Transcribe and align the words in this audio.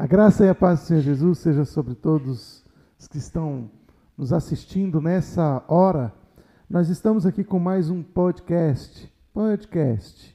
A 0.00 0.06
graça 0.06 0.46
e 0.46 0.48
a 0.48 0.54
paz 0.54 0.80
do 0.80 0.86
Senhor 0.86 1.02
Jesus 1.02 1.40
seja 1.40 1.62
sobre 1.66 1.94
todos 1.94 2.64
os 2.98 3.06
que 3.06 3.18
estão 3.18 3.70
nos 4.16 4.32
assistindo 4.32 4.98
nessa 4.98 5.62
hora. 5.68 6.10
Nós 6.70 6.88
estamos 6.88 7.26
aqui 7.26 7.44
com 7.44 7.58
mais 7.58 7.90
um 7.90 8.02
podcast, 8.02 9.12
podcast 9.30 10.34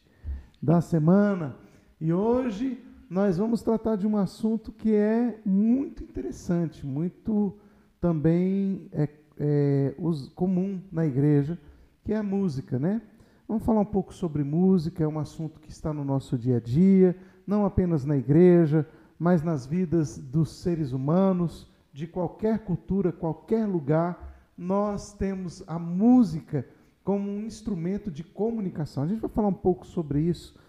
da 0.62 0.82
semana. 0.82 1.56
E 2.00 2.14
hoje 2.14 2.80
nós 3.10 3.40
vamos 3.40 3.64
tratar 3.64 3.96
de 3.96 4.06
um 4.06 4.18
assunto 4.18 4.72
que 4.72 4.94
é 4.94 5.42
muito 5.44 6.04
interessante, 6.04 6.86
muito 6.86 7.58
também 8.00 8.88
é, 8.92 9.10
é, 9.40 9.96
comum 10.36 10.80
na 10.92 11.08
igreja, 11.08 11.58
que 12.04 12.14
é 12.14 12.18
a 12.18 12.24
música, 12.24 12.78
né? 12.78 13.02
Vamos 13.48 13.66
falar 13.66 13.82
um 13.82 13.86
pouco 13.86 14.14
sobre 14.14 14.44
música, 14.44 15.04
é 15.04 15.08
um 15.08 15.18
assunto 15.18 15.60
que 15.60 15.72
está 15.72 15.92
no 15.92 16.06
nosso 16.06 16.38
dia 16.38 16.58
a 16.58 16.60
dia, 16.60 17.18
não 17.48 17.66
apenas 17.66 18.06
na 18.06 18.16
igreja, 18.16 18.88
mas 19.18 19.42
nas 19.42 19.66
vidas 19.66 20.18
dos 20.18 20.62
seres 20.62 20.92
humanos, 20.92 21.74
de 21.96 22.06
qualquer 22.06 22.60
cultura, 22.60 23.14
qualquer 23.14 23.66
lugar. 23.66 24.36
Nós 24.58 25.14
temos 25.14 25.64
a 25.66 25.80
música 25.80 26.68
como 27.04 27.30
um 27.30 27.46
instrumento 27.46 28.12
de 28.12 28.24
comunicação. 28.24 29.04
A 29.04 29.08
gente 29.08 29.22
vai 29.22 29.30
falar 29.30 29.48
um 29.48 29.54
pouco 29.54 29.88
sobre 29.88 30.20
isso 30.20 30.60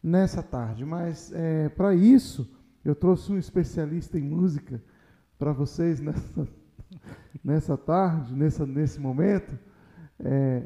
nessa 0.00 0.42
tarde, 0.42 0.84
mas 0.84 1.32
é, 1.32 1.68
para 1.68 1.94
isso 1.94 2.48
eu 2.84 2.94
trouxe 2.94 3.32
um 3.32 3.38
especialista 3.38 4.18
em 4.18 4.22
música 4.22 4.80
para 5.36 5.52
vocês 5.52 6.00
nessa, 6.00 6.48
nessa 7.42 7.76
tarde, 7.76 8.34
nessa, 8.34 8.64
nesse 8.64 9.00
momento. 9.00 9.58
É, 10.20 10.62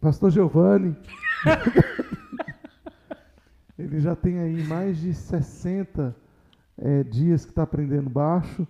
Pastor 0.00 0.30
Giovanni. 0.30 0.96
ele 3.78 4.00
já 4.00 4.16
tem 4.16 4.40
aí 4.40 4.64
mais 4.64 4.98
de 4.98 5.14
60 5.14 6.25
é, 6.78 7.02
dias 7.04 7.44
que 7.44 7.52
está 7.52 7.62
aprendendo 7.62 8.10
baixo. 8.10 8.66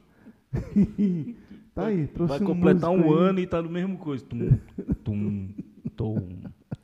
tá 1.74 1.87
aí, 1.87 2.06
trouxe 2.06 2.39
Vai 2.39 2.47
completar 2.47 2.91
um, 2.91 3.08
um 3.08 3.12
ano 3.12 3.41
e 3.41 3.44
está 3.44 3.61
no 3.61 3.70
mesmo 3.70 3.98
coisa. 3.98 4.25
Tum, 4.25 4.58
tum, 5.05 5.48
tum. 5.97 6.28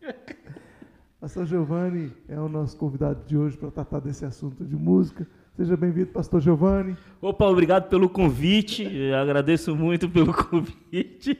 Pastor 1.21 1.47
Giovanni 1.47 2.13
é 2.29 2.39
o 2.41 2.49
nosso 2.49 2.77
convidado 2.77 3.25
de 3.27 3.37
hoje 3.37 3.57
para 3.57 3.71
tratar 3.71 4.01
desse 4.01 4.25
assunto 4.25 4.65
de 4.65 4.75
música. 4.75 5.27
Seja 5.57 5.77
bem-vindo, 5.77 6.09
Pastor 6.09 6.41
Giovanni. 6.41 6.97
Opa, 7.21 7.45
obrigado 7.45 7.89
pelo 7.89 8.09
convite. 8.09 8.83
Eu 8.83 9.17
agradeço 9.17 9.77
muito 9.77 10.09
pelo 10.09 10.33
convite 10.49 11.39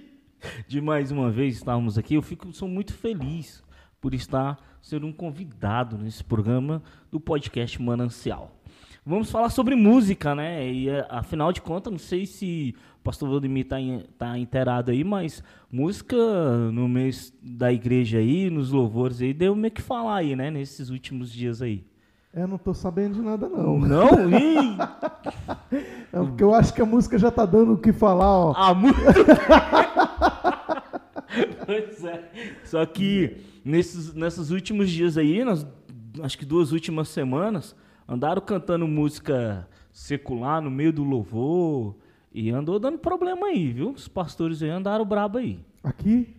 de 0.69 0.81
mais 0.81 1.11
uma 1.11 1.31
vez 1.31 1.57
estarmos 1.57 1.99
aqui. 1.99 2.15
Eu 2.15 2.23
fico, 2.23 2.53
sou 2.53 2.69
muito 2.69 2.93
feliz 2.93 3.65
por 4.01 4.15
estar 4.15 4.57
sendo 4.81 5.07
um 5.07 5.13
convidado 5.13 5.99
nesse 5.99 6.23
programa 6.23 6.83
do 7.11 7.19
podcast 7.19 7.83
Manancial. 7.83 8.62
Vamos 9.05 9.33
falar 9.33 9.51
sobre 9.51 9.75
música, 9.75 10.33
né? 10.33 10.71
E 10.71 10.89
é, 10.89 11.05
afinal 11.09 11.53
de 11.53 11.61
contas, 11.61 11.91
não 11.91 11.99
sei 11.99 12.25
se 12.25 12.73
o 13.01 13.03
pastor 13.03 13.29
Valdemir 13.29 13.65
está 13.65 13.79
tá 14.17 14.39
inteirado 14.39 14.93
aí, 14.93 15.03
mas 15.03 15.43
música 15.71 16.17
no 16.73 16.89
mês 16.89 17.35
da 17.43 17.73
igreja 17.73 18.19
aí, 18.19 18.49
nos 18.49 18.71
louvores 18.71 19.21
aí, 19.21 19.35
deu 19.35 19.57
meio 19.57 19.73
que 19.73 19.83
falar 19.83 20.19
aí, 20.19 20.37
né? 20.37 20.53
Nesses 20.53 20.89
últimos 20.89 21.33
dias 21.33 21.61
aí. 21.61 21.85
É, 22.33 22.47
não 22.47 22.55
estou 22.55 22.73
sabendo 22.73 23.17
de 23.17 23.23
nada, 23.23 23.49
não. 23.49 23.81
Não? 23.81 24.09
é 26.13 26.25
porque 26.25 26.45
eu 26.45 26.55
acho 26.55 26.73
que 26.73 26.81
a 26.81 26.87
música 26.87 27.19
já 27.19 27.29
está 27.29 27.45
dando 27.45 27.73
o 27.73 27.79
que 27.79 27.93
falar, 27.93 28.31
ó. 28.31 28.55
A 28.55 28.73
música... 28.73 29.03
pois 31.67 32.05
é. 32.05 32.31
Só 32.65 32.87
que 32.87 33.37
nesses, 33.65 34.15
nesses 34.15 34.51
últimos 34.51 34.89
dias 34.89 35.19
aí, 35.19 35.45
nas, 35.45 35.67
acho 36.23 36.39
que 36.39 36.45
duas 36.45 36.71
últimas 36.71 37.09
semanas, 37.09 37.75
andaram 38.09 38.43
cantando 38.43 38.87
música 38.87 39.69
secular 39.93 40.61
no 40.61 40.71
meio 40.71 40.93
do 40.93 41.05
louvor 41.05 41.97
e 42.33 42.51
andou 42.51 42.79
dando 42.79 42.99
problema 42.99 43.47
aí, 43.47 43.73
viu? 43.73 43.91
Os 43.91 44.09
pastores 44.09 44.63
aí 44.63 44.71
andaram 44.71 45.05
brabo 45.05 45.39
aí. 45.39 45.61
Aqui? 45.83 46.35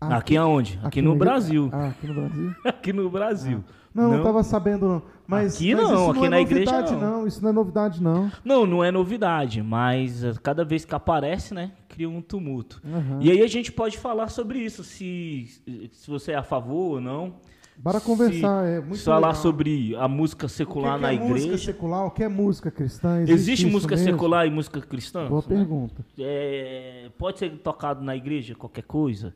Aqui, 0.00 0.14
aqui 0.14 0.36
aonde? 0.36 0.78
Aqui, 0.78 0.86
aqui 0.86 1.02
no 1.02 1.16
Brasil. 1.16 1.70
Ah, 1.72 1.88
aqui 1.88 2.06
no 2.06 2.14
Brasil? 2.14 2.54
aqui 2.64 2.92
no 2.92 3.10
Brasil. 3.10 3.64
Ah. 3.66 3.72
Não, 3.96 4.10
não 4.10 4.18
estava 4.18 4.42
sabendo 4.42 4.86
não. 4.86 5.02
Mas, 5.26 5.56
aqui 5.56 5.74
mas 5.74 5.90
não, 5.90 6.10
aqui 6.10 6.18
não 6.18 6.26
é 6.26 6.28
na 6.28 6.40
igreja 6.40 6.82
não. 6.82 7.00
não. 7.00 7.26
Isso 7.26 7.42
não 7.42 7.48
é 7.48 7.52
novidade 7.52 8.02
não. 8.02 8.30
Não, 8.44 8.66
não 8.66 8.84
é 8.84 8.90
novidade, 8.90 9.62
mas 9.62 10.22
eh, 10.22 10.34
cada 10.42 10.64
vez 10.64 10.84
que 10.84 10.94
aparece, 10.94 11.54
né, 11.54 11.72
cria 11.88 12.08
um 12.08 12.20
tumulto. 12.20 12.80
Uhum. 12.84 13.22
E 13.22 13.30
aí 13.30 13.42
a 13.42 13.46
gente 13.46 13.72
pode 13.72 13.96
falar 13.96 14.28
sobre 14.28 14.58
isso, 14.58 14.84
se, 14.84 15.46
se 15.92 16.10
você 16.10 16.32
é 16.32 16.36
a 16.36 16.42
favor 16.42 16.96
ou 16.96 17.00
não. 17.00 17.36
Bora 17.78 18.00
conversar, 18.00 18.66
é 18.66 18.80
muito 18.80 19.02
Falar 19.02 19.28
legal. 19.28 19.34
sobre 19.42 19.94
a 19.96 20.08
música 20.08 20.48
secular 20.48 20.94
o 20.94 20.96
que 20.96 21.02
na 21.02 21.10
é 21.10 21.14
igreja. 21.14 21.32
música 21.34 21.58
secular, 21.58 22.06
o 22.06 22.10
que 22.10 22.22
é 22.24 22.28
música 22.28 22.70
cristã? 22.70 23.16
Existe, 23.20 23.32
Existe 23.34 23.66
música 23.66 23.96
mesmo? 23.96 24.10
secular 24.12 24.46
e 24.46 24.50
música 24.50 24.80
cristã? 24.80 25.28
Boa 25.28 25.42
pergunta. 25.42 26.04
É, 26.18 27.10
pode 27.18 27.38
ser 27.38 27.50
tocado 27.58 28.02
na 28.02 28.16
igreja, 28.16 28.54
qualquer 28.54 28.82
coisa? 28.82 29.34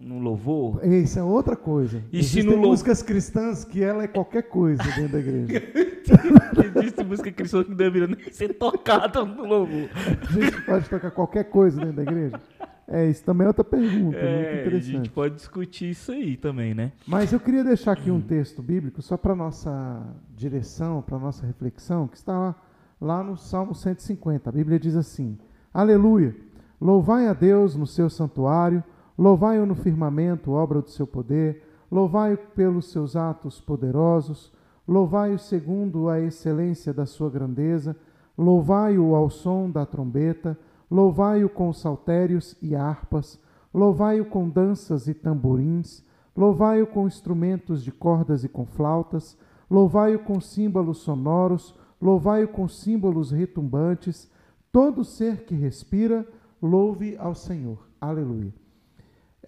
no 0.00 0.18
louvor. 0.18 0.84
Isso 0.84 1.18
é 1.18 1.22
outra 1.22 1.56
coisa. 1.56 2.02
E 2.12 2.18
Existem 2.20 2.42
se 2.42 2.48
no 2.48 2.56
músicas 2.56 3.02
cristãs 3.02 3.64
que 3.64 3.82
ela 3.82 4.04
é 4.04 4.06
qualquer 4.06 4.42
coisa 4.42 4.82
dentro 4.82 5.08
da 5.08 5.18
igreja. 5.18 5.62
Existe 6.78 7.04
música 7.04 7.32
cristã 7.32 7.64
que 7.64 7.70
não 7.70 7.76
deveria 7.76 8.06
nem 8.06 8.32
ser 8.32 8.54
tocada 8.54 9.24
no 9.24 9.44
louvor. 9.44 9.88
A 10.28 10.32
gente 10.32 10.62
pode 10.62 10.88
tocar 10.88 11.10
qualquer 11.10 11.44
coisa 11.44 11.80
dentro 11.80 11.96
da 11.96 12.02
igreja? 12.02 12.40
É, 12.88 13.08
isso 13.08 13.22
também 13.22 13.44
é 13.44 13.48
outra 13.48 13.62
pergunta, 13.62 14.16
é, 14.16 14.34
muito 14.34 14.60
interessante. 14.60 14.94
A 14.94 14.96
gente 14.96 15.10
pode 15.10 15.34
discutir 15.34 15.90
isso 15.90 16.10
aí 16.10 16.36
também, 16.36 16.74
né? 16.74 16.92
Mas 17.06 17.32
eu 17.32 17.38
queria 17.38 17.62
deixar 17.62 17.92
aqui 17.92 18.10
um 18.10 18.20
texto 18.20 18.62
bíblico 18.62 19.02
só 19.02 19.16
para 19.16 19.34
nossa 19.34 20.06
direção, 20.34 21.02
para 21.02 21.18
nossa 21.18 21.46
reflexão, 21.46 22.08
que 22.08 22.16
está 22.16 22.38
lá, 22.38 22.54
lá 23.00 23.22
no 23.22 23.36
Salmo 23.36 23.74
150. 23.74 24.48
A 24.48 24.52
Bíblia 24.52 24.78
diz 24.78 24.96
assim: 24.96 25.38
Aleluia! 25.72 26.34
Louvai 26.80 27.26
a 27.26 27.34
Deus 27.34 27.76
no 27.76 27.86
seu 27.86 28.08
santuário 28.08 28.82
Louvai-o 29.18 29.66
no 29.66 29.74
firmamento, 29.74 30.52
obra 30.52 30.80
do 30.80 30.90
seu 30.90 31.04
poder, 31.04 31.64
louvai-o 31.90 32.38
pelos 32.38 32.92
seus 32.92 33.16
atos 33.16 33.60
poderosos, 33.60 34.52
louvai-o 34.86 35.40
segundo 35.40 36.08
a 36.08 36.20
excelência 36.20 36.94
da 36.94 37.04
sua 37.04 37.28
grandeza, 37.28 37.96
louvai-o 38.38 39.16
ao 39.16 39.28
som 39.28 39.68
da 39.68 39.84
trombeta, 39.84 40.56
louvai-o 40.90 41.48
com 41.48 41.72
saltérios 41.72 42.56
e 42.62 42.74
harpas, 42.74 43.40
louvai-o 43.72 44.26
com 44.26 44.48
danças 44.48 45.08
e 45.08 45.14
tamborins, 45.14 46.02
louvai-o 46.36 46.86
com 46.86 47.06
instrumentos 47.06 47.82
de 47.82 47.92
cordas 47.92 48.44
e 48.44 48.48
com 48.48 48.64
flautas, 48.64 49.36
louvai-o 49.70 50.20
com 50.20 50.40
símbolos 50.40 50.98
sonoros, 50.98 51.74
louvai-o 52.00 52.48
com 52.48 52.68
símbolos 52.68 53.30
retumbantes, 53.30 54.30
todo 54.72 55.04
ser 55.04 55.44
que 55.44 55.54
respira, 55.54 56.26
louve 56.62 57.16
ao 57.18 57.34
Senhor. 57.34 57.88
Aleluia 58.00 58.52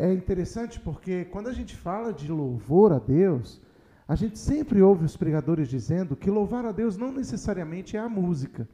é 0.01 0.11
interessante 0.11 0.81
porque 0.81 1.27
quando 1.27 1.49
a 1.49 1.53
gente 1.53 1.77
fala 1.77 2.11
de 2.11 2.33
louvor 2.33 2.91
a 2.91 2.99
Deus, 2.99 3.61
a 4.09 4.15
gente 4.15 4.39
sempre 4.39 4.81
ouve 4.81 5.05
os 5.05 5.15
pregadores 5.15 5.69
dizendo 5.69 6.17
que 6.17 6.31
louvar 6.31 6.65
a 6.65 6.73
Deus 6.73 6.97
não 6.97 7.13
necessariamente 7.13 7.99
é 7.99 8.01
a 8.01 8.09
música. 8.09 8.67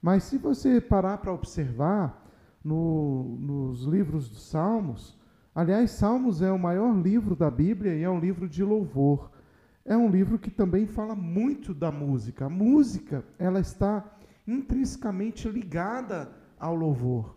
Mas 0.00 0.24
se 0.24 0.38
você 0.38 0.80
parar 0.80 1.18
para 1.18 1.32
observar 1.32 2.24
no, 2.62 3.36
nos 3.38 3.84
livros 3.84 4.28
dos 4.28 4.48
Salmos, 4.48 5.18
aliás, 5.54 5.90
Salmos 5.92 6.42
é 6.42 6.50
o 6.50 6.58
maior 6.58 6.94
livro 6.96 7.34
da 7.34 7.50
Bíblia 7.50 7.94
e 7.94 8.02
é 8.02 8.10
um 8.10 8.20
livro 8.20 8.48
de 8.48 8.62
louvor. 8.62 9.30
É 9.84 9.96
um 9.96 10.10
livro 10.10 10.38
que 10.38 10.50
também 10.50 10.86
fala 10.86 11.14
muito 11.14 11.72
da 11.72 11.92
música. 11.92 12.46
A 12.46 12.50
música, 12.50 13.24
ela 13.38 13.60
está 13.60 14.04
intrinsecamente 14.46 15.48
ligada 15.48 16.30
ao 16.58 16.74
louvor. 16.74 17.36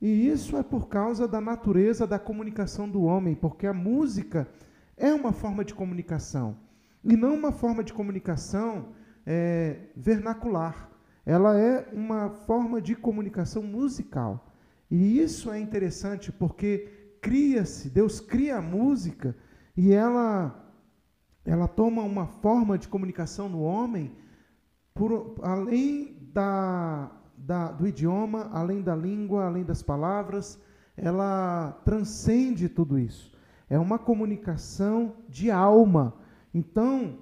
E 0.00 0.28
isso 0.28 0.56
é 0.56 0.62
por 0.62 0.88
causa 0.88 1.28
da 1.28 1.40
natureza 1.40 2.06
da 2.06 2.18
comunicação 2.18 2.88
do 2.88 3.02
homem, 3.02 3.34
porque 3.34 3.66
a 3.66 3.72
música 3.72 4.48
é 4.96 5.12
uma 5.12 5.32
forma 5.32 5.64
de 5.64 5.74
comunicação. 5.74 6.56
E 7.04 7.16
não 7.16 7.34
uma 7.34 7.52
forma 7.52 7.84
de 7.84 7.92
comunicação 7.92 8.88
é, 9.26 9.88
vernacular. 9.96 10.89
Ela 11.30 11.56
é 11.56 11.88
uma 11.92 12.28
forma 12.28 12.82
de 12.82 12.96
comunicação 12.96 13.62
musical. 13.62 14.52
E 14.90 15.20
isso 15.20 15.48
é 15.52 15.60
interessante 15.60 16.32
porque 16.32 17.16
cria-se, 17.22 17.88
Deus 17.88 18.18
cria 18.18 18.56
a 18.56 18.60
música 18.60 19.36
e 19.76 19.92
ela, 19.92 20.68
ela 21.44 21.68
toma 21.68 22.02
uma 22.02 22.26
forma 22.26 22.76
de 22.76 22.88
comunicação 22.88 23.48
no 23.48 23.62
homem 23.62 24.10
por, 24.92 25.36
além 25.40 26.18
da, 26.32 27.12
da, 27.36 27.70
do 27.70 27.86
idioma, 27.86 28.50
além 28.52 28.82
da 28.82 28.96
língua, 28.96 29.46
além 29.46 29.62
das 29.62 29.84
palavras, 29.84 30.60
ela 30.96 31.80
transcende 31.84 32.68
tudo 32.68 32.98
isso. 32.98 33.32
É 33.68 33.78
uma 33.78 34.00
comunicação 34.00 35.14
de 35.28 35.48
alma. 35.48 36.12
Então, 36.52 37.20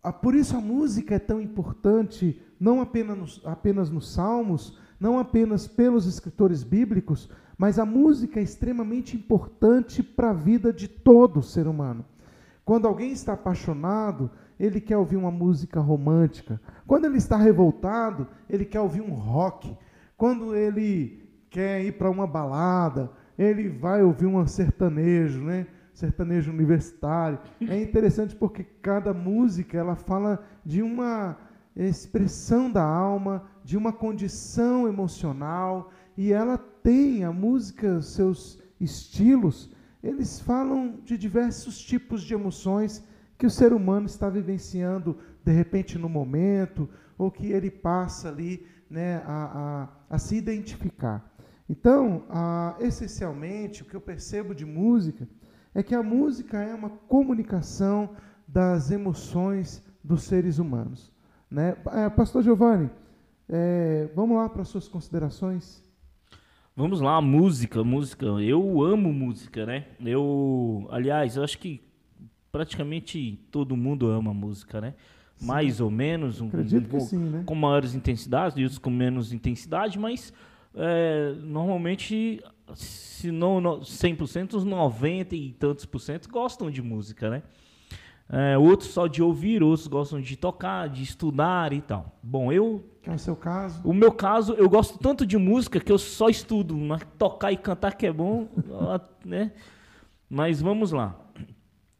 a, 0.00 0.12
por 0.12 0.36
isso 0.36 0.56
a 0.56 0.60
música 0.60 1.16
é 1.16 1.18
tão 1.18 1.40
importante, 1.40 2.40
não 2.62 2.80
apenas 2.80 3.18
nos, 3.18 3.42
apenas 3.44 3.90
nos 3.90 4.14
salmos, 4.14 4.78
não 5.00 5.18
apenas 5.18 5.66
pelos 5.66 6.06
escritores 6.06 6.62
bíblicos, 6.62 7.28
mas 7.58 7.76
a 7.76 7.84
música 7.84 8.38
é 8.38 8.42
extremamente 8.44 9.16
importante 9.16 10.00
para 10.00 10.30
a 10.30 10.32
vida 10.32 10.72
de 10.72 10.86
todo 10.86 11.42
ser 11.42 11.66
humano. 11.66 12.04
Quando 12.64 12.86
alguém 12.86 13.10
está 13.10 13.32
apaixonado, 13.32 14.30
ele 14.60 14.80
quer 14.80 14.96
ouvir 14.96 15.16
uma 15.16 15.30
música 15.32 15.80
romântica. 15.80 16.60
Quando 16.86 17.06
ele 17.06 17.16
está 17.18 17.36
revoltado, 17.36 18.28
ele 18.48 18.64
quer 18.64 18.78
ouvir 18.78 19.00
um 19.00 19.12
rock. 19.12 19.76
Quando 20.16 20.54
ele 20.54 21.28
quer 21.50 21.84
ir 21.84 21.98
para 21.98 22.08
uma 22.08 22.28
balada, 22.28 23.10
ele 23.36 23.68
vai 23.70 24.04
ouvir 24.04 24.26
um 24.26 24.46
sertanejo, 24.46 25.40
né? 25.40 25.66
Sertanejo 25.92 26.52
universitário. 26.52 27.40
É 27.60 27.82
interessante 27.82 28.36
porque 28.36 28.62
cada 28.62 29.12
música 29.12 29.76
ela 29.76 29.96
fala 29.96 30.40
de 30.64 30.80
uma 30.80 31.36
expressão 31.76 32.70
da 32.70 32.82
alma, 32.82 33.44
de 33.64 33.76
uma 33.76 33.92
condição 33.92 34.86
emocional, 34.86 35.90
e 36.16 36.32
ela 36.32 36.58
tem 36.58 37.24
a 37.24 37.32
música, 37.32 38.02
seus 38.02 38.60
estilos, 38.80 39.70
eles 40.02 40.40
falam 40.40 40.98
de 41.04 41.16
diversos 41.16 41.78
tipos 41.78 42.22
de 42.22 42.34
emoções 42.34 43.04
que 43.38 43.46
o 43.46 43.50
ser 43.50 43.72
humano 43.72 44.06
está 44.06 44.28
vivenciando 44.28 45.16
de 45.44 45.52
repente 45.52 45.98
no 45.98 46.08
momento, 46.08 46.88
ou 47.16 47.30
que 47.30 47.52
ele 47.52 47.70
passa 47.70 48.28
ali 48.28 48.66
né, 48.90 49.22
a, 49.26 49.88
a, 50.10 50.14
a 50.16 50.18
se 50.18 50.36
identificar. 50.36 51.32
Então, 51.68 52.24
essencialmente, 52.80 53.82
o 53.82 53.84
que 53.84 53.94
eu 53.94 54.00
percebo 54.00 54.54
de 54.54 54.64
música 54.64 55.28
é 55.74 55.82
que 55.82 55.94
a 55.94 56.02
música 56.02 56.60
é 56.60 56.74
uma 56.74 56.90
comunicação 56.90 58.10
das 58.46 58.90
emoções 58.90 59.82
dos 60.04 60.24
seres 60.24 60.58
humanos. 60.58 61.11
Né? 61.52 61.76
É, 61.92 62.08
Pastor 62.08 62.42
Giovanni, 62.42 62.88
é, 63.46 64.08
vamos 64.16 64.38
lá 64.38 64.48
para 64.48 64.62
as 64.62 64.68
suas 64.68 64.88
considerações. 64.88 65.84
Vamos 66.74 67.02
lá, 67.02 67.20
música, 67.20 67.84
música. 67.84 68.24
Eu 68.24 68.82
amo 68.82 69.12
música, 69.12 69.66
né? 69.66 69.84
Eu, 70.02 70.88
aliás, 70.90 71.36
eu 71.36 71.44
acho 71.44 71.58
que 71.58 71.82
praticamente 72.50 73.38
todo 73.50 73.76
mundo 73.76 74.06
ama 74.10 74.32
música, 74.32 74.80
né? 74.80 74.94
Sim. 75.36 75.46
Mais 75.46 75.78
ou 75.78 75.90
menos, 75.90 76.40
um, 76.40 76.48
Acredito 76.48 76.96
um, 76.96 77.00
sim, 77.00 77.18
né? 77.18 77.42
com 77.44 77.54
maiores 77.54 77.94
intensidades 77.94 78.56
e 78.56 78.62
outros 78.62 78.78
com 78.78 78.88
menos 78.88 79.30
intensidade, 79.34 79.98
mas 79.98 80.32
é, 80.74 81.34
normalmente, 81.42 82.42
se 82.74 83.30
não 83.30 83.60
100%, 83.60 84.54
os 84.54 84.64
90 84.64 85.36
e 85.36 85.52
tantos 85.52 85.84
por 85.84 85.98
cento 85.98 86.30
gostam 86.30 86.70
de 86.70 86.80
música, 86.80 87.28
né? 87.28 87.42
É, 88.28 88.56
outros 88.56 88.90
só 88.90 89.06
de 89.06 89.22
ouvir, 89.22 89.62
outros 89.62 89.86
gostam 89.86 90.20
de 90.20 90.36
tocar, 90.36 90.88
de 90.88 91.02
estudar 91.02 91.72
e 91.72 91.80
tal. 91.80 92.18
Bom, 92.22 92.50
eu. 92.50 92.82
Que 93.02 93.10
é 93.10 93.12
o 93.12 93.18
seu 93.18 93.36
caso? 93.36 93.80
O 93.84 93.92
meu 93.92 94.12
caso, 94.12 94.54
eu 94.54 94.68
gosto 94.68 94.98
tanto 94.98 95.26
de 95.26 95.36
música 95.36 95.80
que 95.80 95.92
eu 95.92 95.98
só 95.98 96.28
estudo, 96.28 96.76
mas 96.76 97.02
tocar 97.18 97.52
e 97.52 97.56
cantar 97.56 97.94
que 97.94 98.06
é 98.06 98.12
bom, 98.12 98.48
né? 99.24 99.52
Mas 100.30 100.62
vamos 100.62 100.92
lá. 100.92 101.14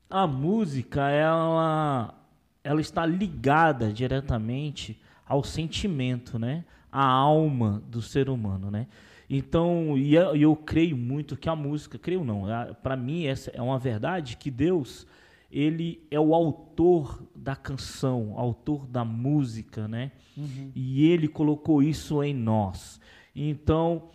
A 0.08 0.26
música, 0.26 1.10
ela, 1.10 2.14
ela 2.62 2.80
está 2.80 3.04
ligada 3.04 3.92
diretamente 3.92 5.00
ao 5.26 5.42
sentimento, 5.42 6.38
né? 6.38 6.64
A 6.90 7.04
alma 7.04 7.82
do 7.88 8.00
ser 8.00 8.30
humano, 8.30 8.70
né? 8.70 8.86
Então, 9.28 9.96
e 9.96 10.14
eu, 10.14 10.36
eu 10.36 10.54
creio 10.54 10.96
muito 10.96 11.36
que 11.36 11.48
a 11.48 11.56
música, 11.56 11.98
creio 11.98 12.22
não, 12.22 12.44
para 12.82 12.96
mim 12.96 13.24
essa 13.24 13.50
é 13.50 13.62
uma 13.62 13.78
verdade 13.78 14.36
que 14.36 14.50
Deus 14.50 15.06
ele 15.52 16.02
é 16.10 16.18
o 16.18 16.34
autor 16.34 17.22
da 17.36 17.54
canção, 17.54 18.34
autor 18.38 18.86
da 18.86 19.04
música, 19.04 19.86
né? 19.86 20.12
Uhum. 20.36 20.72
E 20.74 21.06
ele 21.10 21.28
colocou 21.28 21.82
isso 21.82 22.22
em 22.22 22.32
nós. 22.32 22.98
Então, 23.36 24.08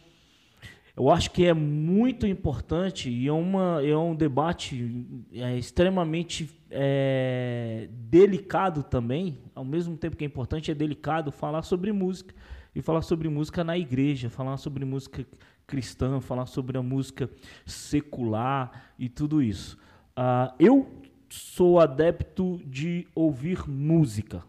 eu 0.95 1.11
acho 1.11 1.29
que 1.29 1.45
é 1.45 1.53
muito 1.53 2.25
importante 2.25 3.07
e 3.07 3.27
é, 3.27 3.31
uma, 3.31 3.85
é 3.85 3.95
um 3.95 4.15
debate 4.15 5.05
é, 5.31 5.55
extremamente 5.55 6.49
é, 6.71 7.87
delicado 7.91 8.81
também, 8.81 9.37
ao 9.53 9.63
mesmo 9.63 9.95
tempo 9.95 10.17
que 10.17 10.23
é 10.23 10.27
importante, 10.27 10.71
é 10.71 10.73
delicado 10.73 11.31
falar 11.31 11.61
sobre 11.61 11.91
música. 11.91 12.33
E 12.73 12.81
falar 12.81 13.01
sobre 13.01 13.27
música 13.27 13.63
na 13.63 13.75
igreja, 13.75 14.29
falar 14.29 14.57
sobre 14.57 14.85
música 14.85 15.25
cristã, 15.65 16.19
falar 16.19 16.45
sobre 16.45 16.77
a 16.77 16.83
música 16.83 17.29
secular 17.65 18.93
e 18.99 19.09
tudo 19.09 19.41
isso. 19.41 19.77
Uh, 20.17 20.53
eu 20.59 20.87
sou 21.29 21.79
adepto 21.79 22.61
de 22.65 23.07
ouvir 23.13 23.67
música. 23.69 24.43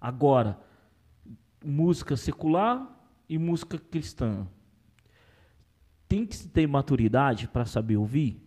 Agora, 0.00 0.58
música 1.64 2.16
secular 2.16 2.88
e 3.28 3.38
música 3.38 3.78
cristã. 3.78 4.46
Tem 6.08 6.26
que 6.26 6.36
se 6.36 6.48
ter 6.48 6.66
maturidade 6.66 7.48
para 7.48 7.64
saber 7.64 7.96
ouvir, 7.96 8.42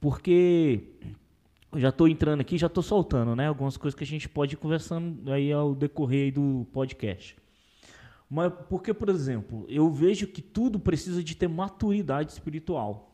porque 0.00 0.94
eu 1.70 1.80
já 1.80 1.88
estou 1.88 2.08
entrando 2.08 2.40
aqui, 2.40 2.56
já 2.56 2.66
estou 2.66 2.82
soltando, 2.82 3.34
né? 3.36 3.48
Algumas 3.48 3.76
coisas 3.76 3.96
que 3.96 4.04
a 4.04 4.06
gente 4.06 4.28
pode 4.28 4.54
ir 4.54 4.58
conversando 4.58 5.30
aí 5.32 5.52
ao 5.52 5.74
decorrer 5.74 6.32
do 6.32 6.66
podcast. 6.72 7.36
Mas 8.28 8.52
porque, 8.68 8.94
por 8.94 9.10
exemplo, 9.10 9.66
eu 9.68 9.90
vejo 9.90 10.26
que 10.26 10.40
tudo 10.40 10.78
precisa 10.78 11.22
de 11.22 11.34
ter 11.34 11.48
maturidade 11.48 12.32
espiritual. 12.32 13.11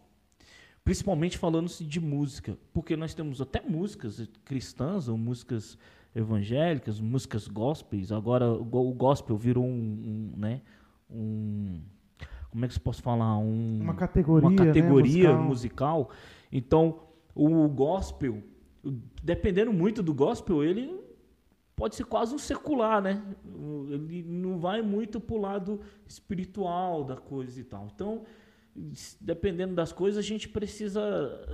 Principalmente 0.89 1.37
falando-se 1.37 1.85
de 1.85 2.01
música, 2.01 2.57
porque 2.73 2.97
nós 2.97 3.13
temos 3.13 3.43
até 3.43 3.61
músicas 3.61 4.27
cristãs 4.43 5.07
ou 5.07 5.19
músicas 5.19 5.77
evangélicas, 6.17 6.99
músicas 6.99 7.47
gospels. 7.47 8.11
Agora 8.11 8.51
o 8.51 8.95
gospel 8.95 9.37
virou 9.37 9.67
um, 9.67 9.69
um 9.69 10.33
né, 10.35 10.63
um 11.11 11.83
como 12.51 12.65
é 12.65 12.69
que 12.69 12.73
se 12.73 12.81
posso 12.81 13.03
falar 13.03 13.37
um, 13.37 13.81
uma 13.83 13.93
categoria, 13.93 14.49
uma 14.49 14.57
categoria 14.57 15.37
né, 15.37 15.39
musical. 15.39 15.99
musical. 15.99 16.17
Então 16.51 17.01
o 17.35 17.69
gospel, 17.69 18.43
dependendo 19.23 19.75
muito 19.75 20.03
do 20.03 20.15
gospel, 20.15 20.65
ele 20.65 20.99
pode 21.77 21.97
ser 21.97 22.05
quase 22.05 22.35
um 22.35 22.39
secular, 22.39 23.03
né? 23.03 23.23
Ele 23.91 24.23
não 24.23 24.59
vai 24.59 24.81
muito 24.81 25.21
para 25.21 25.37
o 25.37 25.39
lado 25.39 25.81
espiritual 26.07 27.05
da 27.05 27.19
coisa 27.19 27.61
e 27.61 27.65
tal. 27.65 27.91
Então 27.95 28.23
dependendo 29.21 29.75
das 29.75 29.93
coisas, 29.93 30.19
a 30.19 30.27
gente 30.27 30.49
precisa 30.49 31.01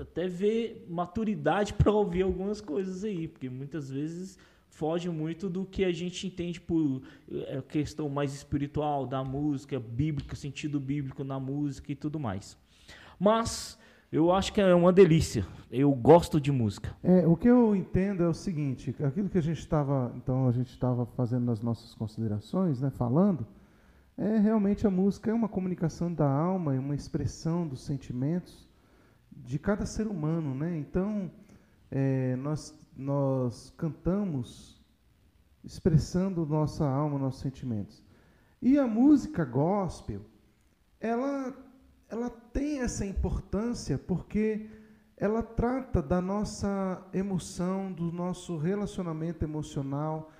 até 0.00 0.26
ver 0.26 0.87
maturidade 0.88 1.73
para 1.75 1.91
ouvir 1.91 2.23
algumas 2.23 2.61
coisas 2.61 3.05
aí, 3.05 3.29
porque 3.29 3.49
muitas 3.49 3.91
vezes 3.91 4.38
foge 4.69 5.09
muito 5.09 5.49
do 5.49 5.65
que 5.65 5.85
a 5.85 5.93
gente 5.93 6.26
entende 6.26 6.61
por 6.61 7.03
é, 7.31 7.62
questão 7.62 8.09
mais 8.09 8.35
espiritual 8.35 9.06
da 9.06 9.23
música, 9.23 9.79
bíblica, 9.79 10.35
sentido 10.35 10.81
bíblico 10.81 11.23
na 11.23 11.38
música 11.38 11.93
e 11.93 11.94
tudo 11.94 12.19
mais. 12.19 12.59
Mas 13.19 13.79
eu 14.11 14.32
acho 14.32 14.53
que 14.53 14.61
é 14.61 14.75
uma 14.75 14.93
delícia. 14.93 15.47
Eu 15.71 15.93
gosto 15.93 16.41
de 16.41 16.53
música. 16.53 16.94
É, 17.03 17.26
o 17.26 17.37
que 17.37 17.49
eu 17.49 17.75
entendo 17.75 18.23
é 18.23 18.29
o 18.29 18.35
seguinte, 18.35 18.94
aquilo 19.03 19.29
que 19.29 19.38
a 19.38 19.43
gente 19.43 19.59
estava, 19.59 20.12
então 20.17 20.49
a 20.49 20.53
gente 20.53 20.71
estava 20.71 21.06
fazendo 21.06 21.44
nas 21.44 21.61
nossas 21.61 21.94
considerações, 21.94 22.81
né, 22.81 22.91
falando, 22.91 23.47
é 24.16 24.38
realmente 24.38 24.87
a 24.87 24.90
música 24.90 25.30
é 25.30 25.35
uma 25.35 25.49
comunicação 25.49 26.12
da 26.12 26.28
alma, 26.28 26.75
é 26.75 26.78
uma 26.78 26.94
expressão 26.94 27.66
dos 27.66 27.85
sentimentos 27.85 28.68
de 29.30 29.59
cada 29.59 29.85
ser 29.85 30.06
humano, 30.06 30.54
né? 30.54 30.76
Então 30.76 31.30
é, 31.90 32.37
nós 32.37 32.78
nós 32.97 33.73
cantamos 33.76 34.80
expressando 35.64 36.47
nossa 36.47 36.88
alma, 36.88 37.18
nossos 37.18 37.40
sentimentos. 37.40 38.04
E 38.62 38.78
a 38.78 38.87
música 38.87 39.44
gospel, 39.44 40.21
ela 41.00 41.52
ela 42.09 42.30
tem 42.30 42.80
essa 42.80 43.04
importância 43.04 43.99
porque 43.99 44.71
ela 45.16 45.42
trata 45.42 46.02
da 46.02 46.21
nossa 46.21 47.02
emoção, 47.12 47.92
do 47.92 48.12
nosso 48.12 48.56
relacionamento 48.56 49.44
emocional, 49.44 50.30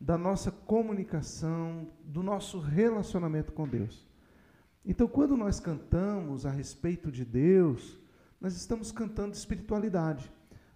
da 0.00 0.18
nossa 0.18 0.50
comunicação, 0.50 1.88
do 2.04 2.22
nosso 2.22 2.58
relacionamento 2.58 3.52
com 3.52 3.66
Deus. 3.66 4.06
Então, 4.84 5.08
quando 5.08 5.36
nós 5.36 5.58
cantamos 5.58 6.44
a 6.44 6.50
respeito 6.50 7.10
de 7.10 7.24
Deus, 7.24 7.98
nós 8.40 8.54
estamos 8.54 8.92
cantando 8.92 9.34
espiritualidade, 9.34 10.30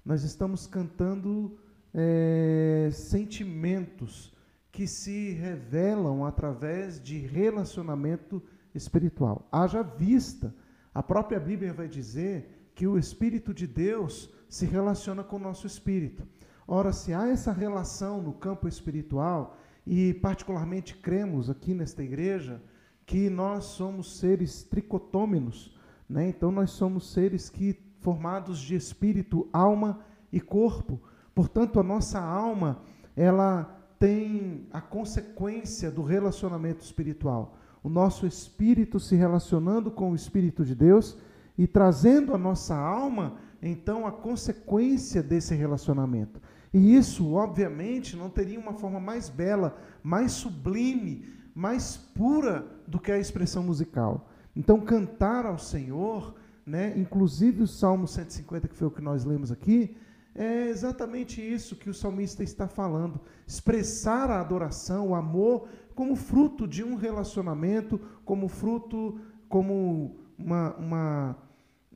nós 0.05 0.23
estamos 0.23 0.67
cantando 0.67 1.59
é, 1.93 2.89
sentimentos 2.93 4.35
que 4.73 4.87
se 4.87 5.33
revelam 5.33 6.25
através 6.25 7.01
de 7.03 7.19
relacionamento 7.19 8.43
espiritual. 8.75 9.47
Haja 9.53 9.83
vista, 9.83 10.55
a 10.95 11.03
própria 11.03 11.39
Bíblia 11.39 11.73
vai 11.73 11.89
dizer 11.89 12.71
que 12.75 12.87
o 12.87 12.97
Espírito 12.97 13.53
de 13.53 13.67
Deus 13.67 14.33
se 14.49 14.65
relaciona 14.65 15.23
com 15.23 15.37
o 15.37 15.41
nosso 15.41 15.67
espírito. 15.67 16.27
Ora, 16.71 16.93
se 16.93 17.15
há 17.15 17.27
essa 17.27 17.51
relação 17.51 18.21
no 18.21 18.35
campo 18.35 18.69
espiritual, 18.69 19.57
e 19.87 20.13
particularmente 20.13 20.95
cremos 20.95 21.49
aqui 21.49 21.73
nesta 21.73 22.03
igreja 22.03 22.61
que 23.07 23.31
nós 23.31 23.65
somos 23.65 24.19
seres 24.19 24.65
tricotômenos, 24.65 25.75
né? 26.07 26.29
então 26.29 26.53
nós 26.53 26.73
somos 26.73 27.11
seres 27.11 27.49
que 27.49 27.73
formados 28.01 28.59
de 28.59 28.77
espírito, 28.77 29.49
alma 29.51 30.01
e 30.31 30.43
corpo. 30.43 31.01
Portanto, 31.35 31.81
a 31.81 31.83
nossa 31.83 32.21
alma, 32.21 32.83
ela 33.17 33.65
tem 33.99 34.67
a 34.71 34.83
consequência 34.83 35.91
do 35.91 36.03
relacionamento 36.03 36.85
espiritual. 36.85 37.57
O 37.83 37.89
nosso 37.89 38.27
espírito 38.27 39.01
se 39.01 39.17
relacionando 39.17 39.91
com 39.91 40.13
o 40.13 40.15
espírito 40.15 40.67
de 40.67 40.75
Deus 40.75 41.17
e 41.57 41.67
trazendo 41.67 42.35
a 42.35 42.39
nossa 42.39 42.77
alma, 42.77 43.39
então, 43.63 44.07
a 44.07 44.13
consequência 44.13 45.23
desse 45.23 45.55
relacionamento. 45.55 46.39
E 46.73 46.95
isso, 46.97 47.33
obviamente, 47.35 48.17
não 48.17 48.29
teria 48.29 48.59
uma 48.59 48.75
forma 48.75 49.01
mais 49.01 49.29
bela, 49.29 49.77
mais 50.03 50.33
sublime, 50.33 51.25
mais 51.55 51.97
pura 51.97 52.67
do 52.87 52.99
que 53.01 53.11
a 53.11 53.19
expressão 53.19 53.63
musical. 53.63 54.29
Então, 54.55 54.81
cantar 54.81 55.47
ao 55.47 55.59
Senhor, 55.59 56.35
né, 56.67 56.93
inclusive 56.97 57.63
o 57.63 57.67
Salmo 57.67 58.07
150, 58.07 58.69
que 58.69 58.77
foi 58.77 58.89
o 58.89 58.91
que 58.91 59.01
nós 59.01 59.25
lemos 59.25 59.51
aqui, 59.51 59.97
é 60.35 60.69
exatamente 60.69 61.41
isso 61.43 61.75
que 61.75 61.91
o 61.91 61.95
salmista 61.95 62.45
está 62.45 62.69
falando. 62.69 63.21
Expressar 63.45 64.31
a 64.31 64.41
adoração, 64.41 65.09
o 65.09 65.15
amor, 65.17 65.69
como 65.97 66.15
fruto 66.15 66.67
de 66.69 66.85
um 66.85 66.95
relacionamento, 66.95 68.01
como 68.25 68.47
fruto, 68.47 69.19
como 69.49 70.17
uma, 70.39 70.77
uma, 70.77 71.37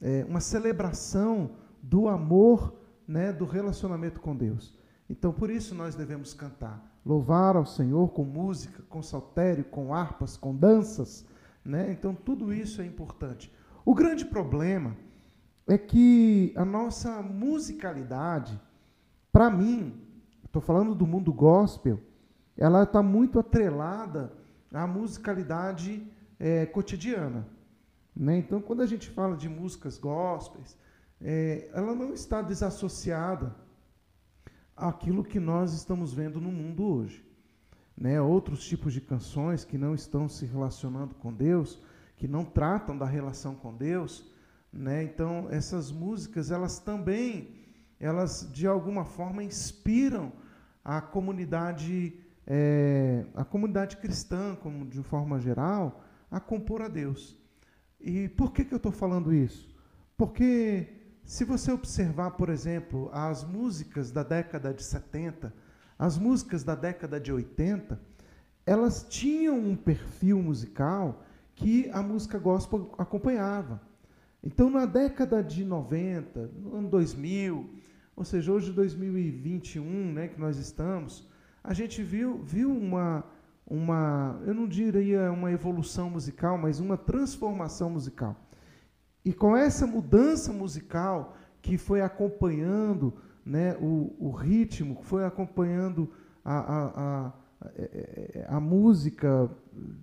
é, 0.01 0.27
uma 0.29 0.41
celebração 0.41 1.53
do 1.81 2.09
amor, 2.09 2.75
né, 3.07 3.33
do 3.33 3.45
relacionamento 3.45 4.21
com 4.21 4.37
Deus. 4.37 4.75
Então, 5.09 5.33
por 5.33 5.51
isso 5.51 5.75
nós 5.75 5.95
devemos 5.95 6.33
cantar. 6.33 6.83
Louvar 7.05 7.57
ao 7.57 7.67
Senhor 7.67 8.09
com 8.11 8.25
música, 8.25 8.83
com 8.89 9.03
saltério, 9.03 9.65
com 9.65 9.93
harpas, 9.93 10.37
com 10.37 10.55
danças. 10.55 11.27
Né? 11.65 11.93
Então, 11.93 12.15
tudo 12.15 12.53
isso 12.53 12.81
é 12.81 12.87
importante. 12.87 13.53
O 13.85 13.95
grande 13.95 14.25
problema 14.25 14.97
é 15.67 15.77
que 15.77 16.53
a 16.57 16.65
nossa 16.65 17.23
musicalidade, 17.23 18.59
para 19.31 19.51
mim, 19.51 20.01
estou 20.45 20.63
falando 20.63 20.95
do 20.95 21.07
mundo 21.07 21.33
gospel, 21.33 22.01
ela 22.57 22.83
está 22.83 23.03
muito 23.03 23.39
atrelada 23.39 24.33
à 24.73 24.87
musicalidade 24.87 26.07
é, 26.39 26.67
cotidiana. 26.67 27.47
Né? 28.15 28.39
Então, 28.39 28.61
quando 28.61 28.83
a 28.83 28.87
gente 28.87 29.11
fala 29.11 29.37
de 29.37 29.49
músicas 29.49 29.99
gospels, 29.99 30.77
é, 31.23 31.71
ela 31.73 31.95
não 31.95 32.13
está 32.13 32.43
desassociada 32.43 33.55
àquilo 34.77 35.23
que 35.23 35.39
nós 35.39 35.73
estamos 35.73 36.13
vendo 36.13 36.41
no 36.41 36.51
mundo 36.51 36.85
hoje. 36.85 37.25
Né? 37.97 38.21
Outros 38.21 38.65
tipos 38.65 38.93
de 38.93 39.01
canções 39.01 39.65
que 39.65 39.79
não 39.79 39.95
estão 39.95 40.29
se 40.29 40.45
relacionando 40.45 41.15
com 41.15 41.33
Deus, 41.33 41.81
que 42.17 42.27
não 42.27 42.45
tratam 42.45 42.97
da 42.99 43.07
relação 43.07 43.55
com 43.55 43.75
Deus, 43.75 44.33
né? 44.73 45.03
Então, 45.03 45.49
essas 45.51 45.93
músicas, 45.93 46.51
elas 46.51 46.79
também, 46.79 47.61
elas 48.01 48.49
de 48.53 48.67
alguma 48.67 49.05
forma 49.05 49.43
inspiram 49.43 50.33
a 50.83 51.01
comunidade, 51.01 52.19
é, 52.47 53.27
a 53.35 53.45
comunidade 53.45 53.99
cristã, 53.99 54.57
como 54.57 54.87
de 54.87 55.03
forma 55.03 55.39
geral, 55.39 56.03
a 56.31 56.41
compor 56.41 56.81
a 56.81 56.89
Deus. 56.89 57.37
E 58.01 58.29
por 58.31 58.53
que, 58.53 58.65
que 58.65 58.73
eu 58.73 58.79
estou 58.79 58.93
falando 58.93 59.35
isso? 59.35 59.73
Porque 60.17 61.02
se 61.25 61.45
você 61.45 61.73
observar, 61.73 62.33
por 62.33 62.49
exemplo, 62.49 63.11
as 63.13 63.45
músicas 63.45 64.11
da 64.11 64.23
década 64.23 64.73
de 64.75 64.83
70, 64.83 65.53
as 65.99 66.19
músicas 66.19 66.65
da 66.65 66.75
década 66.75 67.21
de 67.21 67.33
80, 67.33 67.99
elas 68.67 69.07
tinham 69.09 69.59
um 69.59 69.77
perfil 69.77 70.43
musical 70.43 71.25
que 71.55 71.89
a 71.91 72.03
música 72.03 72.39
gospel 72.39 72.93
acompanhava. 72.99 73.81
Então, 74.43 74.69
na 74.69 74.85
década 74.85 75.43
de 75.43 75.65
90, 75.65 76.51
no 76.57 76.77
ano 76.77 76.89
2000, 76.89 77.71
ou 78.17 78.25
seja, 78.25 78.53
hoje 78.53 78.73
2021, 78.73 80.13
né, 80.13 80.29
que 80.29 80.41
nós 80.41 80.59
estamos, 80.59 81.29
a 81.63 81.73
gente 81.73 82.03
viu, 82.03 82.43
viu 82.43 82.77
uma, 82.77 83.25
uma, 83.65 84.41
eu 84.45 84.53
não 84.53 84.67
diria 84.67 85.31
uma 85.31 85.53
evolução 85.53 86.11
musical, 86.11 86.59
mas 86.59 86.81
uma 86.81 86.97
transformação 86.97 87.91
musical. 87.91 88.37
E 89.25 89.33
com 89.33 89.57
essa 89.57 89.87
mudança 89.87 90.53
musical 90.53 91.37
que 91.61 91.79
foi 91.79 92.01
acompanhando 92.01 93.15
né, 93.45 93.77
o, 93.81 94.15
o 94.19 94.31
ritmo, 94.31 95.01
foi 95.03 95.25
acompanhando 95.25 96.11
a, 96.45 96.59
a, 96.59 96.87
a, 96.87 97.33
a, 98.51 98.57
a 98.57 98.61
música, 98.61 99.51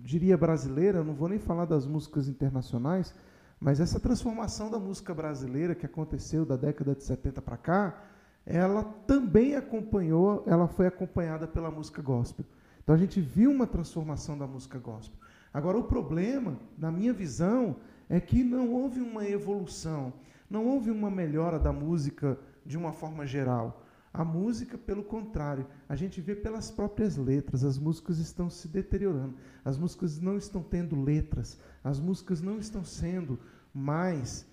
diria 0.02 0.36
brasileira, 0.36 1.04
não 1.04 1.14
vou 1.14 1.28
nem 1.28 1.38
falar 1.38 1.66
das 1.66 1.86
músicas 1.86 2.28
internacionais, 2.28 3.14
mas 3.58 3.78
essa 3.78 4.00
transformação 4.00 4.70
da 4.70 4.78
música 4.78 5.14
brasileira 5.14 5.74
que 5.74 5.84
aconteceu 5.84 6.46
da 6.46 6.56
década 6.56 6.94
de 6.94 7.04
70 7.04 7.42
para 7.42 7.58
cá, 7.58 8.02
ela 8.46 8.82
também 9.06 9.54
acompanhou, 9.54 10.42
ela 10.46 10.66
foi 10.66 10.86
acompanhada 10.86 11.46
pela 11.46 11.70
música 11.70 12.00
gospel. 12.00 12.46
Então 12.82 12.94
a 12.94 12.98
gente 12.98 13.20
viu 13.20 13.50
uma 13.50 13.66
transformação 13.66 14.36
da 14.36 14.46
música 14.46 14.78
gospel. 14.78 15.18
Agora 15.52 15.76
o 15.76 15.84
problema, 15.84 16.56
na 16.78 16.90
minha 16.90 17.12
visão, 17.12 17.76
é 18.10 18.20
que 18.20 18.42
não 18.42 18.72
houve 18.72 19.00
uma 19.00 19.24
evolução, 19.24 20.12
não 20.50 20.66
houve 20.66 20.90
uma 20.90 21.08
melhora 21.08 21.60
da 21.60 21.72
música 21.72 22.36
de 22.66 22.76
uma 22.76 22.92
forma 22.92 23.24
geral. 23.24 23.86
A 24.12 24.24
música, 24.24 24.76
pelo 24.76 25.04
contrário, 25.04 25.64
a 25.88 25.94
gente 25.94 26.20
vê 26.20 26.34
pelas 26.34 26.72
próprias 26.72 27.16
letras, 27.16 27.62
as 27.62 27.78
músicas 27.78 28.18
estão 28.18 28.50
se 28.50 28.66
deteriorando, 28.66 29.36
as 29.64 29.78
músicas 29.78 30.18
não 30.18 30.36
estão 30.36 30.60
tendo 30.60 31.00
letras, 31.00 31.56
as 31.84 32.00
músicas 32.00 32.42
não 32.42 32.58
estão 32.58 32.84
sendo 32.84 33.38
mais. 33.72 34.44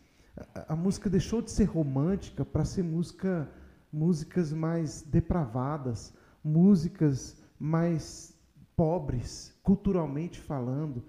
A, 0.54 0.74
a 0.74 0.76
música 0.76 1.10
deixou 1.10 1.42
de 1.42 1.50
ser 1.50 1.64
romântica 1.64 2.46
para 2.46 2.64
ser 2.64 2.84
música, 2.84 3.50
músicas 3.92 4.54
mais 4.54 5.02
depravadas, 5.02 6.14
músicas 6.44 7.36
mais 7.60 8.38
pobres, 8.76 9.58
culturalmente 9.64 10.40
falando, 10.40 11.04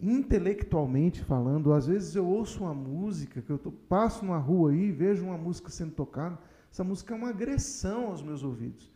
intelectualmente 0.00 1.22
falando. 1.22 1.72
Às 1.72 1.86
vezes 1.86 2.14
eu 2.14 2.26
ouço 2.26 2.64
uma 2.64 2.74
música, 2.74 3.42
que 3.42 3.50
eu 3.50 3.58
tô, 3.58 3.70
passo 3.70 4.24
numa 4.24 4.38
rua 4.38 4.70
aí, 4.70 4.90
vejo 4.90 5.24
uma 5.24 5.38
música 5.38 5.70
sendo 5.70 5.92
tocada 5.92 6.38
essa 6.70 6.84
música 6.84 7.12
é 7.12 7.16
uma 7.16 7.30
agressão 7.30 8.06
aos 8.06 8.22
meus 8.22 8.44
ouvidos. 8.44 8.88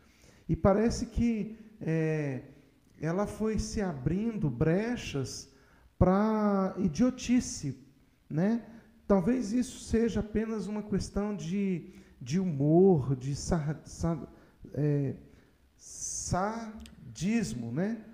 E 0.49 0.55
parece 0.55 1.07
que 1.07 1.59
é, 1.81 2.43
ela 3.01 3.27
foi 3.27 3.59
se 3.59 3.83
abrindo 3.83 4.49
brechas 4.49 5.53
para 5.99 6.75
idiotice. 6.79 7.77
Né? 8.31 8.65
Talvez 9.07 9.53
isso 9.53 9.81
seja 9.81 10.21
apenas 10.21 10.69
uma 10.69 10.83
questão 10.83 11.35
de, 11.35 11.91
de 12.21 12.39
humor, 12.39 13.17
de 13.17 13.35
é, 14.73 15.17
sadismo. 15.77 17.73
Né? 17.73 18.05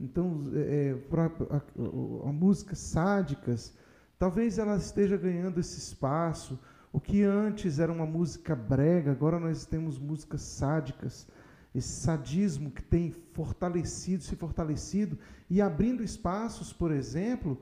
Então, 0.00 0.44
é, 0.54 0.94
pra, 1.10 1.26
a, 1.26 2.28
a, 2.28 2.32
música 2.32 2.74
sádicas, 2.74 3.74
talvez 4.18 4.58
ela 4.58 4.76
esteja 4.76 5.16
ganhando 5.16 5.58
esse 5.58 5.78
espaço 5.78 6.58
o 6.92 7.00
que 7.00 7.22
antes 7.22 7.78
era 7.78 7.92
uma 7.92 8.06
música 8.06 8.56
brega, 8.56 9.10
agora 9.10 9.38
nós 9.38 9.66
temos 9.66 9.98
músicas 9.98 10.40
sádicas. 10.42 11.26
Esse 11.74 12.00
sadismo 12.00 12.70
que 12.70 12.82
tem 12.82 13.14
fortalecido, 13.32 14.22
se 14.24 14.34
fortalecido 14.34 15.18
e 15.50 15.60
abrindo 15.60 16.02
espaços, 16.02 16.72
por 16.72 16.90
exemplo, 16.90 17.60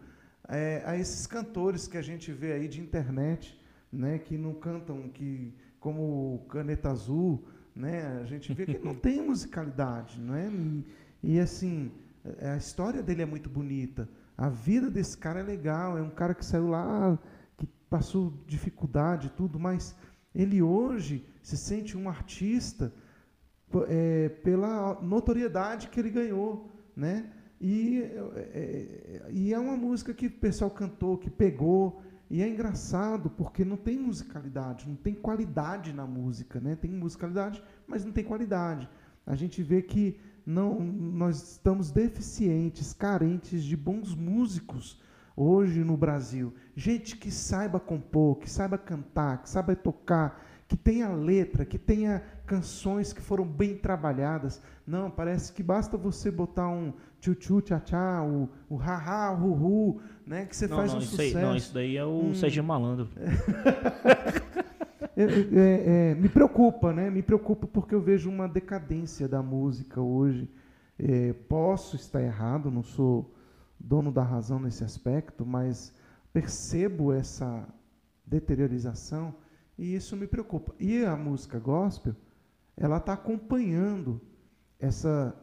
é, 0.49 0.83
a 0.87 0.97
esses 0.97 1.27
cantores 1.27 1.89
que 1.89 1.97
a 1.97 2.03
gente 2.03 2.33
vê 2.33 2.53
aí 2.53 2.69
de 2.69 2.81
internet, 2.81 3.61
né, 3.93 4.19
que 4.19 4.39
não 4.39 4.55
cantam, 4.55 5.09
que 5.09 5.53
como 5.81 6.47
Caneta 6.49 6.91
Azul, 6.91 7.45
né, 7.75 8.21
a 8.23 8.25
gente 8.25 8.53
vê 8.55 8.65
que 8.65 8.79
não 8.79 8.95
tem 8.95 9.21
musicalidade, 9.27 10.21
não 10.21 10.35
é? 10.35 10.49
E, 10.49 10.87
e 11.23 11.41
assim, 11.41 11.91
a 12.41 12.57
história 12.57 13.03
dele 13.03 13.23
é 13.23 13.27
muito 13.27 13.49
bonita. 13.49 14.09
A 14.37 14.49
vida 14.49 14.91
desse 14.91 15.17
cara 15.17 15.41
é 15.41 15.43
legal, 15.43 15.97
é 15.97 16.03
um 16.03 16.11
cara 16.11 16.35
que 16.35 16.45
saiu 16.45 16.69
lá 16.69 17.19
passou 17.89 18.33
dificuldade 18.47 19.33
tudo, 19.37 19.59
mas 19.59 19.97
ele 20.35 20.61
hoje 20.61 21.27
se 21.43 21.57
sente 21.57 21.97
um 21.97 22.09
artista 22.09 22.93
é, 23.89 24.29
pela 24.29 25.01
notoriedade 25.01 25.89
que 25.89 25.99
ele 25.99 26.11
ganhou, 26.11 26.71
né? 26.95 27.31
E 27.61 28.03
é, 28.03 28.43
é, 28.55 29.31
e 29.31 29.55
é 29.55 29.59
uma 29.59 29.77
música 29.77 30.13
que 30.13 30.27
o 30.27 30.31
pessoal 30.31 30.71
cantou, 30.71 31.17
que 31.17 31.31
pegou, 31.31 32.03
e 32.29 32.43
é 32.43 32.49
engraçado 32.49 33.31
porque 33.31 33.65
não 33.65 33.77
tem 33.77 33.99
musicalidade, 33.99 34.89
não 34.89 34.97
tem 34.97 35.15
qualidade 35.15 35.93
na 35.93 36.07
música, 36.07 36.61
né? 36.61 36.77
Tem 36.77 36.91
musicalidade, 36.91 37.63
mas 37.87 38.05
não 38.05 38.13
tem 38.13 38.25
qualidade. 38.25 38.89
A 39.25 39.35
gente 39.35 39.63
vê 39.63 39.81
que 39.81 40.19
não, 40.47 40.79
nós 40.81 41.53
estamos 41.53 41.91
deficientes, 41.91 42.93
carentes 42.93 43.65
de 43.65 43.77
bons 43.77 44.15
músicos 44.15 44.97
hoje 45.37 45.81
no 45.81 45.97
Brasil. 45.97 46.55
Gente 46.77 47.17
que 47.17 47.33
saiba 47.33 47.81
compor, 47.81 48.39
que 48.39 48.49
saiba 48.49 48.79
cantar, 48.79 49.43
que 49.43 49.51
saiba 49.51 49.75
tocar, 49.75 50.41
que 50.69 50.77
tenha 50.77 51.09
letra, 51.09 51.65
que 51.65 51.79
tenha 51.79 52.23
canções 52.47 53.13
que 53.13 53.21
foram 53.21 53.45
bem 53.45 53.77
trabalhadas. 53.77 54.63
Não, 54.87 55.11
parece 55.11 55.53
que 55.53 55.65
basta 55.65 55.97
você 55.97 56.31
botar 56.31 56.69
um 56.69 56.93
tchu-tchu, 57.21 57.61
tchá-tchá, 57.61 58.23
o, 58.23 58.49
o 58.71 58.77
ha-ha, 58.77 59.33
o 59.33 59.53
hu-hu, 59.53 60.01
né, 60.25 60.47
que 60.47 60.57
você 60.57 60.69
não, 60.69 60.77
faz 60.77 60.93
não, 60.93 60.99
um 60.99 61.03
sucesso. 61.03 61.37
Aí, 61.37 61.45
não, 61.45 61.57
isso 61.57 61.75
daí 61.75 61.97
é 61.97 62.05
o 62.05 62.27
hum. 62.27 62.35
Sérgio 62.35 62.63
Malandro. 62.63 63.09
é, 65.17 65.23
é, 65.25 66.11
é, 66.11 66.15
me 66.15 66.29
preocupa, 66.29 66.93
né? 66.93 67.11
Me 67.11 67.23
preocupa 67.23 67.67
porque 67.67 67.95
eu 67.95 68.01
vejo 68.01 68.29
uma 68.31 68.49
decadência 68.49 69.29
da 69.29 69.43
música 69.43 70.01
hoje. 70.01 70.49
É, 70.99 71.33
posso 71.33 71.97
estar 71.97 72.23
errado, 72.23 72.71
não 72.71 72.83
sou 72.83 73.35
dono 73.79 74.11
da 74.11 74.23
razão 74.23 74.59
nesse 74.59 74.83
aspecto, 74.83 75.45
mas 75.45 75.93
percebo 76.33 77.13
essa 77.13 77.67
deteriorização 78.27 79.35
e 79.79 79.95
isso 79.95 80.17
me 80.17 80.27
preocupa. 80.27 80.75
E 80.81 81.05
a 81.05 81.15
música 81.17 81.59
gospel, 81.59 82.15
ela 82.77 82.97
está 82.97 83.13
acompanhando 83.13 84.21
essa, 84.81 85.35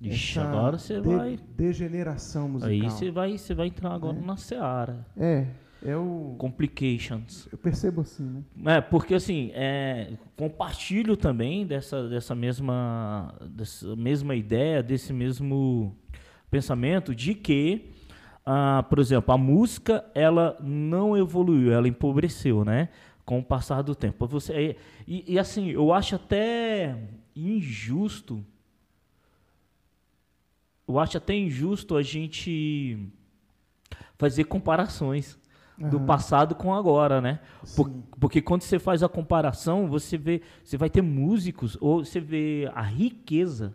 Ixi, 0.00 0.38
essa 0.38 0.48
agora 0.48 0.78
você 0.78 1.00
de- 1.00 1.14
vai. 1.14 1.38
degeneração 1.56 2.48
musical. 2.48 2.70
Aí 2.70 2.80
você 2.82 3.10
vai, 3.10 3.38
você 3.38 3.54
vai 3.54 3.66
entrar 3.68 3.92
agora 3.94 4.16
É. 4.16 4.20
na 4.20 4.36
seara. 4.36 5.06
É, 5.16 5.46
é 5.84 5.96
o. 5.96 6.34
Complications. 6.38 7.46
Eu 7.52 7.58
percebo 7.58 8.00
assim, 8.00 8.42
né? 8.56 8.76
É, 8.76 8.80
porque 8.80 9.14
assim, 9.14 9.50
é, 9.54 10.14
compartilho 10.34 11.16
também 11.16 11.66
dessa, 11.66 12.08
dessa, 12.08 12.34
mesma, 12.34 13.34
dessa 13.50 13.94
mesma 13.94 14.34
ideia, 14.34 14.82
desse 14.82 15.12
mesmo 15.12 15.94
pensamento 16.50 17.14
de 17.14 17.34
que, 17.34 17.90
ah, 18.46 18.84
por 18.88 18.98
exemplo, 18.98 19.34
a 19.34 19.38
música 19.38 20.04
ela 20.14 20.56
não 20.60 21.16
evoluiu, 21.16 21.70
ela 21.70 21.86
empobreceu, 21.86 22.64
né? 22.64 22.88
Com 23.24 23.38
o 23.38 23.44
passar 23.44 23.82
do 23.82 23.94
tempo. 23.94 24.26
Você, 24.26 24.76
e, 25.06 25.34
e 25.34 25.38
assim, 25.38 25.70
eu 25.70 25.92
acho 25.92 26.14
até 26.14 26.96
injusto. 27.36 28.44
Eu 30.88 30.98
acho 30.98 31.16
até 31.18 31.34
injusto 31.34 31.96
a 31.96 32.02
gente 32.02 32.98
fazer 34.16 34.44
comparações 34.44 35.38
do 35.78 35.98
passado 36.00 36.54
com 36.54 36.72
agora, 36.74 37.20
né? 37.20 37.40
Por- 37.76 37.90
porque 38.20 38.40
quando 38.40 38.62
você 38.62 38.78
faz 38.78 39.02
a 39.02 39.08
comparação, 39.08 39.88
você 39.88 40.16
vê, 40.16 40.40
você 40.62 40.76
vai 40.76 40.88
ter 40.88 41.02
músicos 41.02 41.76
ou 41.80 42.04
você 42.04 42.20
vê 42.20 42.70
a 42.74 42.82
riqueza 42.82 43.74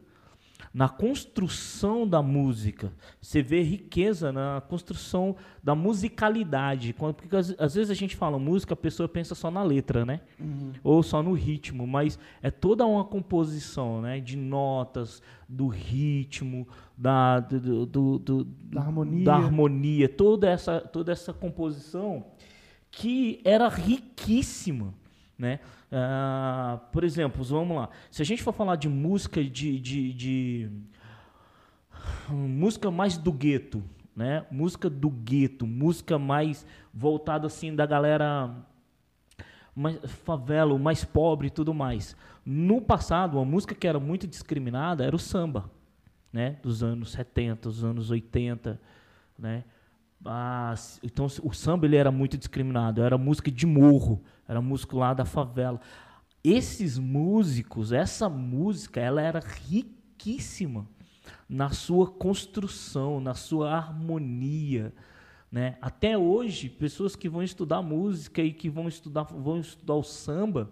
na 0.73 0.87
construção 0.87 2.07
da 2.07 2.21
música. 2.21 2.91
Você 3.21 3.41
vê 3.41 3.61
riqueza 3.63 4.31
na 4.31 4.61
construção 4.67 5.35
da 5.63 5.73
musicalidade. 5.73 6.93
Porque 6.93 7.35
às, 7.35 7.73
vezes 7.73 7.89
a 7.89 7.93
gente 7.93 8.15
fala 8.15 8.37
música, 8.37 8.73
a 8.73 8.77
pessoa 8.77 9.07
pensa 9.09 9.33
só 9.35 9.49
na 9.49 9.63
letra, 9.63 10.05
né? 10.05 10.21
Uhum. 10.39 10.71
Ou 10.83 11.01
só 11.01 11.23
no 11.23 11.33
ritmo, 11.33 11.87
mas 11.87 12.19
é 12.41 12.51
toda 12.51 12.85
uma 12.85 13.03
composição, 13.03 14.01
né? 14.01 14.19
De 14.19 14.37
notas, 14.37 15.21
do 15.47 15.67
ritmo, 15.67 16.67
da, 16.97 17.39
do- 17.39 17.85
do- 17.85 18.19
do- 18.19 18.43
Da 18.43 18.81
harmonia. 18.81 19.25
da 19.25 19.35
harmonia, 19.35 20.07
toda 20.09 20.49
essa, 20.49 20.79
toda 20.81 21.11
essa 21.11 21.33
composição 21.33 22.25
que 22.91 23.39
era 23.43 23.67
riquíssima, 23.69 24.93
né? 25.39 25.59
Ah, 25.91 26.79
por 26.91 27.03
exemplo, 27.03 27.43
vamos 27.43 27.75
lá, 27.77 27.89
se 28.11 28.21
a 28.21 28.25
gente 28.25 28.43
for 28.43 28.53
falar 28.53 28.75
de 28.75 28.89
música 28.89 29.41
de, 29.43 29.79
de, 29.79 30.13
de- 30.13 30.69
música 32.29 32.91
mais 32.91 33.17
do 33.17 33.31
gueto, 33.31 33.83
né? 34.15 34.45
Música 34.51 34.89
do 34.89 35.09
gueto, 35.09 35.65
música 35.65 36.19
mais 36.19 36.65
voltada 36.93 37.47
assim 37.47 37.73
da 37.73 37.85
galera 37.85 38.53
mais 39.75 39.97
favela, 40.25 40.77
mais 40.77 41.05
pobre 41.05 41.47
e 41.47 41.49
tudo 41.49 41.73
mais. 41.73 42.15
No 42.45 42.81
passado, 42.81 43.37
uma 43.37 43.45
música 43.45 43.73
que 43.73 43.87
era 43.87 43.99
muito 43.99 44.27
discriminada 44.27 45.05
era 45.05 45.15
o 45.15 45.19
samba, 45.19 45.69
né? 46.33 46.57
Dos 46.61 46.83
anos 46.83 47.11
70, 47.11 47.69
dos 47.69 47.83
anos 47.83 48.11
80, 48.11 48.79
né? 49.37 49.63
Ah, 50.25 50.73
então 51.01 51.27
o 51.43 51.53
samba 51.53 51.85
ele 51.85 51.95
era 51.95 52.11
muito 52.11 52.37
discriminado, 52.37 53.01
era 53.01 53.17
música 53.17 53.49
de 53.49 53.65
morro, 53.65 54.21
era 54.49 54.59
música 54.61 54.97
lá 54.97 55.13
da 55.13 55.23
favela. 55.23 55.79
Esses 56.43 56.97
músicos, 56.97 57.91
essa 57.91 58.27
música, 58.27 58.99
ela 58.99 59.21
era 59.21 59.39
riquíssima 59.39 60.87
na 61.47 61.69
sua 61.69 62.07
construção, 62.07 63.19
na 63.21 63.33
sua 63.33 63.71
harmonia, 63.71 64.93
né? 65.51 65.77
Até 65.81 66.17
hoje, 66.17 66.69
pessoas 66.69 67.15
que 67.15 67.29
vão 67.29 67.43
estudar 67.43 67.81
música 67.81 68.41
e 68.41 68.51
que 68.51 68.69
vão 68.69 68.87
estudar, 68.87 69.23
vão 69.23 69.59
estudar 69.59 69.95
o 69.95 70.03
samba, 70.03 70.71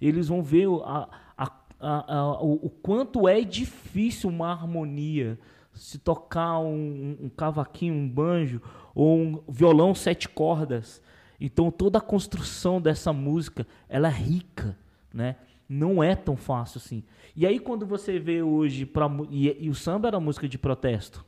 eles 0.00 0.28
vão 0.28 0.42
ver 0.42 0.66
a- 0.84 1.08
a- 1.36 1.52
a- 1.80 2.42
o, 2.42 2.66
o 2.66 2.70
quanto 2.70 3.26
é 3.28 3.40
difícil 3.42 4.28
uma 4.30 4.50
harmonia, 4.50 5.38
se 5.74 5.98
tocar 5.98 6.58
um, 6.58 7.16
um 7.20 7.28
cavaquinho, 7.28 7.94
um 7.94 8.08
banjo 8.08 8.60
ou 8.94 9.18
um 9.18 9.42
violão 9.48 9.94
sete 9.94 10.28
cordas. 10.28 11.02
Então 11.40 11.70
toda 11.70 11.98
a 11.98 12.00
construção 12.02 12.80
dessa 12.80 13.12
música, 13.12 13.66
ela 13.88 14.08
é 14.08 14.12
rica, 14.12 14.76
né? 15.12 15.36
Não 15.68 16.02
é 16.02 16.14
tão 16.14 16.36
fácil 16.36 16.78
assim. 16.78 17.02
E 17.34 17.46
aí 17.46 17.58
quando 17.58 17.86
você 17.86 18.18
vê 18.18 18.42
hoje 18.42 18.84
pra, 18.84 19.08
mu- 19.08 19.26
e, 19.30 19.64
e 19.64 19.70
o 19.70 19.74
samba 19.74 20.08
era 20.08 20.20
música 20.20 20.48
de 20.48 20.58
protesto 20.58 21.24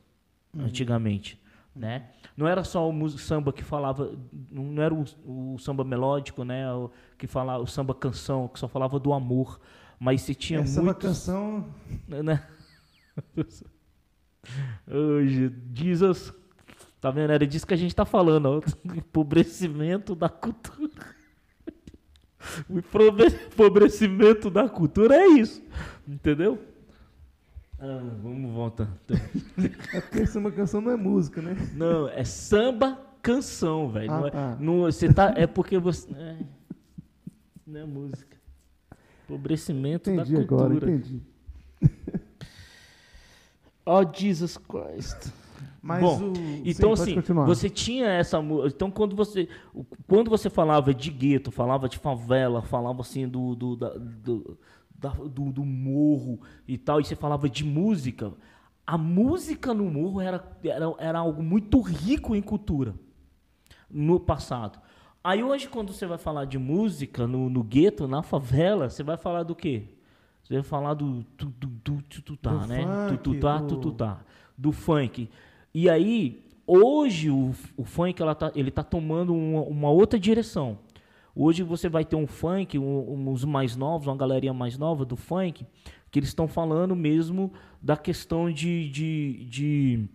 antigamente, 0.57 1.41
né? 1.75 2.09
Não 2.35 2.47
era 2.47 2.63
só 2.63 2.89
o 2.89 3.09
samba 3.09 3.51
que 3.53 3.63
falava, 3.63 4.11
não 4.51 4.81
era 4.81 4.93
o, 4.93 5.03
o 5.25 5.57
samba 5.59 5.83
melódico, 5.83 6.43
né? 6.43 6.71
O, 6.73 6.91
que 7.17 7.25
falava 7.25 7.63
o 7.63 7.67
samba 7.67 7.93
canção, 7.95 8.47
que 8.47 8.59
só 8.59 8.67
falava 8.67 8.99
do 8.99 9.13
amor, 9.13 9.59
mas 9.99 10.21
se 10.21 10.35
tinha 10.35 10.59
Essa 10.59 10.79
é 10.79 10.83
muitos, 10.83 11.03
canção. 11.07 11.65
né? 12.07 12.45
Hoje, 14.87 15.53
Jesus, 15.73 16.33
tá 17.03 17.11
vendo? 17.11 17.31
Era 17.31 17.45
disso 17.45 17.67
que 17.67 17.73
a 17.73 17.77
gente 17.77 17.93
tá 17.95 18.05
falando, 18.05 18.45
ó. 18.47 18.61
empobrecimento 18.95 20.15
da 20.15 20.29
cultura. 20.29 20.89
O 22.69 22.79
empobre- 22.79 23.27
empobrecimento 23.27 24.49
da 24.49 24.67
cultura 24.67 25.15
é 25.15 25.27
isso, 25.27 25.61
entendeu? 26.07 26.59
Ah, 27.79 28.01
vamos 28.21 28.51
voltar. 28.53 28.87
É 29.93 30.01
porque 30.01 30.19
essa 30.19 30.37
é 30.37 30.41
uma 30.41 30.51
canção 30.51 30.81
não 30.81 30.91
é 30.91 30.95
música, 30.97 31.41
né? 31.41 31.55
Não, 31.73 32.07
é 32.09 32.23
samba 32.23 32.99
canção, 33.21 33.89
velho. 33.89 34.11
Ah, 34.11 34.19
não 34.19 34.27
é, 34.27 34.31
tá. 34.31 34.57
não- 34.59 34.79
você 34.81 35.13
tá, 35.13 35.33
é 35.37 35.45
porque 35.47 35.77
você. 35.77 36.09
É, 36.13 36.37
não 37.67 37.79
é 37.81 37.85
música. 37.85 38.37
Empobrecimento 39.25 40.09
Entendi 40.09 40.33
da 40.35 40.41
agora, 40.41 40.69
cultura. 40.69 40.91
entendi. 40.91 41.21
Oh, 43.85 44.01
Jesus 44.13 44.57
Christ. 44.57 45.31
Mas 45.83 46.01
Bom, 46.01 46.29
o. 46.29 46.33
Então, 46.63 46.95
Sim, 46.95 47.19
assim, 47.19 47.21
você 47.45 47.69
tinha 47.69 48.07
essa. 48.07 48.39
Então, 48.67 48.89
quando 48.89 49.17
você, 49.17 49.49
quando 50.07 50.29
você 50.29 50.49
falava 50.49 50.93
de 50.93 51.11
gueto, 51.11 51.51
falava 51.51 51.89
de 51.89 51.97
favela, 51.97 52.61
falava 52.61 53.01
assim 53.01 53.27
do, 53.27 53.53
do, 53.53 53.75
da- 53.75 53.93
do, 53.97 54.57
da- 54.95 55.09
do, 55.09 55.51
do 55.51 55.65
morro 55.65 56.39
e 56.65 56.77
tal, 56.77 57.01
e 57.01 57.03
você 57.03 57.17
falava 57.17 57.49
de 57.49 57.65
música, 57.65 58.31
a 58.87 58.97
música 58.97 59.73
no 59.73 59.83
morro 59.91 60.21
era, 60.21 60.41
era, 60.63 60.95
era 60.97 61.19
algo 61.19 61.43
muito 61.43 61.81
rico 61.81 62.33
em 62.33 62.41
cultura 62.41 62.95
no 63.89 64.21
passado. 64.21 64.79
Aí 65.21 65.43
hoje, 65.43 65.67
quando 65.67 65.91
você 65.91 66.05
vai 66.05 66.17
falar 66.17 66.45
de 66.45 66.57
música 66.57 67.27
no, 67.27 67.49
no 67.49 67.61
gueto, 67.61 68.07
na 68.07 68.23
favela, 68.23 68.89
você 68.89 69.03
vai 69.03 69.17
falar 69.17 69.43
do 69.43 69.53
quê? 69.53 69.83
Você 70.43 70.53
vai 70.53 70.63
falar 70.63 70.93
do 70.93 71.23
tu, 71.37 71.51
tu, 71.59 71.67
tu, 71.83 72.03
tu, 72.09 72.21
tu, 72.21 72.37
tá, 72.37 72.51
Do 72.51 72.67
né? 72.67 72.83
funk, 72.85 73.17
tu, 73.17 73.33
tu, 73.33 73.39
tá, 73.41 73.59
do- 73.59 73.67
tu, 73.67 73.77
tu, 73.77 73.91
tá. 73.91 74.21
Do 74.57 74.71
funk. 74.71 75.29
E 75.73 75.89
aí, 75.89 76.43
hoje, 76.67 77.31
o, 77.31 77.51
o 77.75 77.83
funk 77.83 78.21
ela 78.21 78.35
tá, 78.35 78.51
ele 78.55 78.69
tá 78.69 78.83
tomando 78.83 79.33
uma, 79.33 79.61
uma 79.61 79.89
outra 79.89 80.19
direção. 80.19 80.77
Hoje 81.35 81.63
você 81.63 81.89
vai 81.89 82.05
ter 82.05 82.15
um 82.15 82.27
funk, 82.27 82.77
um, 82.77 83.29
uns 83.29 83.43
mais 83.43 83.75
novos, 83.75 84.07
uma 84.07 84.15
galerinha 84.15 84.53
mais 84.53 84.77
nova 84.77 85.03
do 85.03 85.15
funk, 85.15 85.65
que 86.11 86.19
eles 86.19 86.29
estão 86.29 86.47
falando 86.47 86.95
mesmo 86.95 87.51
da 87.81 87.97
questão 87.97 88.51
de, 88.51 88.87
de, 88.89 89.45
de 89.49 90.09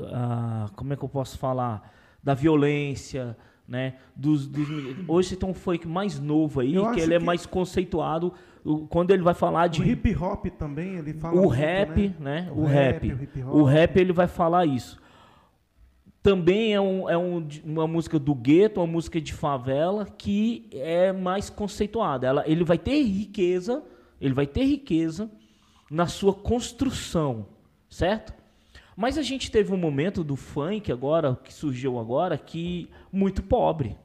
ah, 0.00 0.68
como 0.74 0.92
é 0.92 0.96
que 0.96 1.04
eu 1.04 1.08
posso 1.08 1.38
falar? 1.38 1.94
Da 2.22 2.34
violência, 2.34 3.36
né? 3.66 3.94
Dos, 4.14 4.46
dos- 4.46 4.68
hoje 5.08 5.28
você 5.30 5.36
tem 5.36 5.48
um 5.48 5.54
funk 5.54 5.86
mais 5.88 6.18
novo 6.18 6.60
aí, 6.60 6.74
Eu 6.74 6.90
que 6.92 7.00
ele 7.00 7.14
é 7.14 7.18
que- 7.18 7.24
mais 7.24 7.46
conceituado. 7.46 8.32
o- 8.64 8.86
Quando 8.86 9.10
ele 9.12 9.22
vai 9.22 9.34
falar 9.34 9.66
O 9.66 9.68
de 9.70 9.82
hip 9.82 10.14
hop 10.16 10.46
também, 10.58 10.96
ele 10.96 11.12
fala. 11.14 11.34
o 11.34 11.42
muito, 11.44 11.50
rap, 11.54 12.14
né? 12.20 12.48
O 12.54 12.62
O, 12.62 12.64
rap, 12.66 13.08
rap. 13.08 13.42
o. 13.44 13.58
O 13.58 13.64
rap 13.64 13.96
ele 13.96 14.12
vai 14.12 14.26
falar 14.26 14.66
isso. 14.66 15.00
Também 16.22 16.72
é, 16.72 16.80
um, 16.80 17.10
é 17.10 17.18
um 17.18 17.44
uma 17.64 17.86
música 17.88 18.16
do 18.18 18.32
gueto, 18.34 18.78
uma 18.80 18.86
música 18.86 19.20
de 19.20 19.32
favela 19.32 20.06
que 20.06 20.68
é 20.72 21.12
mais 21.12 21.50
conceituada. 21.50 22.26
Ela, 22.26 22.44
ele 22.46 22.62
vai 22.62 22.78
ter 22.78 23.02
riqueza, 23.02 23.82
ele 24.20 24.32
vai 24.32 24.46
ter 24.46 24.62
riqueza 24.64 25.28
na 25.90 26.06
sua 26.06 26.32
construção, 26.32 27.46
certo? 27.90 28.32
Mas 28.96 29.16
a 29.16 29.22
gente 29.22 29.50
teve 29.50 29.72
um 29.72 29.76
momento 29.76 30.22
do 30.22 30.36
funk 30.36 30.92
agora, 30.92 31.38
que 31.42 31.52
surgiu 31.52 31.98
agora, 31.98 32.36
que 32.36 32.90
muito 33.12 33.42
pobre. 33.42 33.96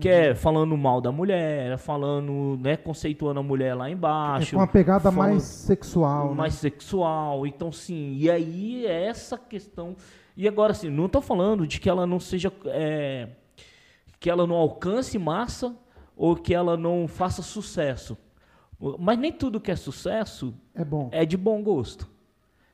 Que 0.00 0.08
Uhum. 0.08 0.14
é 0.14 0.34
falando 0.34 0.76
mal 0.76 1.00
da 1.02 1.12
mulher, 1.12 1.76
falando, 1.76 2.58
né, 2.62 2.76
conceituando 2.78 3.40
a 3.40 3.42
mulher 3.42 3.74
lá 3.74 3.88
É 3.88 3.92
embaixo. 3.92 4.52
com 4.54 4.60
uma 4.62 4.66
pegada 4.66 5.10
falando- 5.12 5.32
mais 5.32 5.42
sexual. 5.42 6.30
né? 6.30 6.34
mais 6.34 6.54
sexual. 6.54 7.46
Então, 7.46 7.70
sim, 7.70 8.14
e 8.16 8.30
aí 8.30 8.86
é 8.86 9.06
essa 9.06 9.36
questão. 9.36 9.94
E 10.34 10.48
agora, 10.48 10.72
assim, 10.72 10.88
não 10.88 11.06
estou 11.06 11.20
falando 11.20 11.66
de 11.66 11.78
que 11.78 11.90
ela 11.90 12.06
não 12.06 12.18
seja. 12.18 12.50
é, 12.66 13.28
que 14.18 14.30
ela 14.30 14.46
não 14.46 14.54
alcance 14.56 15.18
massa 15.18 15.76
ou 16.16 16.36
que 16.36 16.54
ela 16.54 16.76
não 16.76 17.06
faça 17.08 17.42
sucesso. 17.42 18.16
Mas 18.98 19.18
nem 19.18 19.32
tudo 19.32 19.60
que 19.60 19.70
é 19.70 19.76
sucesso 19.76 20.54
É 20.74 20.84
bom. 20.84 21.08
é 21.12 21.24
de 21.26 21.36
bom 21.36 21.62
gosto. 21.62 22.08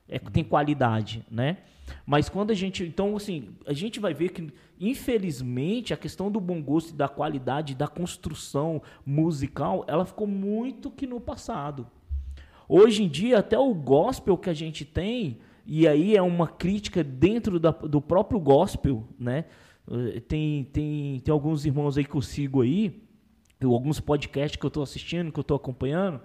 É, 0.09 0.19
tem 0.19 0.43
qualidade, 0.43 1.25
né? 1.31 1.59
Mas 2.07 2.29
quando 2.29 2.51
a 2.51 2.55
gente. 2.55 2.85
Então, 2.85 3.17
assim, 3.17 3.51
a 3.67 3.73
gente 3.73 4.01
vai 4.01 4.15
ver 4.15 4.31
que, 4.31 4.53
infelizmente, 4.81 5.93
a 5.93 5.97
questão 5.97 6.31
do 6.31 6.41
bom 6.41 6.63
gosto 6.63 6.91
e 6.91 6.97
da 6.97 7.09
qualidade 7.09 7.75
da 7.75 7.87
construção 7.87 8.83
musical, 9.05 9.85
ela 9.87 10.05
ficou 10.05 10.27
muito 10.27 10.91
que 10.91 11.07
no 11.07 11.21
passado. 11.21 11.87
Hoje 12.69 13.03
em 13.03 13.09
dia, 13.09 13.39
até 13.39 13.59
o 13.59 13.75
gospel 13.75 14.37
que 14.37 14.51
a 14.51 14.55
gente 14.55 14.85
tem, 14.85 15.39
e 15.67 15.89
aí 15.89 16.17
é 16.17 16.23
uma 16.23 16.47
crítica 16.47 17.03
dentro 17.03 17.59
da, 17.59 17.71
do 17.71 18.01
próprio 18.01 18.39
gospel, 18.39 19.05
né? 19.19 19.45
Eh, 19.91 20.21
tem, 20.21 20.65
tem, 20.65 21.21
tem 21.21 21.33
alguns 21.33 21.65
irmãos 21.65 21.97
aí 21.97 22.05
que 22.05 22.15
eu 22.15 22.23
sigo 22.23 22.63
aí, 22.63 23.03
alguns 23.63 24.01
podcasts 24.01 24.59
que 24.59 24.65
eu 24.65 24.69
estou 24.69 24.83
assistindo, 24.83 25.33
que 25.33 25.39
eu 25.39 25.43
estou 25.43 25.57
acompanhando. 25.57 26.21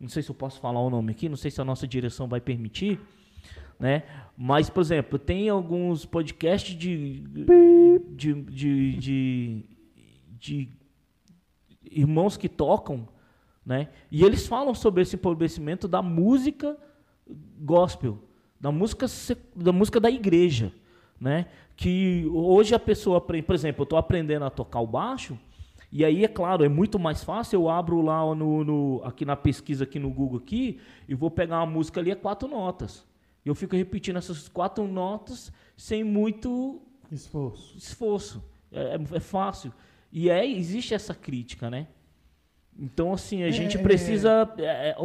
Não 0.00 0.08
sei 0.08 0.22
se 0.22 0.30
eu 0.30 0.34
posso 0.34 0.60
falar 0.60 0.80
o 0.80 0.90
nome 0.90 1.12
aqui, 1.12 1.28
não 1.28 1.36
sei 1.36 1.50
se 1.50 1.60
a 1.60 1.64
nossa 1.64 1.86
direção 1.86 2.26
vai 2.26 2.40
permitir, 2.40 2.98
né? 3.82 4.04
Mas, 4.38 4.70
por 4.70 4.80
exemplo, 4.80 5.18
tem 5.18 5.48
alguns 5.48 6.06
podcasts 6.06 6.72
de, 6.76 7.18
de, 8.14 8.32
de, 8.44 8.96
de, 8.96 9.64
de 10.38 10.68
irmãos 11.90 12.36
que 12.36 12.48
tocam, 12.48 13.08
né? 13.66 13.88
E 14.08 14.24
eles 14.24 14.46
falam 14.46 14.72
sobre 14.72 15.02
esse 15.02 15.16
empobrecimento 15.16 15.88
da 15.88 16.00
música 16.00 16.76
gospel, 17.58 18.20
da 18.60 18.70
música 18.70 19.06
da 19.56 19.72
música 19.72 19.98
da 19.98 20.08
igreja, 20.08 20.72
né? 21.20 21.46
Que 21.74 22.24
hoje 22.32 22.76
a 22.76 22.78
pessoa, 22.78 23.20
por 23.20 23.54
exemplo, 23.54 23.82
eu 23.82 23.84
estou 23.84 23.98
aprendendo 23.98 24.44
a 24.44 24.50
tocar 24.50 24.80
o 24.80 24.86
baixo, 24.86 25.36
e 25.90 26.04
aí, 26.04 26.24
é 26.24 26.28
claro, 26.28 26.64
é 26.64 26.68
muito 26.68 27.00
mais 27.00 27.22
fácil. 27.22 27.56
Eu 27.56 27.68
abro 27.68 28.00
lá 28.00 28.22
no, 28.34 28.64
no, 28.64 29.02
aqui 29.04 29.24
na 29.24 29.36
pesquisa 29.36 29.84
aqui 29.84 29.98
no 29.98 30.08
Google 30.08 30.38
aqui 30.38 30.80
e 31.08 31.14
vou 31.14 31.30
pegar 31.30 31.58
uma 31.58 31.66
música 31.66 32.00
ali, 32.00 32.12
é 32.12 32.14
quatro 32.14 32.48
notas. 32.48 33.04
Eu 33.44 33.54
fico 33.54 33.76
repetindo 33.76 34.16
essas 34.16 34.48
quatro 34.48 34.86
notas 34.86 35.52
sem 35.76 36.04
muito 36.04 36.80
esforço. 37.10 37.76
esforço. 37.76 38.44
É, 38.70 38.96
é, 38.96 39.16
é 39.16 39.20
fácil. 39.20 39.72
E 40.12 40.30
é, 40.30 40.46
existe 40.46 40.94
essa 40.94 41.14
crítica, 41.14 41.70
né? 41.70 41.88
Então, 42.78 43.12
assim, 43.12 43.42
a 43.42 43.48
é, 43.48 43.52
gente 43.52 43.78
precisa. 43.78 44.52
É, 44.58 44.90
é 44.90 44.96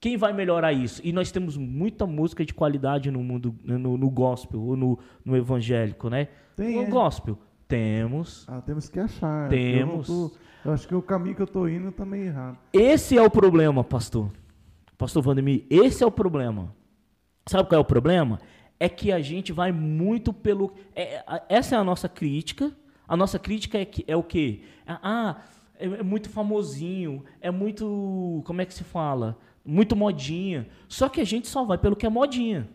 quem 0.00 0.16
vai 0.16 0.32
melhorar 0.32 0.72
isso? 0.72 1.00
E 1.04 1.12
nós 1.12 1.32
temos 1.32 1.56
muita 1.56 2.06
música 2.06 2.44
de 2.44 2.54
qualidade 2.54 3.10
no 3.10 3.22
mundo, 3.22 3.54
no, 3.64 3.96
no 3.96 4.10
gospel, 4.10 4.60
ou 4.60 4.76
no, 4.76 4.98
no 5.24 5.36
evangélico, 5.36 6.08
né? 6.08 6.28
Tem, 6.54 6.76
no 6.76 6.82
é. 6.82 6.86
gospel. 6.86 7.36
Temos. 7.66 8.46
Ah, 8.48 8.60
temos 8.60 8.88
que 8.88 9.00
achar. 9.00 9.48
Temos. 9.48 10.08
Eu, 10.08 10.30
tô, 10.30 10.36
eu, 10.68 10.72
acho 10.72 10.86
que 10.86 10.94
o 10.94 11.02
caminho 11.02 11.34
que 11.34 11.42
eu 11.42 11.46
estou 11.46 11.68
indo 11.68 11.88
está 11.88 12.04
meio 12.04 12.26
errado. 12.26 12.58
Esse 12.72 13.18
é 13.18 13.22
o 13.22 13.30
problema, 13.30 13.82
pastor. 13.82 14.30
Pastor 14.96 15.22
Vandemir, 15.22 15.64
esse 15.68 16.02
é 16.02 16.06
o 16.06 16.10
problema. 16.10 16.74
Sabe 17.48 17.68
qual 17.68 17.78
é 17.78 17.80
o 17.80 17.84
problema? 17.84 18.38
É 18.78 18.88
que 18.88 19.10
a 19.10 19.20
gente 19.20 19.52
vai 19.52 19.72
muito 19.72 20.32
pelo. 20.32 20.74
É, 20.94 21.24
essa 21.48 21.74
é 21.74 21.78
a 21.78 21.84
nossa 21.84 22.08
crítica. 22.08 22.72
A 23.06 23.16
nossa 23.16 23.38
crítica 23.38 23.78
é, 23.78 23.84
que, 23.84 24.04
é 24.06 24.14
o 24.14 24.22
quê? 24.22 24.60
Ah, 24.86 25.40
é, 25.78 25.86
é 25.86 26.02
muito 26.02 26.28
famosinho, 26.28 27.24
é 27.40 27.50
muito. 27.50 28.42
Como 28.44 28.60
é 28.60 28.66
que 28.66 28.74
se 28.74 28.84
fala? 28.84 29.38
Muito 29.64 29.96
modinha. 29.96 30.68
Só 30.86 31.08
que 31.08 31.20
a 31.20 31.24
gente 31.24 31.48
só 31.48 31.64
vai 31.64 31.78
pelo 31.78 31.96
que 31.96 32.06
é 32.06 32.08
modinha. 32.10 32.68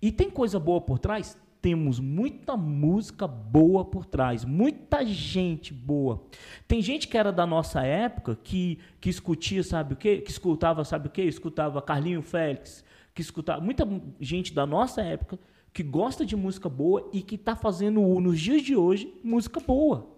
E 0.00 0.12
tem 0.12 0.30
coisa 0.30 0.60
boa 0.60 0.80
por 0.80 0.98
trás? 0.98 1.36
temos 1.60 2.00
muita 2.00 2.56
música 2.56 3.26
boa 3.26 3.84
por 3.84 4.06
trás, 4.06 4.44
muita 4.44 5.04
gente 5.04 5.74
boa. 5.74 6.24
Tem 6.66 6.80
gente 6.80 7.06
que 7.06 7.18
era 7.18 7.30
da 7.30 7.46
nossa 7.46 7.84
época 7.84 8.38
que, 8.42 8.78
que 9.00 9.10
escutia, 9.10 9.62
sabe 9.62 9.94
o 9.94 9.96
quê? 9.96 10.18
Que 10.18 10.30
escutava, 10.30 10.84
sabe 10.84 11.08
o 11.08 11.10
quê? 11.10 11.22
Escutava 11.22 11.82
Carlinho 11.82 12.22
Félix, 12.22 12.84
que 13.20 13.22
escutava 13.22 13.60
muita 13.60 13.86
gente 14.18 14.54
da 14.54 14.64
nossa 14.64 15.02
época 15.02 15.38
que 15.72 15.82
gosta 15.82 16.24
de 16.24 16.34
música 16.34 16.68
boa 16.68 17.08
e 17.12 17.22
que 17.22 17.34
está 17.34 17.54
fazendo 17.54 18.00
nos 18.18 18.40
dias 18.40 18.62
de 18.62 18.74
hoje 18.74 19.12
música 19.22 19.60
boa. 19.60 20.16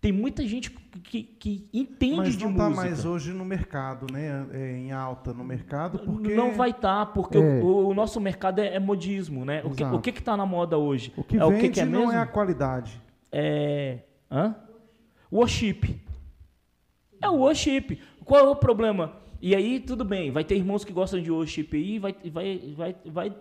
Tem 0.00 0.12
muita 0.12 0.46
gente 0.46 0.70
que, 0.70 1.22
que 1.22 1.68
entende 1.72 2.16
Mas 2.16 2.36
de 2.36 2.44
música. 2.44 2.48
Mas 2.48 2.58
não 2.58 2.70
está 2.70 2.82
mais 2.82 3.04
hoje 3.04 3.32
no 3.32 3.44
mercado, 3.44 4.06
né? 4.12 4.46
É, 4.52 4.76
em 4.76 4.92
alta 4.92 5.32
no 5.32 5.42
mercado, 5.42 5.98
porque... 6.00 6.34
Não 6.34 6.52
vai 6.52 6.70
estar, 6.70 7.06
tá, 7.06 7.06
porque 7.06 7.38
é. 7.38 7.60
o, 7.62 7.88
o, 7.88 7.94
nosso 7.94 8.20
mercado 8.20 8.60
é, 8.60 8.74
é 8.74 8.78
modismo, 8.78 9.44
né? 9.44 9.62
O 9.64 9.70
que, 9.70 9.82
o 9.82 10.00
que 10.00 10.10
está 10.10 10.36
na 10.36 10.46
moda 10.46 10.76
hoje? 10.76 11.12
O 11.16 11.24
que 11.24 11.36
é 11.36 11.40
vende 11.40 11.54
o 11.54 11.60
que, 11.60 11.68
que 11.70 11.80
é 11.80 11.84
não 11.84 12.00
mesmo? 12.00 12.12
é 12.12 12.18
a 12.18 12.26
qualidade. 12.26 13.00
É... 13.32 14.00
Hã? 14.30 14.54
Worship. 15.32 16.00
É 17.20 17.28
o 17.28 17.36
worship. 17.36 18.00
Qual 18.24 18.46
é 18.46 18.48
o 18.48 18.56
problema? 18.56 19.16
E 19.40 19.54
aí, 19.54 19.80
tudo 19.80 20.04
bem, 20.04 20.30
vai 20.30 20.44
ter 20.44 20.56
irmãos 20.56 20.84
que 20.84 20.92
gostam 20.92 21.20
de 21.20 21.30
worship 21.30 21.68
aí, 21.72 21.98
vai, 21.98 22.14
vai, 22.30 22.58
vai, 22.74 22.96
vai 23.04 23.36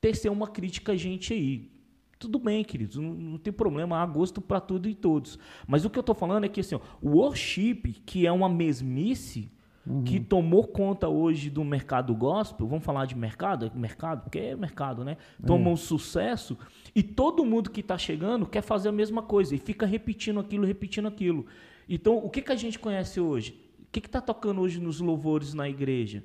tecer 0.00 0.30
uma 0.30 0.46
crítica 0.46 0.92
a 0.92 0.96
gente 0.96 1.32
aí. 1.32 1.70
Tudo 2.18 2.38
bem, 2.38 2.64
queridos, 2.64 2.96
não, 2.96 3.12
não 3.12 3.38
tem 3.38 3.52
problema, 3.52 3.98
há 3.98 4.06
gosto 4.06 4.40
para 4.40 4.60
tudo 4.60 4.88
e 4.88 4.94
todos. 4.94 5.38
Mas 5.66 5.84
o 5.84 5.90
que 5.90 5.98
eu 5.98 6.02
estou 6.02 6.14
falando 6.14 6.44
é 6.44 6.48
que 6.48 6.60
assim, 6.60 6.76
o 7.02 7.10
worship, 7.10 7.82
que 8.06 8.26
é 8.26 8.32
uma 8.32 8.48
mesmice, 8.48 9.50
Uhum. 9.86 10.02
que 10.02 10.18
tomou 10.18 10.66
conta 10.66 11.08
hoje 11.08 11.50
do 11.50 11.62
mercado 11.62 12.14
gospel, 12.14 12.66
vamos 12.66 12.82
falar 12.82 13.04
de 13.04 13.14
mercado? 13.14 13.70
Mercado, 13.74 14.22
porque 14.22 14.38
é 14.38 14.56
mercado, 14.56 15.04
né? 15.04 15.18
Toma 15.46 15.68
é. 15.68 15.72
um 15.74 15.76
sucesso 15.76 16.56
e 16.94 17.02
todo 17.02 17.44
mundo 17.44 17.70
que 17.70 17.80
está 17.80 17.98
chegando 17.98 18.46
quer 18.46 18.62
fazer 18.62 18.88
a 18.88 18.92
mesma 18.92 19.20
coisa 19.20 19.54
e 19.54 19.58
fica 19.58 19.84
repetindo 19.84 20.40
aquilo, 20.40 20.64
repetindo 20.64 21.06
aquilo. 21.06 21.44
Então, 21.86 22.16
o 22.16 22.30
que, 22.30 22.40
que 22.40 22.50
a 22.50 22.56
gente 22.56 22.78
conhece 22.78 23.20
hoje? 23.20 23.60
Que 23.94 24.00
está 24.08 24.20
tocando 24.20 24.60
hoje 24.60 24.80
nos 24.80 24.98
louvores 24.98 25.54
na 25.54 25.68
igreja? 25.68 26.24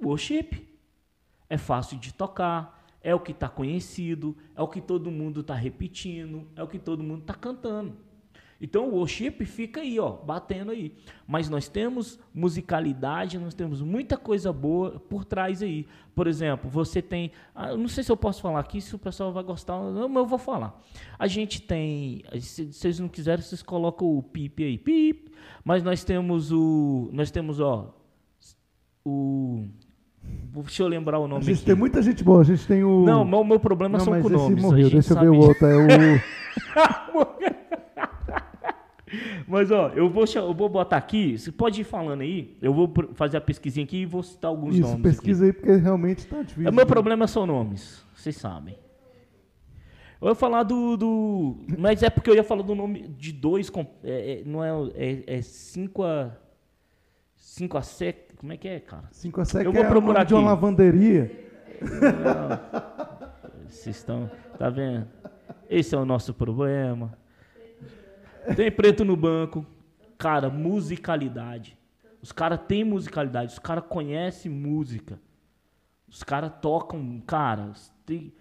Worship. 0.00 0.68
É 1.50 1.58
fácil 1.58 1.98
de 1.98 2.14
tocar, 2.14 2.86
é 3.02 3.12
o 3.12 3.18
que 3.18 3.32
está 3.32 3.48
conhecido, 3.48 4.36
é 4.54 4.62
o 4.62 4.68
que 4.68 4.80
todo 4.80 5.10
mundo 5.10 5.40
está 5.40 5.54
repetindo, 5.54 6.46
é 6.54 6.62
o 6.62 6.68
que 6.68 6.78
todo 6.78 7.02
mundo 7.02 7.22
está 7.22 7.34
cantando. 7.34 7.96
Então 8.60 8.88
o 8.88 8.96
worship 8.96 9.44
fica 9.44 9.80
aí, 9.80 10.00
ó, 10.00 10.10
batendo 10.10 10.72
aí. 10.72 10.92
Mas 11.26 11.48
nós 11.48 11.68
temos 11.68 12.18
musicalidade, 12.34 13.38
nós 13.38 13.54
temos 13.54 13.80
muita 13.80 14.16
coisa 14.16 14.52
boa 14.52 14.98
por 14.98 15.24
trás 15.24 15.62
aí. 15.62 15.86
Por 16.14 16.26
exemplo, 16.26 16.68
você 16.68 17.00
tem. 17.00 17.30
Ah, 17.54 17.76
não 17.76 17.86
sei 17.86 18.02
se 18.02 18.10
eu 18.10 18.16
posso 18.16 18.42
falar 18.42 18.58
aqui, 18.58 18.80
se 18.80 18.94
o 18.94 18.98
pessoal 18.98 19.32
vai 19.32 19.44
gostar, 19.44 19.78
não, 19.78 20.08
mas 20.08 20.22
eu 20.22 20.26
vou 20.26 20.38
falar. 20.38 20.80
A 21.16 21.28
gente 21.28 21.62
tem. 21.62 22.24
Se 22.40 22.72
vocês 22.72 22.98
não 22.98 23.08
quiserem, 23.08 23.42
vocês 23.42 23.62
colocam 23.62 24.08
o 24.16 24.22
pip 24.22 24.64
aí, 24.64 24.76
pip. 24.76 25.30
Mas 25.64 25.84
nós 25.84 26.02
temos 26.02 26.50
o. 26.50 27.10
Nós 27.12 27.30
temos, 27.30 27.60
ó. 27.60 27.94
O 29.04 29.66
Deixa 30.52 30.82
eu 30.82 30.88
lembrar 30.88 31.18
o 31.18 31.28
nome. 31.28 31.42
A 31.42 31.44
gente 31.44 31.58
aqui. 31.58 31.66
tem 31.66 31.74
muita 31.74 32.02
gente 32.02 32.24
boa. 32.24 32.40
A 32.40 32.44
gente 32.44 32.66
tem 32.66 32.82
o. 32.82 33.04
Não, 33.04 33.22
o 33.22 33.44
meu 33.44 33.60
problema 33.60 33.98
não, 33.98 34.04
são 34.04 34.20
com 34.20 34.28
nomes. 34.28 34.62
Morreu, 34.62 34.90
deixa 34.90 35.14
eu 35.14 35.20
ver 35.20 35.28
o 35.28 35.36
outro. 35.36 35.66
É 35.66 35.76
o. 35.76 37.48
mas, 39.46 39.70
ó, 39.70 39.88
eu 39.90 40.08
vou, 40.08 40.24
eu 40.34 40.54
vou 40.54 40.68
botar 40.68 40.96
aqui. 40.96 41.38
Você 41.38 41.52
pode 41.52 41.80
ir 41.80 41.84
falando 41.84 42.20
aí. 42.20 42.56
Eu 42.60 42.72
vou 42.72 42.92
fazer 43.14 43.36
a 43.36 43.40
pesquisinha 43.40 43.84
aqui 43.84 43.98
e 43.98 44.06
vou 44.06 44.22
citar 44.22 44.50
alguns 44.50 44.74
Isso, 44.74 44.88
nomes. 44.88 45.02
Pesquisa 45.02 45.46
aqui. 45.46 45.56
aí, 45.56 45.60
porque 45.60 45.82
realmente 45.82 46.18
está 46.18 46.42
difícil. 46.42 46.70
O 46.70 46.74
meu 46.74 46.86
problema 46.86 47.26
são 47.26 47.46
nomes. 47.46 48.04
Vocês 48.14 48.36
sabem. 48.36 48.76
Eu 50.20 50.28
ia 50.28 50.34
falar 50.34 50.64
do, 50.64 50.96
do. 50.96 51.56
Mas 51.78 52.02
é 52.02 52.10
porque 52.10 52.28
eu 52.28 52.34
ia 52.34 52.42
falar 52.42 52.62
do 52.62 52.74
nome 52.74 53.08
de 53.08 53.32
dois. 53.32 53.70
É, 54.02 54.40
é, 54.40 54.42
não 54.44 54.64
é. 54.64 54.70
É, 54.94 55.38
é 55.38 55.42
cinco 55.42 56.02
a. 56.02 56.32
5 57.58 57.76
a 57.78 57.82
sec, 57.82 58.36
como 58.36 58.52
é 58.52 58.56
que 58.56 58.68
é, 58.68 58.78
cara? 58.78 59.04
5 59.10 59.40
a 59.40 59.44
sec 59.44 59.64
eu 59.64 59.72
vou 59.72 59.82
é 59.82 59.88
procurar 59.88 60.22
de 60.22 60.32
uma 60.32 60.50
lavanderia. 60.50 61.48
Vocês 63.66 63.96
estão, 63.96 64.30
tá 64.56 64.70
vendo? 64.70 65.08
Esse 65.68 65.94
é 65.94 65.98
o 65.98 66.04
nosso 66.04 66.32
problema. 66.32 67.17
Tem 68.56 68.70
preto 68.70 69.04
no 69.04 69.16
banco. 69.16 69.64
Cara, 70.16 70.50
musicalidade. 70.50 71.78
Os 72.20 72.32
caras 72.32 72.60
têm 72.66 72.84
musicalidade, 72.84 73.52
os 73.52 73.58
caras 73.58 73.84
conhecem 73.88 74.50
música. 74.50 75.20
Os 76.08 76.22
caras 76.22 76.52
tocam, 76.60 77.22
cara, 77.26 77.72
tem, 78.04 78.32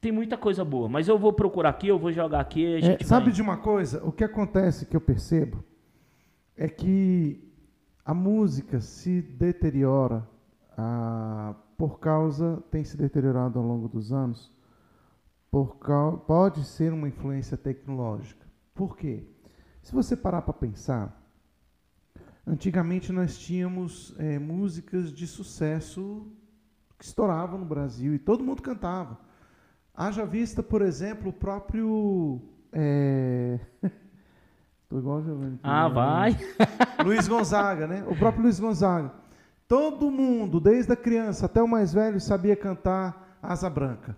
tem 0.00 0.12
muita 0.12 0.36
coisa 0.36 0.64
boa. 0.64 0.88
Mas 0.88 1.08
eu 1.08 1.18
vou 1.18 1.32
procurar 1.32 1.70
aqui, 1.70 1.88
eu 1.88 1.98
vou 1.98 2.12
jogar 2.12 2.40
aqui. 2.40 2.76
É, 2.76 3.02
sabe 3.04 3.26
vai... 3.26 3.34
de 3.34 3.40
uma 3.40 3.56
coisa? 3.56 4.04
O 4.04 4.12
que 4.12 4.24
acontece 4.24 4.84
que 4.84 4.96
eu 4.96 5.00
percebo 5.00 5.64
é 6.56 6.68
que 6.68 7.52
a 8.04 8.12
música 8.12 8.80
se 8.80 9.22
deteriora 9.22 10.26
ah, 10.76 11.54
por 11.76 11.98
causa, 11.98 12.62
tem 12.70 12.84
se 12.84 12.96
deteriorado 12.96 13.58
ao 13.58 13.64
longo 13.64 13.88
dos 13.88 14.12
anos, 14.12 14.52
por 15.50 15.76
pode 16.26 16.64
ser 16.64 16.92
uma 16.92 17.08
influência 17.08 17.56
tecnológica. 17.56 18.45
Por 18.76 18.94
quê? 18.94 19.24
Se 19.82 19.92
você 19.92 20.14
parar 20.14 20.42
para 20.42 20.52
pensar, 20.52 21.18
antigamente 22.46 23.10
nós 23.10 23.38
tínhamos 23.38 24.14
é, 24.18 24.38
músicas 24.38 25.10
de 25.10 25.26
sucesso 25.26 26.30
que 26.98 27.04
estouravam 27.06 27.58
no 27.58 27.64
Brasil 27.64 28.14
e 28.14 28.18
todo 28.18 28.44
mundo 28.44 28.60
cantava. 28.60 29.18
Haja 29.94 30.26
vista, 30.26 30.62
por 30.62 30.82
exemplo, 30.82 31.30
o 31.30 31.32
próprio. 31.32 32.42
É... 32.70 33.58
Tô 34.90 34.98
igual 34.98 35.18
o 35.18 35.22
Giovanni. 35.22 35.58
Ah, 35.62 35.88
vai. 35.88 36.36
Luiz 37.02 37.26
Gonzaga, 37.26 37.86
né? 37.86 38.04
O 38.06 38.14
próprio 38.14 38.42
Luiz 38.42 38.60
Gonzaga. 38.60 39.10
Todo 39.66 40.10
mundo, 40.10 40.60
desde 40.60 40.92
a 40.92 40.96
criança 40.96 41.46
até 41.46 41.62
o 41.62 41.66
mais 41.66 41.94
velho, 41.94 42.20
sabia 42.20 42.54
cantar 42.54 43.38
Asa 43.42 43.70
Branca. 43.70 44.16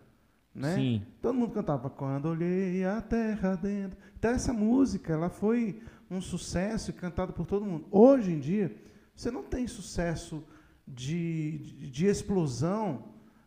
Né? 0.55 0.75
Sim. 0.75 1.03
Todo 1.23 1.35
mundo 1.35 1.53
cantava 1.53 1.89
Quando 1.89 2.27
olhei 2.27 2.85
a 2.85 3.01
terra 3.01 3.55
dentro. 3.55 3.99
Então 4.19 4.31
essa 4.31 4.53
música, 4.53 5.13
ela 5.13 5.29
foi 5.29 5.81
um 6.11 6.21
sucesso 6.21 6.91
e 6.91 6.95
cantada 6.95 7.33
por 7.33 7.47
todo 7.47 7.65
mundo. 7.65 7.87
Hoje 7.91 8.33
em 8.33 8.39
dia, 8.39 8.75
você 9.15 9.31
não 9.31 9.43
tem 9.43 9.67
sucesso 9.67 10.43
de, 10.87 11.59
de 11.91 12.07
explosão 12.07 13.05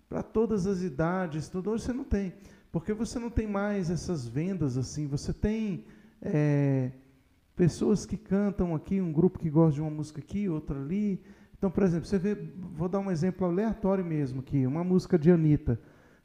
para 0.08 0.22
todas 0.22 0.68
as 0.68 0.82
idades, 0.82 1.48
tudo 1.48 1.72
hoje 1.72 1.86
você 1.86 1.94
não 1.94 2.04
tem. 2.04 2.34
Porque 2.72 2.94
você 2.94 3.18
não 3.18 3.30
tem 3.30 3.48
mais 3.48 3.90
essas 3.90 4.28
vendas 4.28 4.78
assim, 4.78 5.08
você 5.08 5.34
tem 5.34 5.86
é, 6.22 6.92
pessoas 7.56 8.06
que 8.06 8.18
cantam 8.18 8.76
aqui, 8.76 9.02
um 9.02 9.12
grupo 9.12 9.40
que 9.40 9.50
gosta 9.50 9.76
de 9.76 9.82
uma 9.82 9.90
música 9.90 10.20
aqui, 10.20 10.48
outra 10.48 10.80
ali. 10.80 11.22
Então, 11.58 11.70
por 11.70 11.84
exemplo, 11.84 12.06
você 12.06 12.18
vê, 12.18 12.36
vou 12.36 12.88
dar 12.88 13.00
um 13.00 13.12
exemplo 13.12 13.46
aleatório 13.46 14.06
mesmo 14.06 14.42
aqui, 14.42 14.66
uma 14.66 14.84
música 14.84 15.18
de 15.18 15.32
Anitta. 15.32 15.80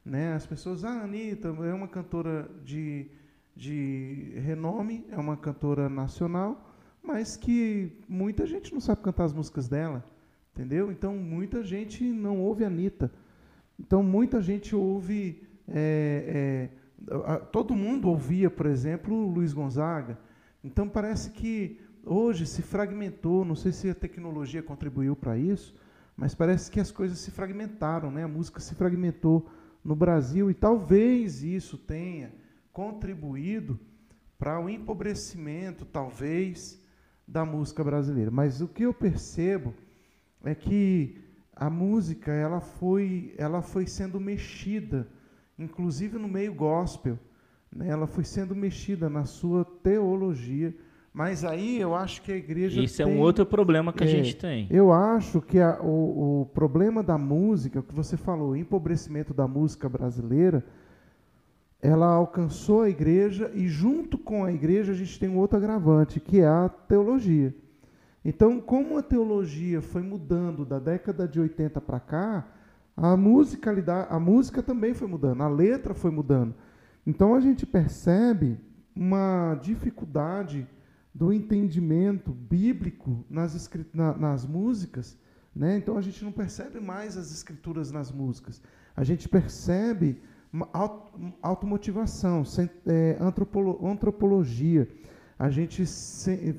Né? 0.07 0.33
As 0.33 0.45
pessoas, 0.45 0.85
ah, 0.85 1.03
Anitta 1.03 1.49
é 1.49 1.73
uma 1.73 1.87
cantora 1.87 2.49
de, 2.63 3.07
de 3.53 4.31
renome, 4.37 5.05
é 5.11 5.17
uma 5.17 5.35
cantora 5.35 5.89
nacional, 5.89 6.73
mas 7.03 7.35
que 7.35 7.91
muita 8.07 8.45
gente 8.45 8.73
não 8.73 8.79
sabe 8.79 9.01
cantar 9.01 9.25
as 9.25 9.33
músicas 9.33 9.67
dela. 9.67 10.01
Entendeu? 10.55 10.91
Então, 10.93 11.15
muita 11.17 11.61
gente 11.61 12.05
não 12.05 12.39
ouve 12.39 12.63
Anitta. 12.63 13.11
Então, 13.77 14.01
muita 14.01 14.41
gente 14.41 14.73
ouve. 14.73 15.43
É, 15.67 16.69
é, 17.09 17.35
todo 17.51 17.75
mundo 17.75 18.07
ouvia, 18.07 18.49
por 18.49 18.65
exemplo, 18.65 19.27
Luiz 19.27 19.51
Gonzaga. 19.51 20.17
Então, 20.63 20.87
parece 20.87 21.31
que 21.31 21.81
hoje 22.05 22.45
se 22.45 22.61
fragmentou. 22.61 23.43
Não 23.43 23.55
sei 23.55 23.73
se 23.73 23.89
a 23.89 23.93
tecnologia 23.93 24.63
contribuiu 24.63 25.17
para 25.17 25.37
isso, 25.37 25.75
mas 26.15 26.33
parece 26.33 26.71
que 26.71 26.79
as 26.79 26.91
coisas 26.91 27.19
se 27.19 27.29
fragmentaram, 27.29 28.09
né? 28.09 28.23
a 28.23 28.27
música 28.27 28.61
se 28.61 28.73
fragmentou 28.73 29.47
no 29.83 29.95
Brasil 29.95 30.49
e 30.51 30.53
talvez 30.53 31.43
isso 31.43 31.77
tenha 31.77 32.31
contribuído 32.71 33.79
para 34.37 34.59
o 34.59 34.69
empobrecimento, 34.69 35.85
talvez, 35.85 36.79
da 37.27 37.43
música 37.43 37.83
brasileira. 37.83 38.31
Mas 38.31 38.61
o 38.61 38.67
que 38.67 38.83
eu 38.83 38.93
percebo 38.93 39.73
é 40.43 40.53
que 40.53 41.19
a 41.55 41.69
música 41.69 42.31
ela 42.31 42.61
foi, 42.61 43.33
ela 43.37 43.61
foi 43.61 43.87
sendo 43.87 44.19
mexida, 44.19 45.07
inclusive 45.57 46.17
no 46.19 46.27
meio 46.27 46.53
gospel, 46.53 47.17
né? 47.75 47.87
ela 47.89 48.05
foi 48.05 48.23
sendo 48.23 48.55
mexida 48.55 49.09
na 49.09 49.25
sua 49.25 49.65
teologia. 49.65 50.75
Mas 51.17 51.43
aí 51.43 51.81
eu 51.81 51.95
acho 51.95 52.21
que 52.21 52.31
a 52.31 52.35
igreja. 52.35 52.79
Isso 52.79 52.97
tem, 52.97 53.03
é 53.07 53.09
um 53.09 53.19
outro 53.19 53.43
problema 53.43 53.91
que 53.91 54.03
é, 54.03 54.05
a 54.05 54.09
gente 54.09 54.35
tem. 54.35 54.67
Eu 54.69 54.93
acho 54.93 55.41
que 55.41 55.59
a, 55.59 55.81
o, 55.81 56.41
o 56.41 56.45
problema 56.45 57.01
da 57.01 57.17
música, 57.17 57.79
o 57.79 57.83
que 57.83 57.91
você 57.91 58.15
falou, 58.15 58.51
o 58.51 58.55
empobrecimento 58.55 59.33
da 59.33 59.47
música 59.47 59.89
brasileira, 59.89 60.63
ela 61.81 62.05
alcançou 62.05 62.83
a 62.83 62.89
igreja 62.91 63.49
e, 63.55 63.67
junto 63.67 64.15
com 64.15 64.45
a 64.45 64.53
igreja, 64.53 64.91
a 64.91 64.95
gente 64.95 65.19
tem 65.19 65.27
um 65.27 65.39
outro 65.39 65.57
agravante, 65.57 66.19
que 66.19 66.39
é 66.39 66.45
a 66.47 66.69
teologia. 66.69 67.51
Então, 68.23 68.61
como 68.61 68.95
a 68.95 69.01
teologia 69.01 69.81
foi 69.81 70.03
mudando 70.03 70.63
da 70.63 70.77
década 70.77 71.27
de 71.27 71.39
80 71.39 71.81
para 71.81 71.99
cá, 71.99 72.47
a 72.95 73.17
musicalidade, 73.17 74.07
a 74.11 74.19
música 74.19 74.61
também 74.61 74.93
foi 74.93 75.07
mudando, 75.07 75.41
a 75.41 75.47
letra 75.47 75.95
foi 75.95 76.11
mudando. 76.11 76.53
Então 77.07 77.33
a 77.33 77.39
gente 77.39 77.65
percebe 77.65 78.59
uma 78.95 79.55
dificuldade 79.55 80.67
do 81.17 81.33
entendimento 81.33 82.31
bíblico 82.31 83.25
nas, 83.29 83.69
na, 83.93 84.17
nas 84.17 84.45
músicas, 84.45 85.17
né? 85.55 85.77
Então 85.77 85.97
a 85.97 86.01
gente 86.01 86.23
não 86.23 86.31
percebe 86.31 86.79
mais 86.79 87.17
as 87.17 87.31
escrituras 87.31 87.91
nas 87.91 88.11
músicas. 88.11 88.61
A 88.95 89.03
gente 89.03 89.27
percebe 89.27 90.21
automotivação, 91.41 92.43
é, 92.85 93.17
antropologia 93.81 94.87
a 95.39 95.51
gente 95.51 95.83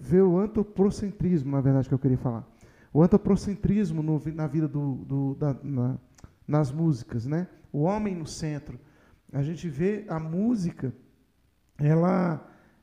vê 0.01 0.21
o 0.21 0.38
antropocentrismo, 0.38 1.51
na 1.51 1.61
verdade, 1.61 1.88
que 1.88 1.94
eu 1.94 1.99
queria 1.99 2.16
falar. 2.16 2.49
O 2.92 3.03
antropocentrismo 3.03 4.03
no, 4.03 4.23
na 4.33 4.47
vida 4.47 4.68
do, 4.68 4.94
do 5.05 5.35
da, 5.35 5.57
na, 5.64 5.99
nas 6.47 6.71
músicas, 6.71 7.27
né? 7.27 7.49
O 7.73 7.81
homem 7.81 8.14
no 8.14 8.27
centro. 8.27 8.79
A 9.33 9.42
gente 9.42 9.68
vê 9.68 10.05
a 10.09 10.21
música, 10.21 10.94
ela, 11.77 12.40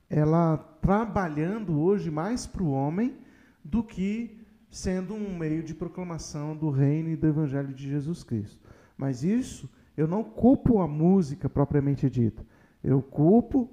ela 0.10 0.58
trabalhando 0.82 1.80
hoje 1.80 2.12
mais 2.12 2.46
para 2.46 2.64
o 2.64 2.72
homem 2.72 3.18
do 3.64 3.84
que 3.84 4.40
sendo 4.70 5.14
um 5.14 5.38
meio 5.38 5.64
de 5.64 5.74
proclamação 5.74 6.56
do 6.56 6.70
reino 6.70 7.10
e 7.10 7.16
do 7.16 7.28
evangelho 7.28 7.74
de 7.74 7.90
Jesus 7.90 8.24
Cristo. 8.24 8.60
Mas 8.98 9.24
isso 9.24 9.70
eu 9.96 10.08
não 10.08 10.24
culpo 10.24 10.82
a 10.82 10.88
música 10.88 11.50
propriamente 11.50 12.10
dita. 12.10 12.46
Eu 12.84 13.02
culpo 13.02 13.70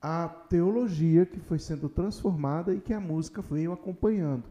a 0.00 0.28
teologia 0.28 1.26
que 1.26 1.40
foi 1.40 1.58
sendo 1.58 1.88
transformada 1.88 2.74
e 2.74 2.80
que 2.80 2.92
a 2.92 3.00
música 3.00 3.42
veio 3.42 3.72
acompanhando. 3.72 4.44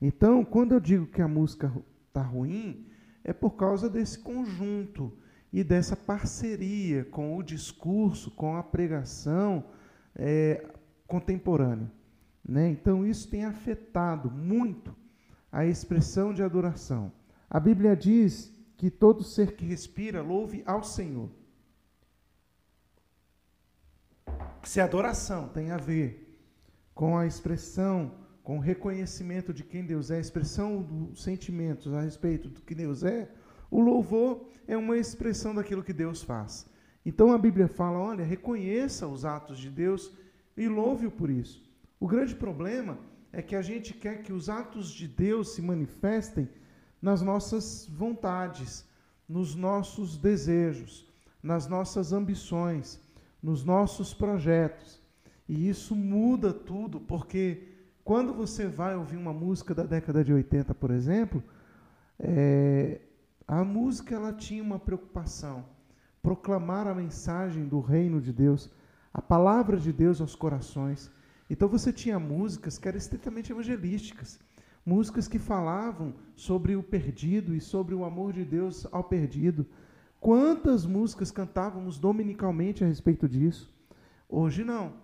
Então, 0.00 0.44
quando 0.44 0.72
eu 0.72 0.80
digo 0.80 1.06
que 1.06 1.22
a 1.22 1.28
música 1.28 1.72
está 2.08 2.22
ruim, 2.22 2.86
é 3.24 3.32
por 3.32 3.50
causa 3.52 3.88
desse 3.88 4.18
conjunto 4.18 5.12
e 5.52 5.64
dessa 5.64 5.96
parceria 5.96 7.04
com 7.04 7.36
o 7.36 7.42
discurso, 7.42 8.30
com 8.30 8.56
a 8.56 8.62
pregação 8.62 9.64
é, 10.18 10.66
contemporânea. 11.06 11.90
Né? 12.46 12.68
Então, 12.68 13.06
isso 13.06 13.28
tem 13.28 13.44
afetado 13.44 14.30
muito 14.30 14.94
a 15.50 15.64
expressão 15.64 16.34
de 16.34 16.42
adoração. 16.42 17.10
A 17.48 17.58
Bíblia 17.58 17.96
diz 17.96 18.52
que 18.76 18.90
todo 18.90 19.24
ser 19.24 19.56
que 19.56 19.64
respira 19.64 20.20
louve 20.20 20.62
ao 20.66 20.82
Senhor. 20.82 21.30
se 24.68 24.80
adoração 24.80 25.48
tem 25.48 25.70
a 25.70 25.78
ver 25.78 26.38
com 26.94 27.16
a 27.16 27.26
expressão, 27.26 28.12
com 28.42 28.58
o 28.58 28.60
reconhecimento 28.60 29.52
de 29.52 29.64
quem 29.64 29.84
Deus 29.84 30.10
é, 30.10 30.16
a 30.16 30.20
expressão 30.20 30.82
dos 30.82 31.22
sentimentos 31.22 31.94
a 31.94 32.02
respeito 32.02 32.50
do 32.50 32.60
que 32.60 32.74
Deus 32.74 33.02
é, 33.02 33.30
o 33.70 33.80
louvor 33.80 34.46
é 34.66 34.76
uma 34.76 34.96
expressão 34.96 35.54
daquilo 35.54 35.82
que 35.82 35.92
Deus 35.92 36.22
faz. 36.22 36.66
Então 37.08 37.32
a 37.32 37.38
Bíblia 37.46 37.68
fala: 37.80 37.98
olha, 37.98 38.24
reconheça 38.34 39.06
os 39.14 39.24
atos 39.24 39.58
de 39.58 39.70
Deus 39.70 40.02
e 40.56 40.68
louve-o 40.68 41.10
por 41.10 41.28
isso. 41.30 41.58
O 41.98 42.06
grande 42.06 42.34
problema 42.44 42.94
é 43.32 43.40
que 43.42 43.56
a 43.56 43.62
gente 43.62 43.90
quer 44.02 44.22
que 44.22 44.32
os 44.32 44.48
atos 44.48 44.86
de 44.98 45.06
Deus 45.08 45.54
se 45.54 45.62
manifestem 45.62 46.48
nas 47.00 47.20
nossas 47.30 47.66
vontades, 48.02 48.70
nos 49.28 49.54
nossos 49.54 50.16
desejos, 50.16 50.92
nas 51.42 51.66
nossas 51.66 52.12
ambições 52.12 53.00
nos 53.42 53.64
nossos 53.64 54.12
projetos. 54.12 55.00
E 55.48 55.68
isso 55.68 55.94
muda 55.96 56.52
tudo, 56.52 57.00
porque 57.00 57.68
quando 58.04 58.34
você 58.34 58.66
vai 58.66 58.96
ouvir 58.96 59.16
uma 59.16 59.32
música 59.32 59.74
da 59.74 59.84
década 59.84 60.22
de 60.22 60.32
80, 60.32 60.74
por 60.74 60.90
exemplo, 60.90 61.42
é, 62.18 63.00
a 63.46 63.64
música 63.64 64.14
ela 64.14 64.32
tinha 64.32 64.62
uma 64.62 64.78
preocupação, 64.78 65.64
proclamar 66.22 66.86
a 66.86 66.94
mensagem 66.94 67.66
do 67.66 67.80
reino 67.80 68.20
de 68.20 68.32
Deus, 68.32 68.70
a 69.12 69.20
palavra 69.20 69.76
de 69.76 69.92
Deus 69.92 70.20
aos 70.20 70.34
corações. 70.34 71.10
Então 71.48 71.68
você 71.68 71.92
tinha 71.92 72.18
músicas 72.18 72.78
que 72.78 72.88
eram 72.88 72.98
estritamente 72.98 73.52
evangelísticas, 73.52 74.38
músicas 74.84 75.26
que 75.26 75.38
falavam 75.38 76.14
sobre 76.34 76.76
o 76.76 76.82
perdido 76.82 77.54
e 77.54 77.60
sobre 77.60 77.94
o 77.94 78.04
amor 78.04 78.32
de 78.32 78.44
Deus 78.44 78.86
ao 78.90 79.04
perdido, 79.04 79.66
Quantas 80.20 80.84
músicas 80.84 81.30
cantávamos 81.30 81.96
dominicalmente 81.96 82.82
a 82.82 82.86
respeito 82.86 83.28
disso? 83.28 83.72
Hoje 84.28 84.64
não. 84.64 84.94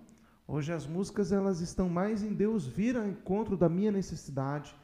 Hoje 0.46 0.72
as 0.72 0.86
músicas 0.86 1.30
elas 1.30 1.60
estão 1.60 1.88
mais 1.88 2.22
em 2.22 2.34
Deus 2.34 2.66
vir 2.66 2.96
ao 2.96 3.06
encontro 3.06 3.56
da 3.56 3.68
minha 3.68 3.92
necessidade, 3.92 4.74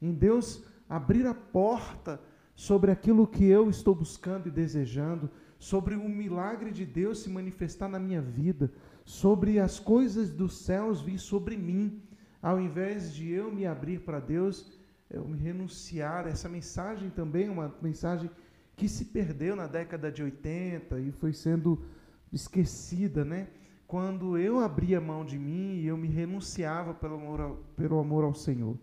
em 0.00 0.14
Deus 0.14 0.62
abrir 0.88 1.26
a 1.26 1.34
porta 1.34 2.20
sobre 2.54 2.90
aquilo 2.90 3.26
que 3.26 3.44
eu 3.44 3.68
estou 3.68 3.94
buscando 3.94 4.46
e 4.46 4.50
desejando, 4.50 5.28
sobre 5.60 5.94
o 5.94 6.08
milagre 6.08 6.72
de 6.72 6.86
Deus 6.86 7.22
se 7.22 7.28
manifestar 7.28 7.86
na 7.86 7.98
minha 7.98 8.22
vida, 8.22 8.72
sobre 9.04 9.60
as 9.60 9.78
coisas 9.78 10.30
dos 10.30 10.56
céus 10.56 11.02
vir 11.02 11.18
sobre 11.18 11.54
mim, 11.54 12.02
ao 12.40 12.58
invés 12.58 13.14
de 13.14 13.30
eu 13.30 13.52
me 13.52 13.66
abrir 13.66 14.00
para 14.00 14.18
Deus, 14.18 14.72
eu 15.10 15.22
me 15.28 15.36
renunciar. 15.36 16.26
Essa 16.26 16.48
mensagem 16.48 17.10
também 17.10 17.48
é 17.48 17.50
uma 17.50 17.74
mensagem 17.82 18.30
que 18.74 18.88
se 18.88 19.04
perdeu 19.04 19.54
na 19.54 19.66
década 19.66 20.10
de 20.10 20.22
80 20.22 20.98
e 20.98 21.12
foi 21.12 21.34
sendo 21.34 21.84
esquecida, 22.32 23.22
né? 23.22 23.48
Quando 23.86 24.38
eu 24.38 24.60
abria 24.60 24.98
mão 24.98 25.26
de 25.26 25.38
mim 25.38 25.74
e 25.74 25.86
eu 25.86 25.96
me 25.96 26.08
renunciava 26.08 26.94
pelo 26.94 27.16
amor 27.16 27.40
ao, 27.40 27.56
pelo 27.76 27.98
amor 27.98 28.24
ao 28.24 28.34
Senhor. 28.34 28.78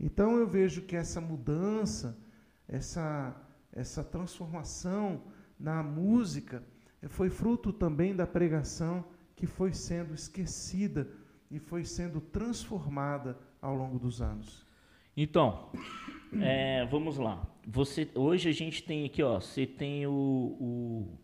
Então 0.00 0.36
eu 0.38 0.48
vejo 0.48 0.82
que 0.82 0.96
essa 0.96 1.20
mudança, 1.20 2.18
essa, 2.66 3.36
essa 3.72 4.02
transformação 4.02 5.22
na 5.60 5.82
música 5.82 6.62
foi 7.08 7.28
fruto 7.30 7.72
também 7.72 8.14
da 8.14 8.26
pregação 8.26 9.04
que 9.36 9.46
foi 9.46 9.72
sendo 9.72 10.14
esquecida 10.14 11.08
e 11.50 11.58
foi 11.58 11.84
sendo 11.84 12.20
transformada 12.20 13.38
ao 13.60 13.74
longo 13.74 13.98
dos 13.98 14.20
anos. 14.20 14.66
Então, 15.16 15.70
é, 16.40 16.86
vamos 16.86 17.18
lá. 17.18 17.46
Você, 17.66 18.08
hoje 18.14 18.48
a 18.48 18.52
gente 18.52 18.82
tem 18.82 19.04
aqui, 19.04 19.22
ó, 19.22 19.40
você 19.40 19.66
tem 19.66 20.06
o, 20.06 20.10
o 20.12 21.18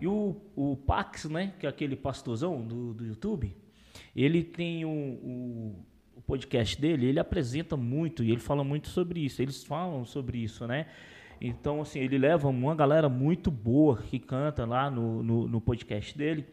e 0.00 0.06
o, 0.06 0.36
o 0.54 0.76
Pax, 0.76 1.24
né, 1.24 1.54
que 1.58 1.66
é 1.66 1.68
aquele 1.68 1.96
pastorzão 1.96 2.64
do, 2.64 2.94
do 2.94 3.04
YouTube, 3.04 3.56
ele 4.14 4.44
tem 4.44 4.84
o, 4.84 4.88
o, 4.88 5.84
podcast 6.28 6.78
dele, 6.78 7.06
ele 7.06 7.18
apresenta 7.18 7.74
muito 7.74 8.22
e 8.22 8.30
ele 8.30 8.40
fala 8.40 8.62
muito 8.62 8.88
sobre 8.88 9.20
isso. 9.20 9.40
Eles 9.40 9.64
falam 9.64 10.04
sobre 10.04 10.38
isso, 10.38 10.66
né? 10.66 10.86
Então, 11.40 11.80
assim, 11.80 12.00
ele 12.00 12.18
leva 12.18 12.48
uma 12.48 12.74
galera 12.74 13.08
muito 13.08 13.50
boa 13.50 13.96
que 13.96 14.18
canta 14.18 14.64
lá 14.64 14.90
no, 14.90 15.22
no, 15.22 15.48
no 15.48 15.60
podcast 15.60 16.16
dele. 16.16 16.46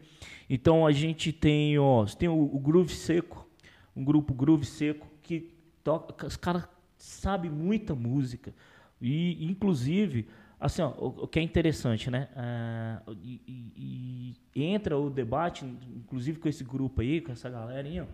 Então, 0.48 0.86
a 0.86 0.92
gente 0.92 1.32
tem, 1.32 1.78
ó, 1.78 2.04
tem 2.04 2.28
o, 2.28 2.34
o 2.34 2.58
Groove 2.58 2.94
Seco, 2.94 3.48
um 3.94 4.04
grupo 4.04 4.32
Groove 4.32 4.64
Seco, 4.64 5.06
que 5.22 5.52
toca, 5.82 6.26
os 6.26 6.36
caras 6.36 6.68
sabem 6.96 7.50
muita 7.50 7.94
música. 7.94 8.54
E, 9.00 9.44
inclusive, 9.44 10.28
assim, 10.60 10.82
ó, 10.82 10.90
o, 10.90 11.24
o, 11.24 11.28
que 11.28 11.38
é 11.38 11.42
interessante, 11.42 12.10
né? 12.10 12.28
E, 13.22 13.40
e, 13.46 14.36
e, 14.54 14.62
entra 14.62 14.96
o 14.96 15.10
debate, 15.10 15.64
inclusive 15.64 16.38
com 16.38 16.48
esse 16.48 16.62
grupo 16.62 17.00
aí, 17.00 17.20
com 17.20 17.32
essa 17.32 17.50
galerinha, 17.50 18.08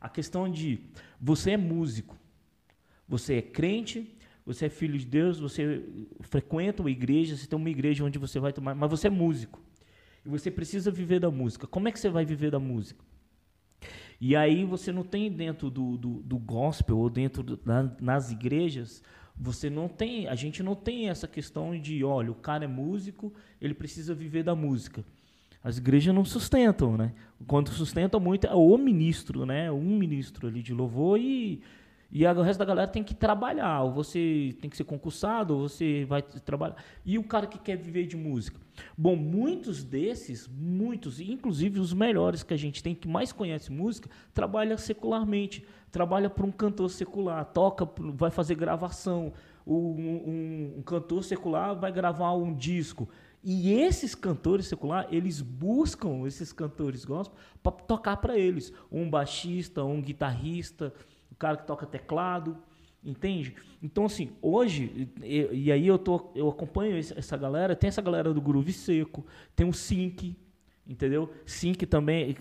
a 0.00 0.08
questão 0.08 0.48
de 0.50 0.80
você 1.20 1.52
é 1.52 1.56
músico, 1.56 2.16
você 3.08 3.36
é 3.36 3.42
crente, 3.42 4.16
você 4.48 4.64
é 4.64 4.70
filho 4.70 4.98
de 4.98 5.04
Deus, 5.04 5.38
você 5.38 5.84
frequenta 6.20 6.82
uma 6.82 6.90
igreja, 6.90 7.36
você 7.36 7.46
tem 7.46 7.58
uma 7.58 7.68
igreja 7.68 8.02
onde 8.02 8.18
você 8.18 8.40
vai 8.40 8.50
tomar, 8.50 8.74
mas 8.74 8.90
você 8.90 9.08
é 9.08 9.10
músico. 9.10 9.60
E 10.24 10.28
você 10.30 10.50
precisa 10.50 10.90
viver 10.90 11.20
da 11.20 11.30
música. 11.30 11.66
Como 11.66 11.86
é 11.86 11.92
que 11.92 12.00
você 12.00 12.08
vai 12.08 12.24
viver 12.24 12.50
da 12.50 12.58
música? 12.58 13.04
E 14.18 14.34
aí 14.34 14.64
você 14.64 14.90
não 14.90 15.04
tem 15.04 15.30
dentro 15.30 15.70
do, 15.70 15.98
do, 15.98 16.22
do 16.22 16.38
gospel 16.38 16.96
ou 16.96 17.10
dentro 17.10 17.42
do, 17.42 17.60
na, 17.62 17.94
nas 18.00 18.30
igrejas, 18.30 19.02
você 19.36 19.68
não 19.68 19.86
tem, 19.86 20.26
a 20.28 20.34
gente 20.34 20.62
não 20.62 20.74
tem 20.74 21.10
essa 21.10 21.28
questão 21.28 21.78
de, 21.78 22.02
olha, 22.02 22.32
o 22.32 22.34
cara 22.34 22.64
é 22.64 22.68
músico, 22.68 23.30
ele 23.60 23.74
precisa 23.74 24.14
viver 24.14 24.44
da 24.44 24.54
música. 24.54 25.04
As 25.62 25.76
igrejas 25.76 26.14
não 26.14 26.24
sustentam, 26.24 26.96
né? 26.96 27.12
Quando 27.46 27.68
sustentam 27.68 28.18
muito 28.18 28.46
é 28.46 28.54
o 28.54 28.78
ministro, 28.78 29.44
né? 29.44 29.70
Um 29.70 29.98
ministro 29.98 30.48
ali 30.48 30.62
de 30.62 30.72
louvor 30.72 31.20
e 31.20 31.60
e 32.10 32.26
o 32.26 32.42
resto 32.42 32.58
da 32.58 32.64
galera 32.64 32.88
tem 32.88 33.04
que 33.04 33.14
trabalhar, 33.14 33.82
ou 33.82 33.92
você 33.92 34.56
tem 34.62 34.70
que 34.70 34.76
ser 34.76 34.84
concursado, 34.84 35.54
ou 35.54 35.68
você 35.68 36.06
vai 36.06 36.22
trabalhar. 36.22 36.76
E 37.04 37.18
o 37.18 37.24
cara 37.24 37.46
que 37.46 37.58
quer 37.58 37.76
viver 37.76 38.06
de 38.06 38.16
música? 38.16 38.58
Bom, 38.96 39.14
muitos 39.14 39.84
desses, 39.84 40.48
muitos, 40.48 41.20
inclusive 41.20 41.78
os 41.78 41.92
melhores 41.92 42.42
que 42.42 42.54
a 42.54 42.56
gente 42.56 42.82
tem, 42.82 42.94
que 42.94 43.06
mais 43.06 43.30
conhece 43.30 43.70
música, 43.70 44.08
trabalha 44.32 44.78
secularmente, 44.78 45.66
trabalha 45.90 46.30
para 46.30 46.46
um 46.46 46.50
cantor 46.50 46.88
secular, 46.88 47.44
toca, 47.44 47.86
vai 48.14 48.30
fazer 48.30 48.54
gravação. 48.54 49.32
Um, 49.66 49.74
um, 49.74 50.74
um 50.78 50.82
cantor 50.82 51.22
secular 51.22 51.78
vai 51.78 51.92
gravar 51.92 52.32
um 52.32 52.54
disco. 52.54 53.06
E 53.44 53.70
esses 53.72 54.14
cantores 54.14 54.66
secular, 54.66 55.06
eles 55.10 55.42
buscam 55.42 56.26
esses 56.26 56.52
cantores 56.52 57.04
gospel 57.04 57.38
para 57.62 57.72
tocar 57.72 58.16
para 58.16 58.36
eles. 58.38 58.72
Um 58.90 59.08
baixista, 59.08 59.84
um 59.84 60.00
guitarrista, 60.00 60.92
cara 61.38 61.56
que 61.56 61.66
toca 61.66 61.86
teclado, 61.86 62.56
entende? 63.04 63.54
Então, 63.82 64.04
assim, 64.06 64.30
hoje, 64.42 65.08
e, 65.22 65.48
e 65.52 65.72
aí 65.72 65.86
eu, 65.86 65.98
tô, 65.98 66.30
eu 66.34 66.48
acompanho 66.48 66.96
essa 66.96 67.36
galera, 67.36 67.76
tem 67.76 67.88
essa 67.88 68.02
galera 68.02 68.34
do 68.34 68.40
Groove 68.40 68.72
Seco, 68.72 69.24
tem 69.54 69.68
o 69.68 69.72
Sync, 69.72 70.36
entendeu? 70.86 71.30
Sync 71.46 71.86
também 71.86 72.36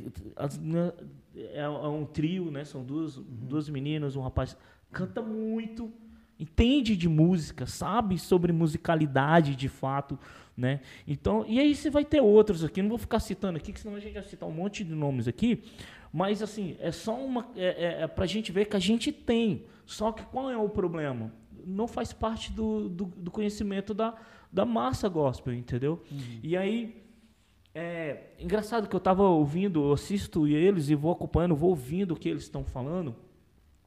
né, 0.61 0.93
é, 1.35 1.61
é, 1.61 1.69
um 1.69 2.05
trio, 2.05 2.49
né? 2.49 2.63
São 2.63 2.83
duas, 2.83 3.17
uhum. 3.17 3.25
duas 3.29 3.69
meninas, 3.69 4.15
um 4.15 4.21
rapaz, 4.21 4.57
canta 4.91 5.21
muito, 5.21 5.91
entende 6.39 6.95
de 6.95 7.07
música, 7.07 7.65
sabe 7.65 8.17
sobre 8.17 8.51
musicalidade 8.51 9.55
de 9.55 9.67
fato, 9.67 10.17
né? 10.55 10.79
Então, 11.07 11.45
e 11.47 11.59
aí 11.59 11.75
você 11.75 11.89
vai 11.89 12.03
ter 12.03 12.21
outros 12.21 12.63
aqui, 12.63 12.81
não 12.81 12.89
vou 12.89 12.97
ficar 12.97 13.19
citando 13.19 13.57
aqui, 13.57 13.71
que 13.71 13.79
senão 13.79 13.95
a 13.95 13.99
gente 13.99 14.13
vai 14.13 14.23
citar 14.23 14.47
um 14.49 14.53
monte 14.53 14.83
de 14.83 14.95
nomes 14.95 15.27
aqui, 15.27 15.63
mas, 16.11 16.41
assim, 16.41 16.75
é 16.79 16.91
só 16.91 17.15
uma. 17.15 17.47
É, 17.55 17.65
é, 17.65 18.01
é 18.03 18.07
para 18.07 18.23
a 18.23 18.27
gente 18.27 18.51
ver 18.51 18.65
que 18.65 18.75
a 18.75 18.79
gente 18.79 19.11
tem. 19.11 19.65
Só 19.85 20.11
que 20.11 20.25
qual 20.25 20.49
é 20.49 20.57
o 20.57 20.69
problema? 20.69 21.31
Não 21.65 21.87
faz 21.87 22.13
parte 22.13 22.51
do, 22.51 22.89
do, 22.89 23.05
do 23.05 23.31
conhecimento 23.31 23.93
da, 23.93 24.15
da 24.51 24.65
massa 24.65 25.09
gospel, 25.09 25.53
entendeu? 25.53 26.03
Uhum. 26.11 26.39
E 26.43 26.55
aí. 26.57 27.03
É 27.79 28.31
engraçado 28.39 28.89
que 28.89 28.95
eu 28.95 28.97
estava 28.97 29.21
ouvindo, 29.21 29.83
eu 29.83 29.93
assisto 29.93 30.47
eles 30.47 30.89
e 30.89 30.95
vou 30.95 31.11
acompanhando, 31.11 31.55
vou 31.55 31.69
ouvindo 31.69 32.15
o 32.15 32.17
que 32.17 32.27
eles 32.27 32.41
estão 32.41 32.63
falando. 32.63 33.15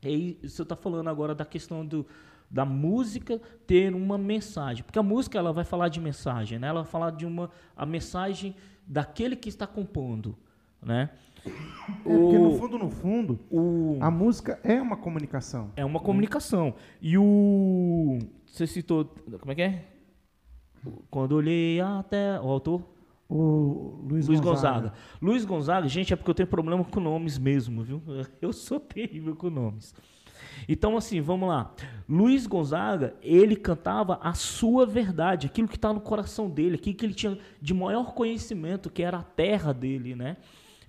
E 0.00 0.06
aí 0.06 0.38
você 0.42 0.62
está 0.62 0.76
falando 0.76 1.08
agora 1.08 1.34
da 1.34 1.44
questão 1.44 1.84
do, 1.84 2.06
da 2.50 2.64
música 2.64 3.40
ter 3.66 3.94
uma 3.94 4.18
mensagem, 4.18 4.82
porque 4.82 4.98
a 4.98 5.02
música 5.02 5.38
ela 5.38 5.52
vai 5.52 5.64
falar 5.64 5.88
de 5.88 6.00
mensagem, 6.00 6.58
né? 6.58 6.68
Ela 6.68 6.82
vai 6.82 6.90
falar 6.90 7.10
de 7.10 7.24
uma 7.24 7.50
a 7.76 7.86
mensagem 7.86 8.56
daquele 8.86 9.36
que 9.36 9.48
está 9.48 9.66
compondo, 9.66 10.36
né? 10.82 11.10
É 11.46 12.18
porque 12.18 12.38
no 12.38 12.56
fundo, 12.56 12.78
no 12.78 12.90
fundo, 12.90 13.40
o... 13.50 13.98
a 14.00 14.10
música 14.10 14.58
é 14.62 14.80
uma 14.80 14.96
comunicação. 14.96 15.70
É 15.76 15.84
uma 15.84 16.00
comunicação. 16.00 16.74
E 17.00 17.16
o. 17.16 18.18
Você 18.46 18.66
citou. 18.66 19.04
Como 19.38 19.52
é 19.52 19.54
que 19.54 19.62
é? 19.62 19.84
Quando 21.10 21.32
olhei 21.32 21.80
até. 21.80 22.38
O 22.40 22.48
autor? 22.48 22.82
O 23.28 24.04
Luiz, 24.08 24.26
Luiz 24.26 24.40
Gonzaga. 24.40 24.74
Gonzaga. 24.74 24.92
Luiz 25.22 25.44
Gonzaga, 25.44 25.88
gente, 25.88 26.12
é 26.12 26.16
porque 26.16 26.30
eu 26.30 26.34
tenho 26.34 26.48
problema 26.48 26.82
com 26.84 26.98
nomes 26.98 27.38
mesmo, 27.38 27.84
viu? 27.84 28.02
Eu 28.42 28.52
sou 28.52 28.80
terrível 28.80 29.36
com 29.36 29.48
nomes. 29.48 29.94
Então, 30.68 30.96
assim, 30.96 31.20
vamos 31.20 31.48
lá. 31.48 31.72
Luiz 32.08 32.46
Gonzaga, 32.46 33.14
ele 33.22 33.54
cantava 33.54 34.18
a 34.20 34.34
sua 34.34 34.84
verdade, 34.84 35.46
aquilo 35.46 35.68
que 35.68 35.76
está 35.76 35.92
no 35.92 36.00
coração 36.00 36.50
dele, 36.50 36.74
aquilo 36.74 36.96
que 36.96 37.06
ele 37.06 37.14
tinha 37.14 37.38
de 37.60 37.72
maior 37.72 38.14
conhecimento, 38.14 38.90
que 38.90 39.02
era 39.02 39.18
a 39.18 39.22
terra 39.22 39.72
dele, 39.72 40.16
né? 40.16 40.36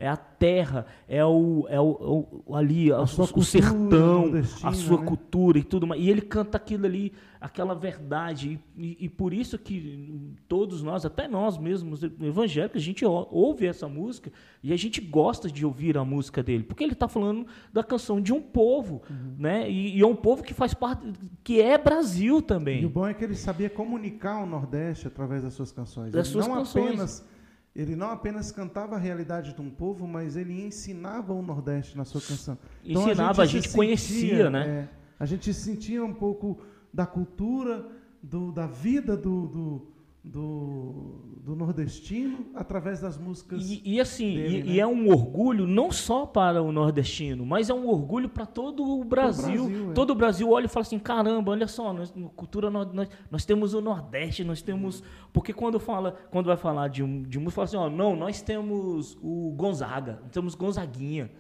É 0.02 0.08
a 0.08 0.18
terra, 0.18 0.88
é 1.08 1.24
o, 1.24 1.68
é 1.70 1.80
o, 1.80 2.42
o 2.48 2.56
ali, 2.56 2.92
a, 2.92 3.06
sua 3.06 3.30
o 3.36 3.44
sertão, 3.44 4.32
a 4.64 4.74
sua 4.74 5.00
né? 5.00 5.06
cultura 5.06 5.60
e 5.60 5.64
tudo 5.64 5.86
mais. 5.86 6.02
E 6.02 6.10
ele 6.10 6.22
canta 6.22 6.58
aquilo 6.58 6.88
ali, 6.88 7.14
aquela 7.40 7.76
verdade. 7.76 8.60
E, 8.76 8.98
e, 9.00 9.08
por 9.08 9.32
isso 9.32 9.60
que 9.60 10.34
todos 10.48 10.82
nós, 10.82 11.06
até 11.06 11.28
nós 11.28 11.56
mesmos, 11.56 12.02
evangélicos, 12.02 12.82
a 12.82 12.84
gente 12.84 13.06
ouve 13.06 13.68
essa 13.68 13.88
música 13.88 14.32
e 14.64 14.74
a 14.74 14.78
gente 14.78 15.00
gosta 15.00 15.52
de 15.52 15.64
ouvir 15.64 15.96
a 16.00 16.04
música 16.04 16.42
dele, 16.42 16.64
porque 16.64 16.84
ele 16.84 16.94
está 16.94 17.08
falando 17.08 17.46
da 17.72 17.84
canção 17.84 18.20
de 18.20 18.34
um 18.34 18.42
povo, 18.42 19.04
uhum. 19.08 19.36
né? 19.38 19.70
E, 19.70 20.00
e, 20.00 20.02
é 20.02 20.08
um 20.08 20.16
povo 20.16 20.42
que 20.42 20.54
faz 20.56 20.74
parte, 20.74 21.14
que 21.44 21.62
é 21.62 21.78
Brasil 21.78 22.42
também. 22.42 22.82
E 22.82 22.86
o 22.88 22.90
bom 22.90 23.08
é 23.08 23.14
que 23.14 23.24
ele 23.24 23.36
sabia 23.36 23.70
comunicar 23.70 24.42
o 24.42 24.48
Nordeste 24.48 25.06
através 25.06 25.44
das 25.44 25.54
suas 25.54 25.72
canções. 25.72 26.12
Das 26.12 26.28
suas 26.28 26.48
não 26.48 26.56
canções. 26.56 26.88
apenas 26.88 27.32
ele 27.76 27.96
não 27.96 28.12
apenas 28.12 28.52
cantava 28.52 28.96
a 28.96 29.00
realidade 29.00 29.54
de 29.54 29.62
um 29.62 29.70
povo, 29.70 30.06
mas 30.06 30.36
ele 30.36 30.62
ensinava 30.62 31.34
o 31.34 31.42
Nordeste 31.42 31.98
na 31.98 32.04
sua 32.04 32.20
canção. 32.20 32.58
Então, 32.84 33.08
ensinava, 33.08 33.44
a 33.44 33.46
gente, 33.46 33.60
a 33.60 33.62
gente 33.62 33.76
conhecia, 33.76 34.20
sentia, 34.20 34.50
né? 34.50 34.68
É, 34.68 34.90
a 35.20 35.26
gente 35.26 35.54
sentia 35.54 36.04
um 36.04 36.14
pouco 36.14 36.60
da 36.94 37.06
cultura, 37.06 37.88
do, 38.22 38.52
da 38.52 38.68
vida 38.68 39.16
do, 39.16 39.48
do, 39.48 39.91
do, 40.24 41.40
do, 41.44 41.56
nordestino 41.56 42.46
através 42.54 43.02
das 43.02 43.18
músicas. 43.18 43.68
E, 43.68 43.82
e 43.84 44.00
assim, 44.00 44.36
dele, 44.36 44.60
e, 44.60 44.64
né? 44.64 44.72
e, 44.74 44.80
é 44.80 44.86
um 44.86 45.10
orgulho 45.10 45.66
não 45.66 45.92
só 45.92 46.28
para 46.28 46.62
o 46.62 46.72
nordestino, 46.72 47.44
mas 47.44 47.72
é 47.72 47.74
um 47.74 47.88
orgulho 47.88 48.30
para 48.30 48.46
todo 48.46 48.84
o 48.84 49.04
Brasil. 49.04 49.66
Brasil 49.66 49.92
é. 49.92 49.94
Todo 49.94 50.12
o 50.12 50.16
Brasil 50.16 50.52
olha 50.52 50.66
e 50.66 50.70
fala 50.70 50.84
assim: 50.84 51.00
caramba, 51.00 51.52
olha 51.52 51.68
só, 51.68 51.92
nós, 51.92 52.14
cultura 52.36 52.70
nós, 52.70 53.10
nós 53.32 53.46
temos 53.46 53.74
o 53.74 53.82
Nordeste, 53.82 54.44
nós 54.44 54.62
temos. 54.62 55.04
Porque 55.34 55.54
quando 55.54 55.80
fala, 55.80 56.16
quando 56.30 56.46
vai 56.46 56.58
falar 56.58 56.88
de 56.88 57.02
de 57.02 57.40
música, 57.40 57.56
fala 57.56 57.66
assim: 57.66 57.78
ó, 57.78 57.90
não, 57.90 58.16
nós 58.16 58.42
temos 58.42 59.18
o 59.24 59.52
Gonzaga, 59.56 60.20
nós 60.22 60.32
temos 60.32 60.54
Gonzaguinha. 60.54 61.32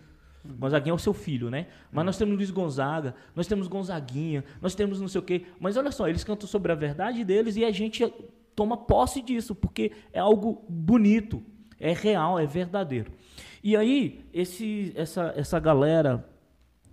Gonzaguinha 0.43 0.91
é 0.91 0.95
o 0.95 0.97
seu 0.97 1.13
filho, 1.13 1.51
né? 1.51 1.67
Mas 1.91 2.03
nós 2.03 2.17
temos 2.17 2.35
Luiz 2.35 2.49
Gonzaga, 2.49 3.13
nós 3.35 3.45
temos 3.45 3.67
Gonzaguinha, 3.67 4.43
nós 4.59 4.73
temos 4.73 4.99
não 4.99 5.07
sei 5.07 5.19
o 5.19 5.23
quê. 5.23 5.45
Mas 5.59 5.77
olha 5.77 5.91
só, 5.91 6.07
eles 6.07 6.23
cantam 6.23 6.47
sobre 6.47 6.71
a 6.71 6.75
verdade 6.75 7.23
deles 7.23 7.55
e 7.57 7.63
a 7.63 7.69
gente 7.69 8.11
toma 8.61 8.77
posse 8.77 9.23
disso, 9.23 9.55
porque 9.55 9.91
é 10.13 10.19
algo 10.19 10.63
bonito, 10.69 11.41
é 11.79 11.93
real, 11.93 12.37
é 12.37 12.45
verdadeiro. 12.45 13.11
E 13.63 13.75
aí, 13.75 14.23
esse, 14.31 14.93
essa, 14.95 15.33
essa 15.35 15.59
galera, 15.59 16.23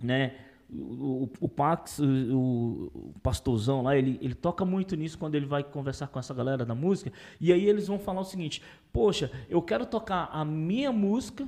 né, 0.01 0.35
o, 0.67 1.25
o, 1.25 1.29
o 1.41 1.47
Pax, 1.47 1.99
o, 1.99 2.91
o, 2.91 3.13
pastorzão 3.21 3.83
lá, 3.83 3.95
ele, 3.95 4.17
ele 4.19 4.33
toca 4.33 4.65
muito 4.65 4.95
nisso 4.95 5.15
quando 5.19 5.35
ele 5.35 5.45
vai 5.45 5.63
conversar 5.63 6.07
com 6.07 6.17
essa 6.17 6.33
galera 6.33 6.65
da 6.65 6.73
música. 6.73 7.13
E 7.39 7.53
aí 7.53 7.69
eles 7.69 7.85
vão 7.85 7.99
falar 7.99 8.21
o 8.21 8.25
seguinte: 8.25 8.63
Poxa, 8.91 9.31
eu 9.47 9.61
quero 9.61 9.85
tocar 9.85 10.27
a 10.31 10.43
minha 10.43 10.91
música. 10.91 11.47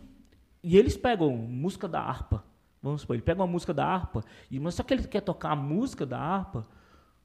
E 0.63 0.77
eles 0.77 0.95
pegam 0.95 1.35
música 1.35 1.87
da 1.87 1.99
harpa. 1.99 2.43
Vamos 2.83 3.01
supor, 3.01 3.15
ele 3.15 3.23
pega 3.23 3.41
uma 3.41 3.47
música 3.47 3.73
da 3.73 3.83
harpa, 3.83 4.23
mas 4.51 4.75
só 4.75 4.83
que 4.83 4.93
ele 4.93 5.07
quer 5.07 5.21
tocar 5.21 5.51
a 5.51 5.55
música 5.55 6.05
da 6.05 6.19
harpa, 6.19 6.67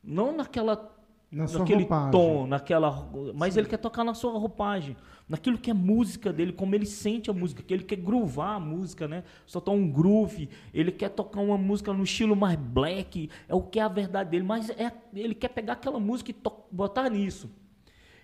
não 0.02 0.34
naquela 0.34 0.95
na 1.30 1.44
naquele 1.44 1.86
tom, 2.12 2.46
naquela. 2.46 3.10
Mas 3.34 3.54
Sim. 3.54 3.60
ele 3.60 3.68
quer 3.68 3.78
tocar 3.78 4.04
na 4.04 4.14
sua 4.14 4.32
roupagem, 4.32 4.96
naquilo 5.28 5.58
que 5.58 5.70
é 5.70 5.74
música 5.74 6.32
dele, 6.32 6.52
como 6.52 6.74
ele 6.74 6.86
sente 6.86 7.28
a 7.30 7.32
música, 7.32 7.62
que 7.62 7.74
ele 7.74 7.84
quer 7.84 7.96
groovar 7.96 8.56
a 8.56 8.60
música, 8.60 9.08
né? 9.08 9.24
Só 9.44 9.60
tá 9.60 9.72
um 9.72 9.90
groove, 9.90 10.48
ele 10.72 10.92
quer 10.92 11.10
tocar 11.10 11.40
uma 11.40 11.58
música 11.58 11.92
no 11.92 12.04
estilo 12.04 12.36
mais 12.36 12.56
black, 12.56 13.28
é 13.48 13.54
o 13.54 13.62
que 13.62 13.80
é 13.80 13.82
a 13.82 13.88
verdade 13.88 14.30
dele, 14.30 14.44
mas 14.44 14.70
é, 14.70 14.92
ele 15.14 15.34
quer 15.34 15.48
pegar 15.48 15.74
aquela 15.74 15.98
música 15.98 16.30
e 16.30 16.36
botar 16.70 17.10
nisso. 17.10 17.50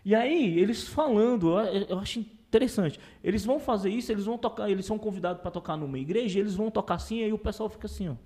E 0.04 0.14
aí, 0.14 0.58
eles 0.58 0.88
falando, 0.88 1.58
eu, 1.58 1.86
eu 1.88 1.98
acho 1.98 2.20
interessante. 2.20 3.00
Eles 3.22 3.44
vão 3.44 3.58
fazer 3.58 3.90
isso, 3.90 4.12
eles 4.12 4.24
vão 4.24 4.38
tocar, 4.38 4.70
eles 4.70 4.86
são 4.86 4.98
convidados 4.98 5.42
para 5.42 5.50
tocar 5.50 5.76
numa 5.76 5.98
igreja, 5.98 6.38
eles 6.38 6.54
vão 6.54 6.70
tocar 6.70 6.94
assim, 6.94 7.22
aí 7.22 7.32
o 7.32 7.38
pessoal 7.38 7.68
fica 7.68 7.86
assim, 7.86 8.08
ó. 8.08 8.16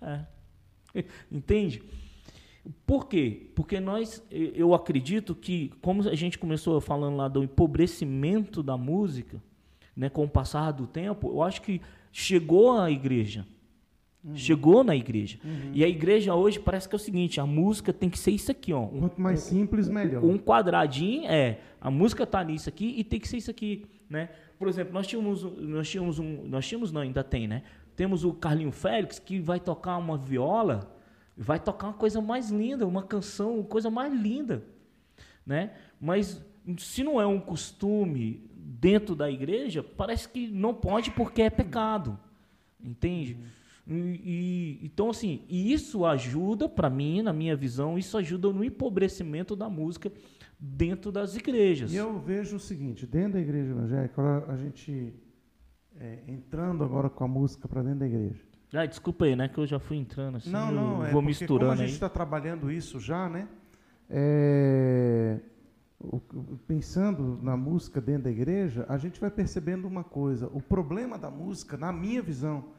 É. 0.00 0.35
Entende? 1.30 1.82
Por 2.86 3.06
quê? 3.06 3.50
Porque 3.54 3.78
nós, 3.78 4.22
eu 4.30 4.74
acredito 4.74 5.34
que, 5.34 5.72
como 5.80 6.08
a 6.08 6.14
gente 6.14 6.38
começou 6.38 6.80
falando 6.80 7.16
lá 7.16 7.28
do 7.28 7.42
empobrecimento 7.42 8.62
da 8.62 8.76
música, 8.76 9.40
né, 9.94 10.08
com 10.08 10.24
o 10.24 10.28
passar 10.28 10.72
do 10.72 10.86
tempo, 10.86 11.28
eu 11.28 11.42
acho 11.42 11.62
que 11.62 11.80
chegou 12.12 12.72
à 12.78 12.90
igreja. 12.90 13.46
Uhum. 14.24 14.36
Chegou 14.36 14.82
na 14.82 14.96
igreja. 14.96 15.38
Uhum. 15.44 15.70
E 15.72 15.84
a 15.84 15.88
igreja 15.88 16.34
hoje 16.34 16.58
parece 16.58 16.88
que 16.88 16.94
é 16.94 16.98
o 16.98 17.00
seguinte: 17.00 17.40
a 17.40 17.46
música 17.46 17.92
tem 17.92 18.10
que 18.10 18.18
ser 18.18 18.32
isso 18.32 18.50
aqui, 18.50 18.72
ó. 18.72 18.82
Um, 18.82 19.00
Quanto 19.00 19.20
mais 19.20 19.40
simples, 19.40 19.88
melhor. 19.88 20.24
Um 20.24 20.36
quadradinho, 20.36 21.26
é. 21.30 21.60
A 21.80 21.90
música 21.90 22.26
tá 22.26 22.42
nisso 22.42 22.68
aqui 22.68 22.94
e 22.98 23.04
tem 23.04 23.20
que 23.20 23.28
ser 23.28 23.36
isso 23.36 23.50
aqui, 23.50 23.86
né? 24.10 24.30
Por 24.58 24.66
exemplo, 24.66 24.92
nós 24.92 25.06
tínhamos, 25.06 25.44
nós 25.44 25.88
tínhamos 25.88 26.18
um. 26.18 26.42
Nós 26.48 26.66
tínhamos, 26.66 26.90
não, 26.90 27.02
ainda 27.02 27.22
tem, 27.22 27.46
né? 27.46 27.62
Temos 27.96 28.24
o 28.24 28.34
Carlinho 28.34 28.70
Félix 28.70 29.18
que 29.18 29.40
vai 29.40 29.58
tocar 29.58 29.96
uma 29.96 30.18
viola, 30.18 30.94
vai 31.36 31.58
tocar 31.58 31.88
uma 31.88 31.94
coisa 31.94 32.20
mais 32.20 32.50
linda, 32.50 32.86
uma 32.86 33.02
canção, 33.02 33.62
coisa 33.62 33.90
mais 33.90 34.12
linda, 34.12 34.62
né? 35.44 35.72
Mas 35.98 36.44
se 36.78 37.02
não 37.02 37.20
é 37.20 37.26
um 37.26 37.40
costume 37.40 38.44
dentro 38.54 39.16
da 39.16 39.30
igreja, 39.30 39.82
parece 39.82 40.28
que 40.28 40.46
não 40.48 40.74
pode 40.74 41.10
porque 41.10 41.42
é 41.42 41.50
pecado, 41.50 42.18
entende? 42.78 43.38
E, 43.88 43.92
e, 43.94 44.80
então 44.82 45.10
assim, 45.10 45.42
isso 45.48 46.04
ajuda 46.04 46.68
para 46.68 46.90
mim, 46.90 47.22
na 47.22 47.32
minha 47.32 47.56
visão, 47.56 47.96
isso 47.96 48.18
ajuda 48.18 48.52
no 48.52 48.62
empobrecimento 48.62 49.56
da 49.56 49.70
música 49.70 50.12
dentro 50.58 51.10
das 51.10 51.34
igrejas. 51.34 51.92
E 51.92 51.96
eu 51.96 52.18
vejo 52.18 52.56
o 52.56 52.60
seguinte, 52.60 53.06
dentro 53.06 53.34
da 53.34 53.40
igreja 53.40 53.70
evangélica, 53.70 54.44
a 54.48 54.56
gente 54.56 55.14
é, 56.00 56.22
entrando 56.28 56.84
agora 56.84 57.08
com 57.08 57.24
a 57.24 57.28
música 57.28 57.66
para 57.68 57.82
dentro 57.82 58.00
da 58.00 58.06
igreja. 58.06 58.40
Ah, 58.72 58.84
desculpa 58.84 59.24
aí, 59.24 59.36
né? 59.36 59.48
Que 59.48 59.58
eu 59.58 59.66
já 59.66 59.78
fui 59.78 59.96
entrando 59.96 60.36
assim. 60.36 60.50
Não, 60.50 60.70
não, 60.70 61.04
é 61.04 61.10
vou 61.10 61.22
misturando. 61.22 61.70
Como 61.70 61.72
a 61.72 61.76
gente 61.76 61.92
está 61.92 62.08
trabalhando 62.08 62.70
isso 62.70 63.00
já, 63.00 63.28
né? 63.28 63.48
É, 64.08 65.40
pensando 66.66 67.38
na 67.42 67.56
música 67.56 68.00
dentro 68.00 68.24
da 68.24 68.30
igreja, 68.30 68.84
a 68.88 68.98
gente 68.98 69.20
vai 69.20 69.30
percebendo 69.30 69.86
uma 69.86 70.04
coisa. 70.04 70.48
O 70.48 70.60
problema 70.60 71.18
da 71.18 71.30
música, 71.30 71.76
na 71.76 71.92
minha 71.92 72.20
visão, 72.20 72.72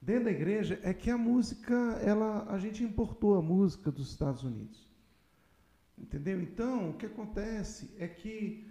dentro 0.00 0.24
da 0.24 0.30
igreja, 0.30 0.80
é 0.82 0.92
que 0.92 1.10
a 1.10 1.18
música, 1.18 1.74
ela, 2.02 2.46
a 2.48 2.58
gente 2.58 2.82
importou 2.82 3.36
a 3.36 3.42
música 3.42 3.90
dos 3.90 4.10
Estados 4.10 4.42
Unidos. 4.42 4.86
Entendeu? 5.98 6.40
Então, 6.42 6.90
o 6.90 6.94
que 6.94 7.06
acontece 7.06 7.94
é 7.98 8.06
que, 8.08 8.66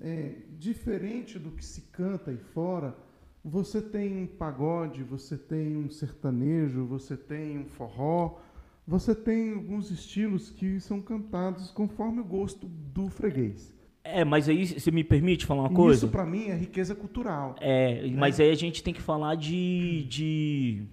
é, 0.00 0.36
diferente 0.58 1.38
do 1.38 1.50
que 1.50 1.64
se 1.64 1.82
canta 1.92 2.30
aí 2.30 2.38
fora, 2.38 2.96
você 3.44 3.80
tem 3.80 4.22
um 4.22 4.26
pagode, 4.26 5.02
você 5.02 5.36
tem 5.36 5.76
um 5.76 5.88
sertanejo, 5.88 6.84
você 6.84 7.16
tem 7.16 7.58
um 7.58 7.64
forró, 7.64 8.38
você 8.86 9.14
tem 9.14 9.54
alguns 9.54 9.90
estilos 9.90 10.50
que 10.50 10.78
são 10.80 11.00
cantados 11.00 11.70
conforme 11.70 12.20
o 12.20 12.24
gosto 12.24 12.66
do 12.66 13.08
freguês. 13.08 13.74
É, 14.02 14.24
mas 14.24 14.48
aí 14.48 14.66
você 14.66 14.90
me 14.90 15.04
permite 15.04 15.46
falar 15.46 15.62
uma 15.62 15.70
coisa? 15.70 16.06
Isso 16.06 16.08
para 16.08 16.24
mim 16.24 16.48
é 16.48 16.54
riqueza 16.54 16.94
cultural. 16.94 17.56
É, 17.60 18.02
né? 18.02 18.16
mas 18.16 18.40
aí 18.40 18.50
a 18.50 18.54
gente 18.54 18.82
tem 18.82 18.92
que 18.92 19.00
falar 19.00 19.34
de, 19.34 20.04
de 20.08 20.86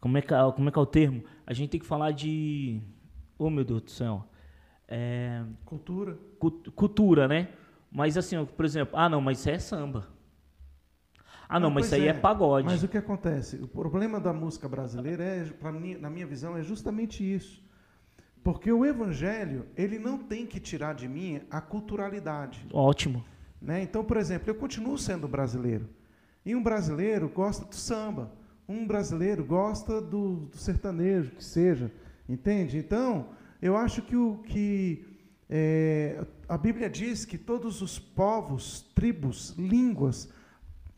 como 0.00 0.16
é 0.18 0.22
que 0.22 0.32
é, 0.32 0.52
como 0.52 0.68
é 0.68 0.72
que 0.72 0.78
é 0.78 0.82
o 0.82 0.86
termo? 0.86 1.24
A 1.46 1.52
gente 1.52 1.70
tem 1.70 1.80
que 1.80 1.86
falar 1.86 2.12
de, 2.12 2.80
oh 3.38 3.50
meu 3.50 3.64
Deus 3.64 3.82
do 3.82 3.90
céu, 3.90 4.24
é, 4.86 5.42
cultura. 5.64 6.16
cultura, 6.74 7.28
né? 7.28 7.48
Mas 7.90 8.16
assim, 8.16 8.42
por 8.44 8.64
exemplo, 8.64 8.96
ah 8.96 9.08
não, 9.08 9.20
mas 9.20 9.40
isso 9.40 9.50
é 9.50 9.58
samba. 9.58 10.17
Ah, 11.48 11.58
não, 11.58 11.68
não 11.68 11.74
mas 11.74 11.86
isso 11.86 11.94
aí 11.94 12.06
é, 12.06 12.10
é, 12.10 12.12
pagode. 12.12 12.66
Mas 12.66 12.82
o 12.82 12.88
que 12.88 12.98
acontece? 12.98 13.56
O 13.56 13.68
problema 13.68 14.20
da 14.20 14.32
música 14.32 14.68
brasileira, 14.68 15.24
é, 15.24 15.44
pra 15.44 15.72
mim, 15.72 15.94
na 15.94 16.10
minha 16.10 16.26
visão, 16.26 16.56
é 16.56 16.62
justamente 16.62 17.24
isso. 17.24 17.62
Porque 18.44 18.70
o 18.70 18.84
evangelho, 18.84 19.66
ele 19.76 19.98
não 19.98 20.18
tem 20.18 20.46
que 20.46 20.60
tirar 20.60 20.94
de 20.94 21.08
mim 21.08 21.40
a 21.50 21.60
culturalidade. 21.60 22.66
Ótimo. 22.72 23.24
Né? 23.60 23.82
Então, 23.82 24.04
por 24.04 24.16
exemplo, 24.16 24.50
eu 24.50 24.54
continuo 24.54 24.98
sendo 24.98 25.26
brasileiro. 25.26 25.88
E 26.44 26.54
um 26.54 26.62
brasileiro 26.62 27.28
gosta 27.28 27.64
do 27.64 27.74
samba. 27.74 28.30
Um 28.68 28.86
brasileiro 28.86 29.44
gosta 29.44 30.00
do, 30.00 30.46
do 30.46 30.56
sertanejo, 30.56 31.30
que 31.32 31.44
seja. 31.44 31.90
Entende? 32.28 32.76
Então, 32.76 33.30
eu 33.60 33.76
acho 33.76 34.02
que 34.02 34.16
o 34.16 34.38
que 34.44 35.04
é, 35.48 36.24
a 36.46 36.58
Bíblia 36.58 36.90
diz 36.90 37.24
que 37.24 37.38
todos 37.38 37.80
os 37.80 37.98
povos, 37.98 38.82
tribos, 38.94 39.54
línguas 39.56 40.28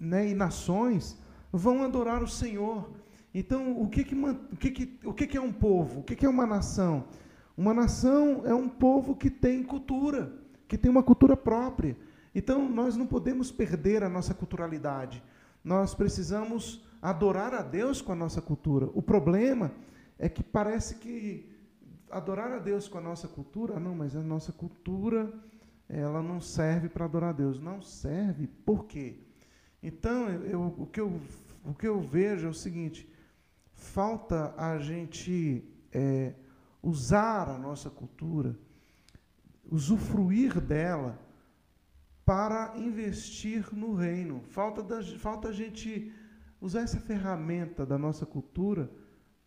né, 0.00 0.30
e 0.30 0.34
nações 0.34 1.18
vão 1.52 1.82
adorar 1.82 2.22
o 2.22 2.28
Senhor. 2.28 2.90
Então, 3.34 3.80
o 3.80 3.88
que, 3.88 4.02
que, 4.02 4.14
o 4.14 4.56
que, 4.56 4.70
que, 4.70 4.98
o 5.04 5.12
que, 5.12 5.26
que 5.26 5.36
é 5.36 5.40
um 5.40 5.52
povo? 5.52 6.00
O 6.00 6.02
que, 6.02 6.16
que 6.16 6.24
é 6.24 6.28
uma 6.28 6.46
nação? 6.46 7.04
Uma 7.56 7.74
nação 7.74 8.42
é 8.46 8.54
um 8.54 8.68
povo 8.68 9.14
que 9.14 9.28
tem 9.28 9.62
cultura, 9.62 10.32
que 10.66 10.78
tem 10.78 10.90
uma 10.90 11.02
cultura 11.02 11.36
própria. 11.36 11.96
Então, 12.34 12.68
nós 12.68 12.96
não 12.96 13.06
podemos 13.06 13.52
perder 13.52 14.02
a 14.02 14.08
nossa 14.08 14.32
culturalidade. 14.32 15.22
Nós 15.62 15.94
precisamos 15.94 16.82
adorar 17.02 17.54
a 17.54 17.62
Deus 17.62 18.00
com 18.00 18.12
a 18.12 18.16
nossa 18.16 18.40
cultura. 18.40 18.88
O 18.94 19.02
problema 19.02 19.70
é 20.18 20.28
que 20.28 20.42
parece 20.42 20.96
que 20.96 21.48
adorar 22.10 22.50
a 22.52 22.58
Deus 22.58 22.88
com 22.88 22.98
a 22.98 23.00
nossa 23.00 23.28
cultura, 23.28 23.78
não, 23.78 23.94
mas 23.94 24.16
a 24.16 24.22
nossa 24.22 24.52
cultura 24.52 25.32
ela 25.88 26.22
não 26.22 26.40
serve 26.40 26.88
para 26.88 27.04
adorar 27.04 27.30
a 27.30 27.32
Deus. 27.32 27.60
Não 27.60 27.82
serve. 27.82 28.46
Por 28.46 28.86
quê? 28.86 29.18
Então, 29.82 30.28
eu, 30.28 30.74
o, 30.78 30.86
que 30.86 31.00
eu, 31.00 31.20
o 31.64 31.74
que 31.74 31.88
eu 31.88 32.00
vejo 32.00 32.46
é 32.46 32.50
o 32.50 32.54
seguinte: 32.54 33.10
falta 33.72 34.54
a 34.56 34.78
gente 34.78 35.64
é, 35.92 36.34
usar 36.82 37.48
a 37.48 37.58
nossa 37.58 37.88
cultura, 37.88 38.58
usufruir 39.64 40.60
dela 40.60 41.18
para 42.24 42.74
investir 42.76 43.74
no 43.74 43.94
reino. 43.94 44.40
Falta, 44.42 44.82
da, 44.82 45.02
falta 45.18 45.48
a 45.48 45.52
gente 45.52 46.12
usar 46.60 46.82
essa 46.82 47.00
ferramenta 47.00 47.86
da 47.86 47.98
nossa 47.98 48.26
cultura 48.26 48.90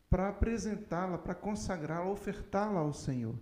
para 0.10 0.30
apresentá-la, 0.30 1.18
para 1.18 1.36
consagrá-la, 1.36 2.10
ofertá-la 2.10 2.80
ao 2.80 2.94
Senhor. 2.94 3.36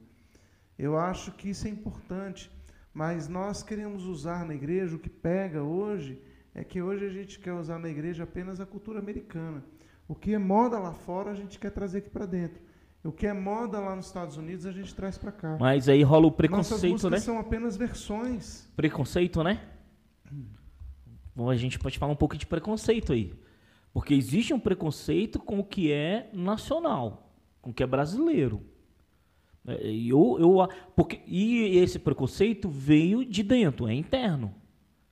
Eu 0.78 0.98
acho 0.98 1.32
que 1.34 1.50
isso 1.50 1.68
é 1.68 1.70
importante, 1.70 2.52
mas 2.94 3.28
nós 3.28 3.64
queremos 3.64 4.06
usar 4.06 4.46
na 4.46 4.54
igreja 4.54 4.96
o 4.96 5.00
que 5.00 5.10
pega 5.10 5.64
hoje 5.64 6.22
é 6.54 6.64
que 6.64 6.82
hoje 6.82 7.06
a 7.06 7.10
gente 7.10 7.39
quer 7.39 7.54
usar 7.54 7.80
na 7.80 7.89
igreja 7.89 8.24
apenas 8.24 8.60
a 8.60 8.66
cultura 8.66 8.99
americana. 8.99 9.64
O 10.08 10.16
que 10.16 10.34
é 10.34 10.38
moda 10.38 10.78
lá 10.78 10.93
fora, 10.93 11.32
a 11.32 11.36
gente 11.36 11.58
quer 11.58 11.72
trazer 11.72 11.99
aqui 11.99 12.10
para 12.10 12.26
dentro. 12.26 12.62
O 13.04 13.12
que 13.12 13.26
é 13.26 13.34
moda 13.34 13.80
lá 13.80 13.95
nos 13.95 14.08
Estados 14.08 14.38
Unidos, 14.38 14.66
a 14.66 14.72
gente 14.72 14.93
traz 14.93 15.18
para 15.18 15.32
cá. 15.32 15.58
Mas 15.60 15.89
aí 15.89 16.04
rola 16.04 16.28
o 16.28 16.32
preconceito, 16.32 16.91
Nossas 16.91 17.12
né? 17.12 17.20
são 17.20 17.39
apenas 17.39 17.76
versões. 17.76 18.70
Preconceito, 18.76 19.41
né? 19.43 19.60
Bom, 21.36 21.49
a 21.49 21.56
gente 21.56 21.80
pode 21.80 21.97
falar 21.97 22.12
um 22.12 22.16
pouco 22.16 22.38
de 22.38 22.45
preconceito 22.45 23.14
aí. 23.14 23.34
Porque 23.93 24.14
existe 24.14 24.54
um 24.54 24.60
preconceito 24.60 25.39
com 25.39 25.60
o 25.60 25.64
que 25.64 25.91
é 25.91 26.30
nacional, 26.34 27.34
com 27.62 27.72
o 27.72 27.74
que 27.74 27.82
é 27.82 27.88
brasileiro. 27.88 28.62
É, 29.66 29.88
eu, 29.88 30.38
eu, 30.39 30.70
porque, 30.95 31.22
e 31.26 31.78
esse 31.78 31.97
preconceito 31.97 32.70
veio 32.70 33.26
de 33.26 33.43
dentro, 33.43 33.88
é 33.88 33.93
interno. 33.93 34.54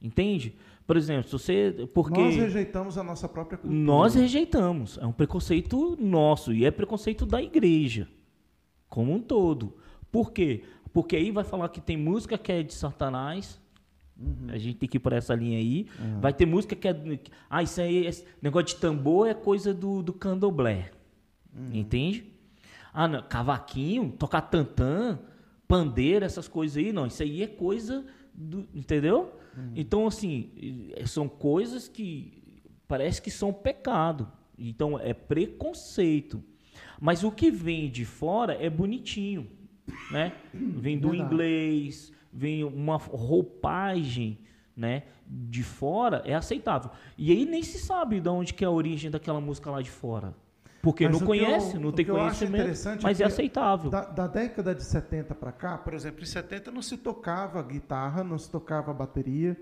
Entende? 0.01 0.55
Por 0.89 0.97
exemplo, 0.97 1.25
se 1.25 1.31
você. 1.33 1.87
Porque 1.93 2.19
nós 2.19 2.35
rejeitamos 2.35 2.97
a 2.97 3.03
nossa 3.03 3.29
própria 3.29 3.59
cultura. 3.59 3.79
Nós 3.79 4.15
rejeitamos. 4.15 4.97
É 4.97 5.05
um 5.05 5.11
preconceito 5.11 5.95
nosso. 6.01 6.51
E 6.51 6.65
é 6.65 6.71
preconceito 6.71 7.27
da 7.27 7.39
igreja. 7.39 8.07
Como 8.87 9.13
um 9.13 9.19
todo. 9.19 9.77
Por 10.11 10.31
quê? 10.31 10.63
Porque 10.91 11.15
aí 11.15 11.29
vai 11.29 11.43
falar 11.43 11.69
que 11.69 11.79
tem 11.79 11.95
música 11.95 12.39
que 12.39 12.51
é 12.51 12.63
de 12.63 12.73
Satanás. 12.73 13.61
Uhum. 14.19 14.47
A 14.47 14.57
gente 14.57 14.79
tem 14.79 14.89
que 14.89 14.97
ir 14.97 14.99
por 14.99 15.13
essa 15.13 15.35
linha 15.35 15.59
aí. 15.59 15.85
Uhum. 15.99 16.21
Vai 16.21 16.33
ter 16.33 16.47
música 16.47 16.75
que 16.75 16.87
é. 16.87 17.19
Ah, 17.47 17.61
isso 17.61 17.79
aí, 17.79 18.07
esse 18.07 18.25
negócio 18.41 18.69
de 18.69 18.77
tambor 18.77 19.27
é 19.27 19.35
coisa 19.35 19.71
do, 19.71 20.01
do 20.01 20.11
candomblé. 20.11 20.89
Uhum. 21.55 21.69
Entende? 21.71 22.25
Ah, 22.91 23.07
não, 23.07 23.21
cavaquinho, 23.21 24.11
tocar 24.17 24.41
tantã, 24.41 25.19
pandeira, 25.67 26.25
essas 26.25 26.47
coisas 26.47 26.77
aí. 26.77 26.91
Não, 26.91 27.05
isso 27.05 27.21
aí 27.21 27.43
é 27.43 27.47
coisa 27.47 28.03
do. 28.33 28.67
Entendeu? 28.73 29.37
Uhum. 29.59 29.73
Então, 29.75 30.07
assim, 30.07 30.91
são 31.05 31.27
coisas 31.27 31.87
que 31.87 32.61
parece 32.87 33.21
que 33.21 33.29
são 33.29 33.51
pecado. 33.53 34.31
Então, 34.57 34.99
é 34.99 35.13
preconceito. 35.13 36.43
Mas 36.99 37.23
o 37.23 37.31
que 37.31 37.51
vem 37.51 37.89
de 37.89 38.05
fora 38.05 38.53
é 38.53 38.69
bonitinho, 38.69 39.49
né? 40.11 40.33
Vem 40.53 40.97
do 40.97 41.09
Verdade. 41.09 41.33
inglês, 41.33 42.13
vem 42.31 42.63
uma 42.63 42.97
roupagem, 42.97 44.39
né? 44.75 45.03
De 45.27 45.63
fora 45.63 46.21
é 46.25 46.33
aceitável. 46.33 46.91
E 47.17 47.31
aí 47.31 47.45
nem 47.45 47.63
se 47.63 47.79
sabe 47.79 48.19
de 48.19 48.29
onde 48.29 48.53
que 48.53 48.63
é 48.63 48.67
a 48.67 48.71
origem 48.71 49.11
daquela 49.11 49.39
música 49.39 49.69
lá 49.69 49.81
de 49.81 49.89
fora. 49.89 50.35
Porque 50.81 51.07
mas 51.07 51.19
não 51.19 51.27
conhece, 51.27 51.75
eu, 51.75 51.81
não 51.81 51.91
tem 51.91 52.05
conhecimento, 52.05 53.03
mas 53.03 53.19
é, 53.19 53.23
é 53.23 53.27
aceitável. 53.27 53.89
Da, 53.89 54.05
da, 54.05 54.27
década 54.27 54.73
de 54.73 54.83
70 54.83 55.35
para 55.35 55.51
cá, 55.51 55.77
por 55.77 55.93
exemplo, 55.93 56.23
em 56.23 56.25
70 56.25 56.71
não 56.71 56.81
se 56.81 56.95
tocava 56.97 57.61
guitarra, 57.61 58.23
não 58.23 58.37
se 58.37 58.49
tocava 58.49 58.93
bateria. 58.93 59.59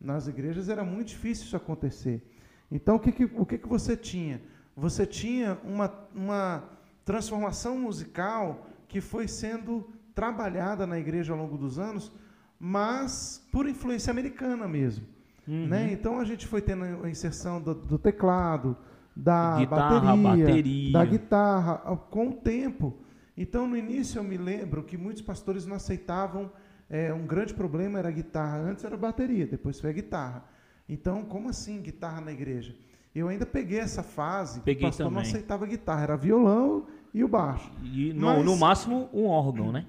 Nas 0.00 0.28
igrejas 0.28 0.68
era 0.68 0.84
muito 0.84 1.08
difícil 1.08 1.46
isso 1.46 1.56
acontecer. 1.56 2.22
Então, 2.70 2.96
o 2.96 3.00
que, 3.00 3.10
que, 3.10 3.24
o 3.24 3.44
que, 3.44 3.58
que 3.58 3.68
você 3.68 3.96
tinha? 3.96 4.40
Você 4.76 5.04
tinha 5.04 5.58
uma, 5.64 5.92
uma, 6.14 6.64
transformação 7.04 7.76
musical 7.76 8.66
que 8.86 9.00
foi 9.00 9.26
sendo 9.26 9.88
trabalhada 10.14 10.86
na 10.86 10.98
igreja 10.98 11.32
ao 11.32 11.38
longo 11.38 11.58
dos 11.58 11.78
anos, 11.78 12.12
mas 12.58 13.44
por 13.50 13.68
influência 13.68 14.10
americana 14.12 14.68
mesmo. 14.68 15.04
Uhum. 15.48 15.66
Né? 15.66 15.92
Então 15.92 16.20
a 16.20 16.24
gente 16.24 16.46
foi 16.46 16.62
tendo 16.62 16.84
a 16.84 17.10
inserção 17.10 17.60
do, 17.60 17.74
do 17.74 17.98
teclado, 17.98 18.76
da 19.20 19.58
guitarra, 19.58 20.16
bateria, 20.16 20.46
bateria, 20.46 20.92
da 20.92 21.04
guitarra, 21.04 21.74
com 22.10 22.28
o 22.28 22.32
tempo. 22.32 22.94
Então 23.36 23.66
no 23.68 23.76
início 23.76 24.18
eu 24.18 24.24
me 24.24 24.36
lembro 24.36 24.82
que 24.82 24.96
muitos 24.96 25.22
pastores 25.22 25.66
não 25.66 25.76
aceitavam, 25.76 26.50
é, 26.88 27.12
um 27.12 27.26
grande 27.26 27.54
problema 27.54 27.98
era 27.98 28.08
a 28.08 28.12
guitarra, 28.12 28.58
antes 28.58 28.84
era 28.84 28.94
a 28.94 28.98
bateria, 28.98 29.46
depois 29.46 29.78
foi 29.80 29.90
a 29.90 29.92
guitarra. 29.92 30.44
Então, 30.88 31.22
como 31.22 31.48
assim 31.48 31.80
guitarra 31.80 32.20
na 32.20 32.32
igreja? 32.32 32.74
Eu 33.14 33.28
ainda 33.28 33.46
peguei 33.46 33.78
essa 33.78 34.02
fase, 34.02 34.60
peguei 34.60 34.84
o 34.84 34.88
pastor 34.88 35.06
também. 35.06 35.22
não 35.22 35.28
aceitava 35.28 35.66
guitarra, 35.66 36.02
era 36.02 36.16
violão 36.16 36.86
e 37.14 37.22
o 37.22 37.28
baixo. 37.28 37.70
E 37.82 38.12
no, 38.12 38.26
Mas, 38.26 38.44
no 38.44 38.56
máximo 38.56 39.08
um 39.12 39.26
órgão, 39.26 39.70
né? 39.70 39.86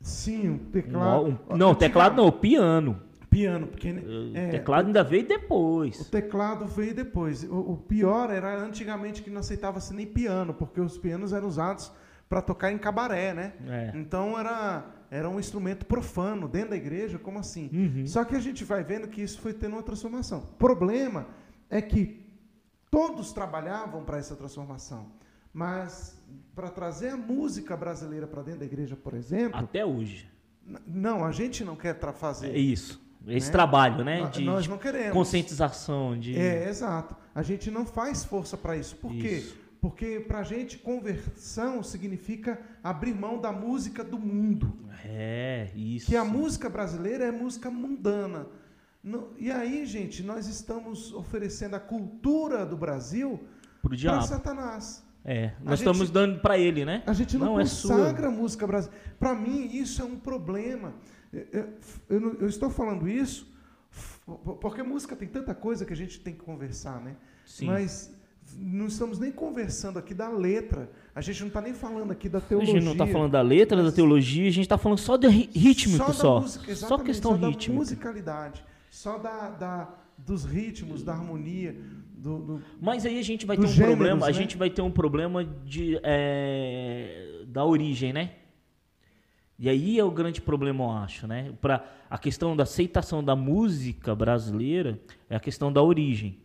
Sim, 0.00 0.54
o 0.54 0.58
teclado. 0.70 1.38
Um, 1.50 1.56
não, 1.56 1.74
teclado 1.74 2.16
não, 2.16 2.32
piano. 2.32 3.02
Piano, 3.30 3.68
porque. 3.68 3.90
O 3.92 4.36
é, 4.36 4.48
teclado 4.48 4.86
ainda 4.88 5.04
veio 5.04 5.26
depois. 5.26 6.00
O 6.00 6.10
teclado 6.10 6.66
veio 6.66 6.92
depois. 6.92 7.44
O, 7.44 7.72
o 7.72 7.76
pior 7.76 8.28
era 8.28 8.58
antigamente 8.58 9.22
que 9.22 9.30
não 9.30 9.38
aceitava-se 9.38 9.94
nem 9.94 10.04
piano, 10.04 10.52
porque 10.52 10.80
os 10.80 10.98
pianos 10.98 11.32
eram 11.32 11.46
usados 11.46 11.92
para 12.28 12.42
tocar 12.42 12.72
em 12.72 12.78
cabaré, 12.78 13.32
né? 13.32 13.52
É. 13.66 13.92
Então 13.94 14.38
era, 14.38 14.84
era 15.10 15.28
um 15.28 15.38
instrumento 15.38 15.86
profano 15.86 16.48
dentro 16.48 16.70
da 16.70 16.76
igreja, 16.76 17.18
como 17.18 17.38
assim? 17.38 17.70
Uhum. 17.72 18.06
Só 18.06 18.24
que 18.24 18.34
a 18.34 18.40
gente 18.40 18.64
vai 18.64 18.82
vendo 18.82 19.08
que 19.08 19.22
isso 19.22 19.40
foi 19.40 19.52
tendo 19.52 19.74
uma 19.74 19.82
transformação. 19.82 20.40
O 20.40 20.56
problema 20.56 21.26
é 21.68 21.80
que 21.80 22.24
todos 22.90 23.32
trabalhavam 23.32 24.04
para 24.04 24.18
essa 24.18 24.34
transformação. 24.34 25.06
Mas 25.52 26.16
para 26.54 26.70
trazer 26.70 27.10
a 27.10 27.16
música 27.16 27.76
brasileira 27.76 28.26
para 28.26 28.42
dentro 28.42 28.60
da 28.60 28.66
igreja, 28.66 28.96
por 28.96 29.14
exemplo. 29.14 29.58
Até 29.58 29.84
hoje. 29.84 30.30
Não, 30.86 31.24
a 31.24 31.32
gente 31.32 31.64
não 31.64 31.74
quer 31.74 31.98
fazer. 32.12 32.50
É 32.50 32.58
isso. 32.58 33.00
Esse 33.26 33.46
né? 33.48 33.52
trabalho, 33.52 34.04
né? 34.04 34.28
De, 34.32 34.42
nós 34.42 34.66
não 34.66 34.78
queremos. 34.78 35.12
Conscientização. 35.12 36.18
De... 36.18 36.36
É, 36.36 36.68
exato. 36.68 37.14
A 37.34 37.42
gente 37.42 37.70
não 37.70 37.84
faz 37.84 38.24
força 38.24 38.56
para 38.56 38.76
isso. 38.76 38.96
Por 38.96 39.12
isso. 39.12 39.22
quê? 39.22 39.60
Porque 39.80 40.20
para 40.20 40.40
a 40.40 40.42
gente 40.42 40.78
conversão 40.78 41.82
significa 41.82 42.60
abrir 42.82 43.14
mão 43.14 43.40
da 43.40 43.50
música 43.50 44.04
do 44.04 44.18
mundo. 44.18 44.72
É, 45.04 45.70
isso. 45.74 46.06
Que 46.06 46.16
a 46.16 46.24
música 46.24 46.68
brasileira 46.68 47.24
é 47.24 47.30
música 47.30 47.70
mundana. 47.70 48.46
e 49.38 49.50
aí, 49.50 49.86
gente, 49.86 50.22
nós 50.22 50.46
estamos 50.46 51.12
oferecendo 51.14 51.76
a 51.76 51.80
cultura 51.80 52.66
do 52.66 52.76
Brasil 52.76 53.40
para 53.82 54.20
Satanás. 54.22 55.02
É, 55.24 55.52
nós 55.62 55.78
estamos 55.80 56.10
dando 56.10 56.40
para 56.40 56.58
ele, 56.58 56.84
né? 56.84 57.02
A 57.06 57.12
gente 57.12 57.36
não, 57.36 57.46
não 57.46 57.54
consagra 57.56 58.26
é 58.26 58.28
a 58.28 58.30
música 58.30 58.66
brasileira. 58.66 59.02
Para 59.18 59.34
mim, 59.34 59.66
isso 59.72 60.00
é 60.00 60.04
um 60.04 60.16
problema. 60.16 60.94
Eu, 61.32 61.68
eu, 62.08 62.36
eu, 62.40 62.48
estou 62.48 62.70
falando 62.70 63.08
isso 63.08 63.48
porque 64.60 64.82
música 64.82 65.16
tem 65.16 65.28
tanta 65.28 65.54
coisa 65.54 65.84
que 65.84 65.92
a 65.92 65.96
gente 65.96 66.20
tem 66.20 66.34
que 66.34 66.40
conversar, 66.40 67.00
né? 67.00 67.16
Sim. 67.44 67.66
Mas 67.66 68.12
não 68.56 68.86
estamos 68.86 69.18
nem 69.18 69.30
conversando 69.30 69.98
aqui 69.98 70.14
da 70.14 70.28
letra. 70.28 70.90
A 71.14 71.20
gente 71.20 71.40
não 71.40 71.48
está 71.48 71.60
nem 71.60 71.74
falando 71.74 72.10
aqui 72.10 72.28
da 72.28 72.40
teologia. 72.40 72.74
A 72.74 72.76
gente 72.76 72.84
não 72.84 72.92
está 72.92 73.06
falando 73.06 73.32
da 73.32 73.42
letra, 73.42 73.82
da 73.82 73.92
teologia, 73.92 74.48
a 74.48 74.52
gente 74.52 74.64
está 74.64 74.78
falando 74.78 74.98
só 74.98 75.16
de 75.16 75.28
rítmico 75.28 76.12
só. 76.12 76.40
Música, 76.40 76.74
só 76.74 76.98
questão 76.98 77.38
só 77.38 77.46
rítmica. 77.46 77.72
Da 77.72 77.78
musicalidade, 77.78 78.64
só 78.90 79.18
da, 79.18 79.50
da, 79.50 79.94
dos 80.18 80.44
ritmos, 80.44 81.02
da 81.02 81.12
harmonia. 81.12 81.76
Do, 82.16 82.38
do, 82.38 82.62
Mas 82.80 83.06
aí 83.06 83.18
a 83.18 83.22
gente 83.22 83.46
vai 83.46 83.56
ter 83.56 83.64
um 83.64 83.68
gêneros, 83.68 83.96
problema, 83.96 84.26
né? 84.26 84.28
a 84.28 84.32
gente 84.32 84.56
vai 84.56 84.68
ter 84.68 84.82
um 84.82 84.90
problema 84.90 85.44
de, 85.44 85.98
é, 86.02 87.44
da 87.46 87.64
origem, 87.64 88.12
né? 88.12 88.32
E 89.60 89.68
aí 89.68 89.98
é 89.98 90.04
o 90.04 90.10
grande 90.10 90.40
problema, 90.40 90.84
eu 90.84 90.90
acho, 90.90 91.26
né? 91.26 91.52
Para 91.60 91.84
a 92.08 92.16
questão 92.16 92.56
da 92.56 92.62
aceitação 92.62 93.22
da 93.22 93.36
música 93.36 94.14
brasileira 94.14 94.98
é 95.28 95.36
a 95.36 95.40
questão 95.40 95.70
da 95.70 95.82
origem. 95.82 96.38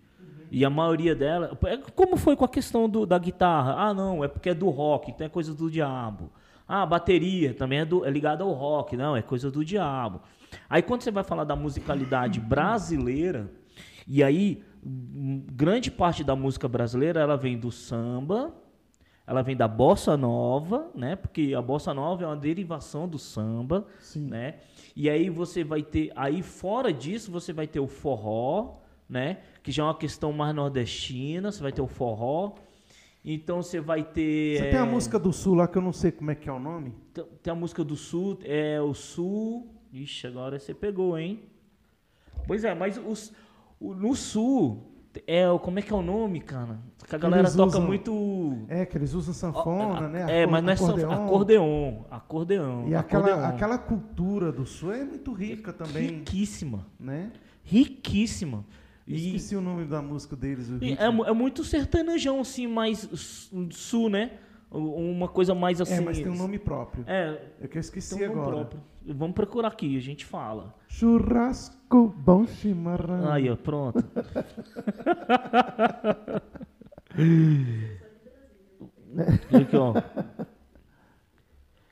E 0.52 0.66
a 0.66 0.70
maioria 0.70 1.16
dela, 1.16 1.58
é 1.64 1.78
como 1.78 2.18
foi 2.18 2.36
com 2.36 2.44
a 2.44 2.50
questão 2.50 2.90
do, 2.90 3.06
da 3.06 3.18
guitarra? 3.18 3.74
Ah, 3.78 3.94
não, 3.94 4.22
é 4.22 4.28
porque 4.28 4.50
é 4.50 4.54
do 4.54 4.70
rock, 4.70 5.12
então 5.12 5.26
é 5.26 5.30
coisa 5.30 5.54
do 5.54 5.72
diabo. 5.72 6.30
Ah, 6.68 6.82
a 6.82 6.86
bateria 6.86 7.54
também 7.54 7.80
é, 7.80 7.86
do, 7.86 8.06
é 8.06 8.10
ligada 8.10 8.44
ao 8.44 8.52
rock, 8.52 8.98
não, 8.98 9.16
é 9.16 9.22
coisa 9.22 9.50
do 9.50 9.64
diabo. 9.64 10.20
Aí 10.70 10.82
quando 10.82 11.02
você 11.02 11.12
vai 11.12 11.24
falar 11.24 11.46
da 11.46 11.56
musicalidade 11.56 12.42
brasileira, 12.42 13.50
e 14.06 14.22
aí 14.22 14.62
grande 15.54 15.90
parte 15.90 16.22
da 16.22 16.36
música 16.36 16.68
brasileira 16.68 17.22
ela 17.22 17.38
vem 17.38 17.58
do 17.58 17.72
samba, 17.72 18.54
ela 19.28 19.42
vem 19.42 19.56
da 19.56 19.68
bossa 19.68 20.16
nova, 20.16 20.90
né? 20.94 21.16
Porque 21.16 21.54
a 21.58 21.62
bossa 21.62 21.94
nova 21.94 22.24
é 22.24 22.28
uma 22.28 22.36
derivação 22.36 23.08
do 23.08 23.18
samba, 23.18 23.88
Sim. 24.00 24.28
né? 24.28 24.60
E 24.96 25.10
aí 25.10 25.30
você 25.30 25.64
vai 25.64 25.82
ter, 25.82 26.12
aí 26.16 26.44
fora 26.44 26.94
disso 26.94 27.32
você 27.32 27.52
vai 27.52 27.68
ter 27.68 27.80
o 27.80 27.88
forró, 27.88 28.78
né? 29.10 29.40
Que 29.64 29.72
já 29.72 29.84
é 29.84 29.86
uma 29.88 29.98
questão 29.98 30.32
mais 30.32 30.56
nordestina, 30.56 31.52
você 31.52 31.62
vai 31.62 31.72
ter 31.72 31.82
o 31.82 31.88
forró. 31.88 32.54
Então 33.24 33.64
você 33.64 33.82
vai 33.82 34.04
ter. 34.04 34.58
Você 34.58 34.68
é... 34.68 34.70
tem 34.70 34.80
a 34.80 34.86
música 34.86 35.18
do 35.18 35.34
sul 35.34 35.56
lá 35.56 35.68
que 35.68 35.78
eu 35.78 35.82
não 35.82 35.92
sei 35.92 36.12
como 36.12 36.30
é 36.30 36.36
que 36.36 36.48
é 36.48 36.54
o 36.54 36.60
nome? 36.60 36.94
Tem, 37.42 37.52
a 37.52 37.56
música 37.56 37.84
do 37.84 37.96
sul, 37.96 38.38
é 38.44 38.80
o 38.80 38.94
sul. 38.94 39.68
Ixi, 39.92 40.28
agora 40.28 40.60
você 40.60 40.74
pegou, 40.74 41.18
hein? 41.18 41.42
Pois 42.46 42.64
é, 42.64 42.76
mas 42.76 42.98
os, 42.98 43.34
no 43.82 44.14
sul, 44.14 44.95
é, 45.28 45.46
como 45.62 45.80
é 45.80 45.82
que 45.82 45.92
é 45.92 45.96
o 45.96 46.02
nome, 46.02 46.40
cara? 46.42 46.80
Que 47.08 47.16
a 47.16 47.20
galera 47.20 47.44
eles 47.44 47.56
toca 47.56 47.78
usam, 47.78 47.82
muito. 47.82 48.58
É, 48.68 48.86
que 48.86 48.98
eles 48.98 49.14
usam 49.14 49.34
sanfona, 49.34 50.06
a, 50.06 50.10
né? 50.10 50.42
É, 50.42 50.48
mas 50.48 50.64
não 50.64 50.72
é 50.72 50.74
acordeon. 50.74 51.12
acordeon. 51.12 52.02
Acordeon. 52.10 52.88
E 52.88 52.96
acordeon. 52.96 53.34
Aquela, 53.34 53.48
aquela 53.50 53.78
cultura 53.78 54.52
do 54.52 54.66
sul 54.66 54.94
é 54.94 55.04
muito 55.04 55.32
rica 55.34 55.72
também. 55.72 56.08
Riquíssima. 56.08 56.86
Né? 57.00 57.32
Riquíssima. 57.64 58.66
E, 59.08 59.28
Esqueci 59.28 59.56
o 59.56 59.62
nome 59.62 59.86
da 59.86 60.02
música 60.02 60.36
deles. 60.36 60.70
é, 60.82 61.06
é 61.06 61.34
muito 61.34 61.64
sertanejão, 61.64 62.40
assim, 62.40 62.66
mais 62.66 63.08
sul, 63.72 64.10
né? 64.10 64.32
Uma 64.78 65.28
coisa 65.28 65.56
mais 65.56 65.80
assim. 65.80 65.96
É, 65.96 66.02
mas 66.02 66.18
tem 66.18 66.30
um 66.30 66.36
nome 66.36 66.60
próprio. 66.60 67.06
É. 67.08 67.40
É 67.62 67.68
que 67.68 67.78
eu 67.78 67.80
esqueci 67.80 68.16
um 68.16 68.32
agora. 68.32 68.66
Próprio. 68.66 68.82
Vamos 69.08 69.36
procurar 69.36 69.70
aqui, 69.70 69.96
a 69.96 70.02
gente 70.02 70.26
fala. 70.26 70.76
Churrasco 70.88 72.14
bom 72.18 72.46
chimarrão. 72.46 73.32
Aí, 73.32 73.50
ó, 73.50 73.56
pronto. 73.56 74.04
aqui, 79.54 79.78
ó. 79.78 79.94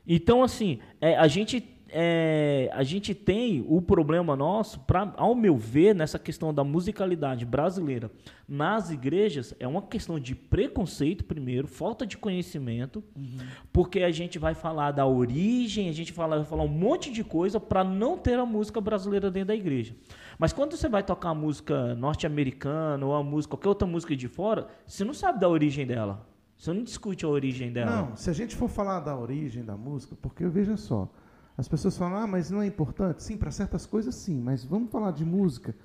Então, 0.06 0.44
assim, 0.44 0.80
é, 1.00 1.16
a 1.16 1.28
gente 1.28 1.62
é, 1.94 2.70
a 2.74 2.82
gente 2.82 3.14
tem 3.14 3.64
o 3.70 3.80
problema 3.80 4.36
nosso, 4.36 4.80
pra, 4.80 5.14
ao 5.16 5.36
meu 5.36 5.56
ver, 5.56 5.94
nessa 5.94 6.18
questão 6.18 6.52
da 6.52 6.64
musicalidade 6.64 7.46
brasileira 7.46 8.10
nas 8.48 8.90
igrejas, 8.90 9.56
é 9.60 9.68
uma 9.68 9.82
questão 9.82 10.20
de 10.20 10.34
preconceito, 10.34 11.24
primeiro, 11.24 11.68
falta 11.68 12.06
de 12.06 12.18
conhecimento, 12.18 13.04
uhum. 13.16 13.38
porque 13.72 14.02
a 14.02 14.12
gente 14.12 14.40
vai 14.40 14.56
falar 14.56 14.92
da 14.92 15.06
origem, 15.06 15.88
a 15.88 15.94
gente 15.94 16.12
fala, 16.12 16.38
vai 16.38 16.46
falar 16.46 16.64
um 16.64 16.68
monte 16.68 17.12
de 17.12 17.24
coisa 17.24 17.60
para 17.60 17.84
não 17.84 18.18
ter 18.18 18.40
a 18.40 18.46
música 18.46 18.82
brasileira 18.82 19.30
dentro 19.30 19.50
da 19.50 19.56
igreja. 19.56 19.96
Mas 20.40 20.52
quando 20.52 20.76
você 20.76 20.90
vai 20.90 21.04
tocar 21.04 21.30
a 21.30 21.36
música 21.36 21.94
norte-americana 21.96 23.06
ou 23.06 23.14
a 23.14 23.24
música, 23.24 23.52
qualquer 23.52 23.70
outra 23.70 23.88
música 23.88 24.16
de 24.16 24.28
fora, 24.28 24.68
você 24.86 25.04
não 25.04 25.14
sabe 25.14 25.40
da 25.40 25.48
origem 25.48 25.86
dela. 25.86 26.26
Você 26.58 26.72
não 26.72 26.84
discute 26.84 27.26
a 27.26 27.28
origem 27.28 27.72
dela. 27.72 27.92
Não, 27.92 28.16
se 28.16 28.30
a 28.30 28.34
gente 28.34 28.56
for 28.56 28.70
falar 28.70 29.02
da 29.02 29.18
origem 29.18 29.64
da 29.64 29.76
música, 29.76 30.16
porque 30.22 30.48
veja 30.48 30.78
só, 30.78 31.10
as 31.58 31.68
pessoas 31.68 31.98
falam, 31.98 32.18
ah, 32.18 32.28
mas 32.28 32.50
não 32.50 32.62
é 32.62 32.68
importante. 32.68 33.24
Sim, 33.24 33.38
para 33.38 33.52
certas 33.52 33.86
coisas 33.86 34.16
sim, 34.16 34.42
mas 34.42 34.64
vamos 34.64 34.92
falar 34.92 35.12
de 35.12 35.24
música. 35.24 35.76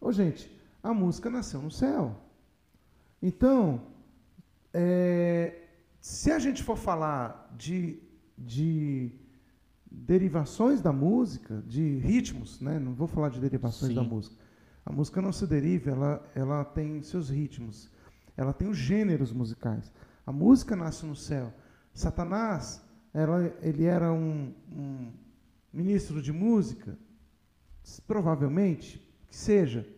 Ô, 0.00 0.12
gente, 0.12 0.50
a 0.82 0.94
música 0.94 1.28
nasceu 1.28 1.60
no 1.60 1.70
céu. 1.70 2.16
Então, 3.20 3.82
é, 4.72 5.62
se 6.00 6.30
a 6.30 6.38
gente 6.38 6.62
for 6.62 6.76
falar 6.76 7.52
de, 7.56 7.98
de 8.38 9.10
derivações 9.90 10.80
da 10.80 10.92
música, 10.92 11.62
de 11.66 11.98
ritmos, 11.98 12.60
né? 12.60 12.78
não 12.78 12.94
vou 12.94 13.08
falar 13.08 13.30
de 13.30 13.40
derivações 13.40 13.90
sim. 13.90 13.96
da 13.96 14.02
música. 14.02 14.36
A 14.84 14.92
música 14.92 15.20
não 15.20 15.32
se 15.32 15.44
deriva, 15.46 15.90
ela, 15.90 16.30
ela 16.34 16.64
tem 16.64 17.02
seus 17.02 17.28
ritmos, 17.28 17.90
ela 18.36 18.52
tem 18.52 18.68
os 18.68 18.76
gêneros 18.76 19.32
musicais. 19.32 19.92
A 20.24 20.30
música 20.30 20.76
nasce 20.76 21.04
no 21.04 21.16
céu. 21.16 21.52
Satanás 21.92 22.85
ela, 23.16 23.50
ele 23.62 23.84
era 23.84 24.12
um, 24.12 24.52
um 24.70 25.10
ministro 25.72 26.20
de 26.20 26.32
música, 26.32 26.98
provavelmente 28.06 29.02
que 29.26 29.34
seja, 29.34 29.88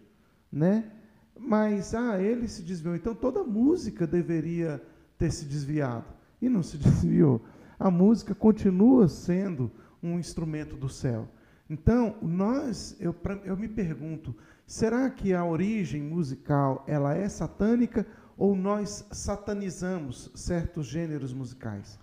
né? 0.53 0.93
Mas 1.37 1.97
ah, 1.97 2.23
ele 2.23 2.47
se 2.47 2.63
desviou. 2.63 2.95
Então 2.95 3.17
toda 3.17 3.43
música 3.43 4.07
deveria 4.07 4.81
ter 5.19 5.33
se 5.33 5.47
desviado 5.47 6.07
e 6.41 6.49
não 6.49 6.63
se 6.63 6.79
desviou. 6.79 7.45
A 7.77 7.91
música 7.91 8.37
continua 8.37 9.09
sendo 9.09 9.69
um 10.01 10.17
instrumento 10.17 10.77
do 10.77 10.89
céu. 10.89 11.29
Então 11.69 12.17
nós, 12.23 12.97
eu, 13.01 13.13
eu 13.45 13.57
me 13.57 13.69
pergunto, 13.69 14.33
será 14.65 15.11
que 15.11 15.35
a 15.35 15.45
origem 15.45 16.03
musical 16.03 16.85
ela 16.87 17.17
é 17.17 17.29
satânica 17.29 18.07
ou 18.37 18.55
nós 18.55 19.05
satanizamos 19.11 20.31
certos 20.37 20.87
gêneros 20.87 21.33
musicais. 21.33 21.99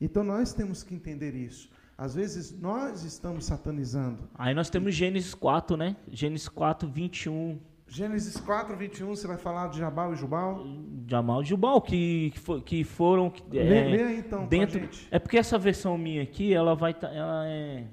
Então 0.00 0.22
nós 0.22 0.52
temos 0.52 0.82
que 0.82 0.94
entender 0.94 1.34
isso. 1.34 1.70
Às 1.96 2.14
vezes 2.14 2.58
nós 2.60 3.04
estamos 3.04 3.46
satanizando. 3.46 4.28
Aí 4.34 4.54
nós 4.54 4.68
temos 4.68 4.94
Gênesis 4.94 5.34
4, 5.34 5.76
né? 5.76 5.96
Gênesis 6.10 6.48
4, 6.48 6.88
21. 6.88 7.58
Gênesis 7.88 8.36
4, 8.38 8.76
21, 8.76 9.14
você 9.14 9.28
vai 9.28 9.38
falar 9.38 9.68
de 9.68 9.78
Jabal 9.78 10.12
e 10.12 10.16
Jubal? 10.16 10.66
Jamal 11.08 11.40
e 11.40 11.44
Jubal, 11.44 11.80
que, 11.80 12.30
que, 12.32 12.38
fo- 12.40 12.60
que 12.60 12.82
foram. 12.84 13.30
que, 13.30 13.42
lê, 13.48 13.60
é, 13.78 13.88
lê 13.88 14.02
aí 14.02 14.18
então 14.18 14.44
dentro, 14.46 14.80
gente. 14.80 15.06
É 15.08 15.18
porque 15.20 15.38
essa 15.38 15.56
versão 15.56 15.96
minha 15.96 16.22
aqui, 16.22 16.52
ela 16.52 16.74
vai 16.74 16.92
tá, 16.92 17.08
ela 17.08 17.46
é, 17.46 17.86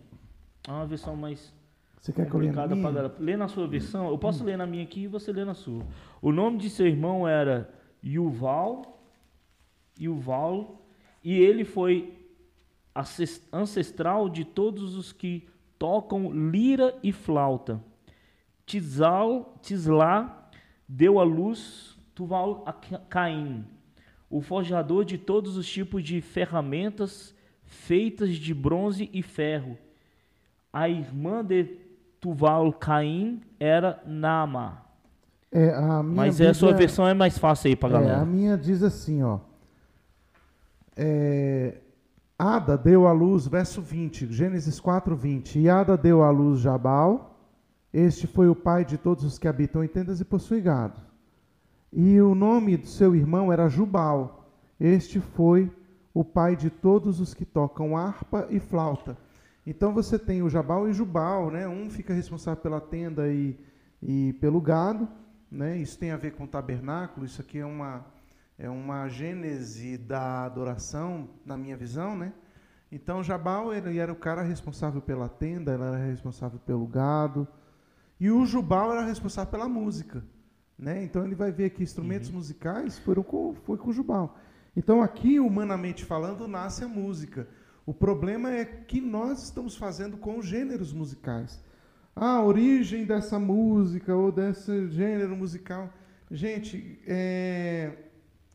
é 0.68 0.72
uma 0.72 0.88
versão 0.88 1.16
mais 1.16 1.54
Você 2.02 2.12
quer 2.12 2.28
que 2.28 2.34
eu 2.34 2.40
leia 2.40 2.52
na 2.52 2.68
minha? 2.76 3.14
Lê 3.20 3.38
na 3.38 3.48
sua 3.48 3.68
versão, 3.68 4.10
eu 4.10 4.18
posso 4.18 4.44
ler 4.44 4.58
na 4.58 4.66
minha 4.66 4.84
aqui 4.84 5.04
e 5.04 5.08
você 5.08 5.32
lê 5.32 5.46
na 5.46 5.54
sua. 5.54 5.86
O 6.22 6.32
nome 6.32 6.58
de 6.58 6.72
seu 6.72 6.88
irmão 6.88 7.28
era 7.28 7.70
Yuval, 8.04 9.00
Yuval, 10.02 10.83
e 11.24 11.38
ele 11.38 11.64
foi 11.64 12.14
ancestral 13.52 14.30
de 14.30 14.44
todos 14.46 14.96
os 14.96 15.12
que 15.12 15.48
tocam 15.80 16.32
lira 16.32 16.96
e 17.04 17.12
flauta. 17.12 17.82
Tizal, 18.66 19.56
Tislá 19.62 20.50
deu 20.88 21.20
à 21.20 21.24
luz 21.24 21.98
Tuval 22.16 22.64
a 22.66 22.72
Ca- 22.74 23.02
Caim, 23.10 23.66
o 24.30 24.42
forjador 24.42 25.04
de 25.04 25.18
todos 25.18 25.58
os 25.58 25.68
tipos 25.68 26.04
de 26.04 26.22
ferramentas 26.22 27.34
feitas 27.66 28.36
de 28.36 28.54
bronze 28.54 29.10
e 29.12 29.22
ferro. 29.24 29.78
A 30.72 30.88
irmã 30.88 31.44
de 31.44 31.78
Tuval 32.20 32.72
Caim 32.74 33.42
era 33.60 34.02
Nama. 34.06 34.84
É, 35.52 35.74
a 35.74 36.02
Mas 36.04 36.40
a 36.40 36.54
sua 36.54 36.74
versão 36.74 37.08
é 37.08 37.14
mais 37.14 37.38
fácil 37.38 37.70
aí 37.70 37.76
pra 37.76 37.90
É, 37.90 37.92
a 37.96 38.00
galera. 38.00 38.26
minha 38.26 38.58
diz 38.58 38.82
assim, 38.84 39.22
ó. 39.24 39.40
É, 40.96 41.82
Ada 42.38 42.78
deu 42.78 43.08
à 43.08 43.12
luz, 43.12 43.48
verso 43.48 43.82
20, 43.82 44.32
Gênesis 44.32 44.80
4, 44.80 45.16
20. 45.16 45.60
E 45.60 45.70
Ada 45.70 45.96
deu 45.96 46.24
à 46.24 46.30
luz 46.30 46.60
Jabal, 46.60 47.38
este 47.94 48.28
foi 48.28 48.50
o 48.50 48.56
pai 48.56 48.84
de 48.84 48.98
todos 48.98 49.24
os 49.24 49.38
que 49.38 49.48
habitam 49.48 49.84
em 49.84 49.88
tendas 49.88 50.20
e 50.20 50.26
possuem 50.26 50.62
gado. 50.62 51.00
E 51.92 52.20
o 52.20 52.34
nome 52.34 52.76
do 52.76 52.88
seu 52.88 53.16
irmão 53.16 53.54
era 53.54 53.70
Jubal, 53.70 54.50
este 54.80 55.20
foi 55.20 55.72
o 56.14 56.24
pai 56.24 56.56
de 56.56 56.70
todos 56.70 57.20
os 57.20 57.34
que 57.34 57.46
tocam 57.46 57.96
harpa 57.96 58.48
e 58.50 58.60
flauta. 58.60 59.18
Então 59.66 59.94
você 59.94 60.20
tem 60.20 60.42
o 60.42 60.50
Jabal 60.50 60.90
e 60.90 60.94
Jubal, 60.94 61.50
né? 61.50 61.68
Um 61.68 61.90
fica 61.90 62.14
responsável 62.14 62.62
pela 62.62 62.82
tenda 62.82 63.28
e, 63.30 63.58
e 64.02 64.34
pelo 64.34 64.60
gado, 64.60 65.08
né? 65.50 65.78
Isso 65.78 65.98
tem 65.98 66.12
a 66.12 66.18
ver 66.18 66.32
com 66.32 66.44
o 66.44 66.48
tabernáculo, 66.48 67.26
isso 67.26 67.42
aqui 67.42 67.60
é 67.60 67.66
uma 67.66 68.06
é 68.58 68.70
uma 68.70 69.08
gênese 69.08 69.98
da 69.98 70.46
adoração, 70.46 71.30
na 71.46 71.58
minha 71.58 71.76
visão, 71.76 72.16
né? 72.16 72.34
Então 72.92 73.24
Jabal 73.24 73.74
ele 73.74 73.98
era 73.98 74.12
o 74.12 74.16
cara 74.16 74.42
responsável 74.44 75.02
pela 75.02 75.28
tenda, 75.28 75.74
ele 75.74 75.84
era 75.84 75.98
responsável 75.98 76.60
pelo 76.60 76.86
gado, 76.86 77.48
e 78.20 78.30
o 78.30 78.46
Jubal 78.46 78.92
era 78.92 79.04
responsável 79.06 79.52
pela 79.52 79.68
música, 79.68 80.24
né? 80.78 81.04
Então 81.04 81.26
ele 81.26 81.36
vai 81.36 81.52
ver 81.52 81.72
que 81.72 81.84
instrumentos 81.84 82.30
musicais 82.30 83.00
foram 83.00 83.24
com, 83.24 83.56
foi 83.64 83.78
com 83.78 83.92
Jubal. 83.92 84.38
Então 84.76 85.02
aqui, 85.02 85.40
humanamente 85.40 86.06
falando, 86.06 86.48
nasce 86.48 86.84
a 86.84 86.88
música. 86.88 87.48
O 87.86 87.94
problema 87.94 88.52
é 88.52 88.64
que 88.64 89.02
nós 89.02 89.44
estamos 89.44 89.76
fazendo 89.76 90.18
com 90.18 90.38
os 90.38 90.46
gêneros 90.46 90.94
musicais. 90.94 91.62
Ah, 92.16 92.38
a 92.38 92.44
origem 92.44 93.06
dessa 93.06 93.40
música 93.40 94.16
ou 94.16 94.32
desse 94.32 94.88
gênero 94.90 95.36
musical. 95.36 95.92
Gente, 96.30 97.00
é, 97.06 97.92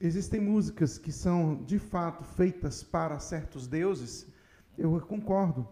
existem 0.00 0.40
músicas 0.40 0.98
que 0.98 1.12
são 1.12 1.62
de 1.64 1.78
fato 1.78 2.24
feitas 2.24 2.82
para 2.82 3.18
certos 3.18 3.66
deuses. 3.66 4.26
Eu 4.76 5.00
concordo. 5.00 5.66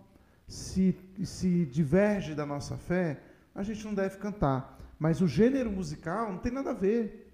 Se, 0.47 0.97
se 1.25 1.67
diverge 1.67 2.35
da 2.35 2.47
nossa 2.47 2.77
fé, 2.77 3.21
a 3.55 3.63
gente 3.63 3.85
não 3.85 3.95
deve 3.95 4.17
cantar. 4.19 4.79
Mas 4.99 5.21
o 5.21 5.27
gênero 5.27 5.71
musical 5.71 6.33
não 6.33 6.39
tem 6.39 6.53
nada 6.53 6.71
a 6.71 6.75
ver. 6.75 7.33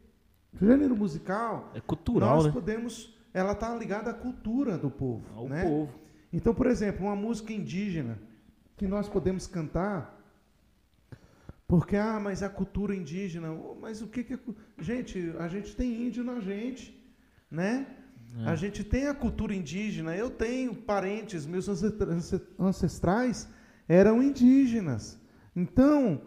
O 0.55 0.65
gênero 0.67 0.97
musical 0.97 1.71
É 1.75 1.81
cultural, 1.81 2.37
nós 2.37 2.47
né? 2.47 2.53
podemos, 2.53 3.17
ela 3.33 3.53
está 3.53 3.75
ligada 3.75 4.11
à 4.11 4.15
cultura 4.15 4.77
do 4.77 4.91
povo, 4.91 5.25
Ao 5.35 5.49
né? 5.49 5.63
povo. 5.63 5.93
Então, 6.33 6.55
por 6.55 6.67
exemplo, 6.67 7.07
uma 7.07 7.17
música 7.17 7.53
indígena 7.53 8.19
que 8.77 8.87
nós 8.87 9.09
podemos 9.09 9.47
cantar, 9.47 10.12
porque 11.73 11.97
ah, 11.97 12.21
mas 12.21 12.43
a 12.43 12.51
cultura 12.51 12.95
indígena, 12.95 13.49
mas 13.81 14.03
o 14.03 14.07
que 14.07 14.23
que 14.23 14.35
é, 14.35 14.39
gente, 14.79 15.33
a 15.39 15.49
gente 15.49 15.75
tem 15.75 16.07
índio 16.07 16.23
na 16.23 16.39
gente, 16.39 16.95
né? 17.51 17.87
É. 18.45 18.49
A 18.51 18.55
gente 18.55 18.85
tem 18.85 19.07
a 19.09 19.15
cultura 19.15 19.55
indígena. 19.55 20.15
Eu 20.15 20.29
tenho 20.29 20.75
parentes, 20.75 21.47
meus 21.47 21.67
ancestra- 21.71 22.13
ance- 22.13 22.43
ancestrais 22.59 23.49
eram 23.89 24.23
indígenas. 24.23 25.19
Então, 25.57 26.21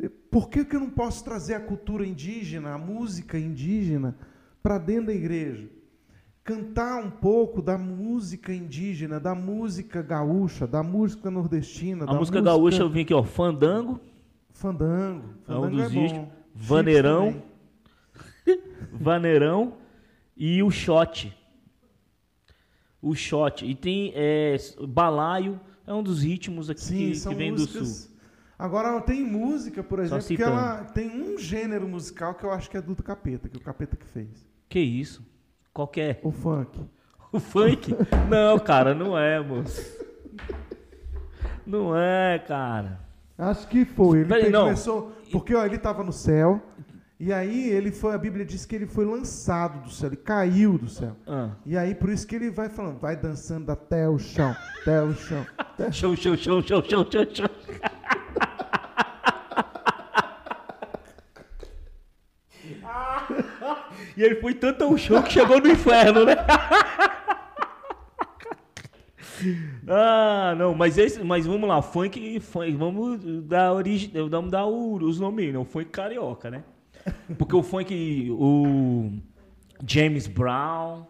eh, 0.00 0.08
por 0.30 0.48
que, 0.48 0.64
que 0.64 0.74
eu 0.74 0.80
não 0.80 0.88
posso 0.88 1.22
trazer 1.22 1.52
a 1.52 1.60
cultura 1.60 2.06
indígena, 2.06 2.72
a 2.72 2.78
música 2.78 3.38
indígena, 3.38 4.16
para 4.62 4.78
dentro 4.78 5.08
da 5.08 5.14
igreja? 5.14 5.68
Cantar 6.42 7.04
um 7.04 7.10
pouco 7.10 7.60
da 7.60 7.76
música 7.76 8.50
indígena, 8.50 9.20
da 9.20 9.34
música 9.34 10.00
gaúcha, 10.00 10.66
da 10.66 10.82
música 10.82 11.30
nordestina, 11.30 12.04
A 12.04 12.12
da 12.14 12.18
música 12.18 12.40
gaúcha 12.40 12.80
eu 12.80 12.88
vim 12.88 13.02
aqui, 13.02 13.12
ó, 13.12 13.22
Fandango, 13.22 14.00
Fandango. 14.56 15.34
É 15.46 15.52
um 15.52 15.62
Fandango 15.62 15.76
dos 15.76 15.92
bom. 15.92 16.00
ritmos. 16.00 16.22
Chips 16.22 16.36
Vaneirão. 16.54 17.42
Vaneirão 18.92 19.76
e 20.36 20.62
o 20.62 20.70
shot. 20.70 21.36
O 23.00 23.14
shot. 23.14 23.64
E 23.64 23.74
tem 23.74 24.12
é, 24.14 24.56
balaio, 24.88 25.60
é 25.86 25.92
um 25.92 26.02
dos 26.02 26.22
ritmos 26.22 26.70
aqui 26.70 26.80
Sim, 26.80 26.96
que, 27.10 27.16
são 27.16 27.32
que 27.32 27.38
vem 27.38 27.52
do 27.52 27.60
músicas. 27.60 27.88
sul. 27.88 28.16
Agora 28.58 28.98
tem 29.02 29.22
música, 29.22 29.82
por 29.82 29.98
exemplo, 29.98 30.24
que 30.24 30.42
ela 30.42 30.84
tem 30.84 31.10
um 31.10 31.38
gênero 31.38 31.86
musical 31.86 32.34
que 32.34 32.44
eu 32.44 32.50
acho 32.50 32.70
que 32.70 32.76
é 32.78 32.80
do 32.80 32.96
capeta, 32.96 33.50
que 33.50 33.56
o 33.58 33.60
capeta 33.60 33.96
que 33.96 34.06
fez. 34.06 34.48
Que 34.66 34.80
isso? 34.80 35.22
Qual 35.74 35.86
que 35.86 36.00
é? 36.00 36.20
O 36.22 36.30
funk. 36.30 36.80
O 37.30 37.38
funk? 37.38 37.94
Não, 38.30 38.58
cara, 38.58 38.94
não 38.94 39.18
é, 39.18 39.38
moço. 39.40 39.82
Não 41.66 41.94
é, 41.94 42.38
cara. 42.38 43.05
Acho 43.38 43.66
que 43.68 43.84
foi. 43.84 44.20
Ele 44.20 44.28
Peraí, 44.28 44.50
começou. 44.52 45.12
Porque 45.30 45.54
ó, 45.54 45.64
ele 45.64 45.76
estava 45.76 46.02
no 46.02 46.12
céu. 46.12 46.60
E 47.18 47.32
aí 47.32 47.68
ele 47.70 47.90
foi. 47.90 48.14
A 48.14 48.18
Bíblia 48.18 48.44
diz 48.44 48.66
que 48.66 48.74
ele 48.74 48.86
foi 48.86 49.04
lançado 49.04 49.82
do 49.82 49.90
céu, 49.90 50.08
ele 50.10 50.16
caiu 50.16 50.76
do 50.78 50.88
céu. 50.88 51.16
Ah. 51.26 51.50
E 51.64 51.76
aí 51.76 51.94
por 51.94 52.10
isso 52.10 52.26
que 52.26 52.34
ele 52.36 52.50
vai 52.50 52.68
falando, 52.68 52.98
vai 52.98 53.16
dançando 53.16 53.70
até 53.72 54.08
o 54.08 54.18
chão, 54.18 54.54
até 54.82 55.02
o 55.02 55.14
chão. 55.14 55.46
até- 55.56 55.90
Show, 55.92 56.14
show, 56.16 56.36
show, 56.36 56.62
show, 56.62 56.82
show, 56.82 57.06
show, 57.10 57.26
show. 57.32 57.46
E 64.16 64.22
ele 64.22 64.36
foi 64.36 64.54
tanto 64.54 64.84
ao 64.84 64.96
show 64.96 65.22
que 65.22 65.32
chegou 65.32 65.60
no 65.60 65.68
inferno, 65.68 66.24
né? 66.24 66.34
Ah, 69.88 70.54
não, 70.58 70.74
mas 70.74 70.98
esse, 70.98 71.22
mas 71.22 71.46
vamos 71.46 71.68
lá, 71.68 71.80
funk, 71.82 72.40
funk 72.40 72.72
vamos 72.72 73.20
dar 73.44 73.72
origem, 73.72 74.10
vamos 74.28 74.50
dar 74.50 74.66
o- 74.66 74.94
os 75.02 75.18
nomes, 75.20 75.52
não, 75.52 75.64
funk 75.64 75.86
carioca, 75.90 76.50
né? 76.50 76.64
Porque 77.38 77.54
o 77.54 77.62
funk, 77.62 78.28
o 78.32 79.12
James 79.86 80.26
Brown, 80.26 81.04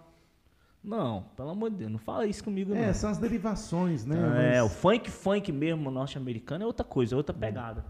não, 0.85 1.25
pelo 1.37 1.51
amor 1.51 1.71
de 1.71 1.77
Deus, 1.77 1.91
não 1.91 1.99
fala 1.99 2.27
isso 2.27 2.45
comigo 2.45 2.75
não. 2.75 2.81
É, 2.81 2.93
são 2.93 3.11
as 3.11 3.19
derivações, 3.19 4.05
né? 4.05 4.57
É, 4.57 4.63
o 4.63 4.67
Mas- 4.67 4.77
funk, 4.77 5.11
funk 5.11 5.51
mesmo 5.53 5.91
norte-americano 5.91 6.65
é 6.65 6.67
outra 6.67 6.85
coisa, 6.85 7.15
é 7.15 7.17
outra 7.17 7.35
pegada. 7.35 7.85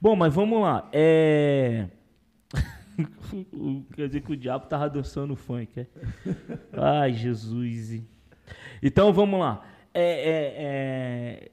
Bom, 0.00 0.16
mas 0.16 0.32
vamos 0.34 0.62
lá. 0.62 0.88
É... 0.92 1.86
Quer 3.94 4.06
dizer 4.08 4.20
que 4.22 4.32
o 4.32 4.36
diabo 4.36 4.66
tava 4.66 4.88
dançando 4.88 5.36
funk, 5.36 5.80
é? 5.80 5.86
Ai, 6.72 7.12
Jesus. 7.12 8.02
Então, 8.82 9.12
vamos 9.12 9.38
lá. 9.38 9.62
É, 9.92 10.02
é, 10.02 11.50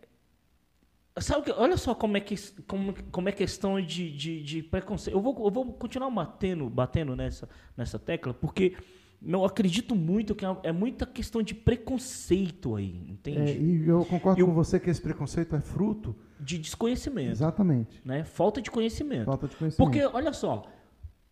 é... 1.15 1.21
Sabe 1.21 1.45
que, 1.45 1.51
olha 1.51 1.77
só 1.77 1.95
como 1.95 2.15
é, 2.15 2.19
que, 2.19 2.35
como, 2.67 2.93
como 3.11 3.27
é 3.27 3.31
questão 3.31 3.81
de, 3.81 4.11
de, 4.15 4.43
de 4.43 4.61
preconceito. 4.61 5.15
Eu 5.15 5.21
vou, 5.21 5.35
eu 5.45 5.51
vou 5.51 5.73
continuar 5.73 6.11
batendo, 6.11 6.69
batendo 6.69 7.15
nessa, 7.15 7.49
nessa 7.75 7.97
tecla, 7.97 8.35
porque 8.35 8.77
eu 9.19 9.43
acredito 9.43 9.95
muito 9.95 10.35
que 10.35 10.45
é, 10.45 10.57
é 10.61 10.71
muita 10.71 11.07
questão 11.07 11.41
de 11.41 11.55
preconceito 11.55 12.75
aí, 12.75 13.03
entende? 13.09 13.51
é, 13.51 13.57
e 13.57 13.87
eu 13.87 14.05
concordo 14.05 14.39
E 14.39 14.43
o- 14.43 14.47
com 14.47 14.53
você 14.53 14.79
que 14.79 14.91
esse 14.91 15.01
preconceito 15.01 15.55
é 15.55 15.59
fruto. 15.59 16.15
De 16.39 16.59
desconhecimento. 16.59 17.31
Exatamente. 17.31 17.99
né? 18.05 18.23
Falta 18.23 18.61
de 18.61 18.69
conhecimento. 18.69 19.25
Falta 19.25 19.47
de 19.47 19.55
conhecimento. 19.55 19.91
Porque, 19.91 20.05
olha 20.15 20.31
só, 20.33 20.67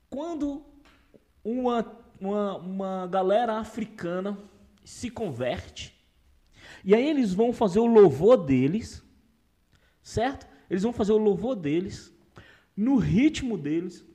quando 0.10 0.64
uma, 1.44 1.86
uma, 2.20 2.58
uma 2.58 3.06
galera 3.08 3.60
africana 3.60 4.36
se 4.84 5.12
converte, 5.12 5.95
e 6.86 6.94
aí 6.94 7.10
eles 7.10 7.34
vão 7.34 7.52
fazer 7.52 7.80
o 7.80 7.88
louvor 7.88 8.38
deles, 8.38 9.04
certo? 10.04 10.48
Eles 10.70 10.84
vão 10.84 10.94
fazer 10.94 11.14
o 11.14 11.18
louvor 11.18 11.56
deles, 11.56 12.14
no 12.78 12.98
ritmo 12.98 13.58
deles, 13.58 14.06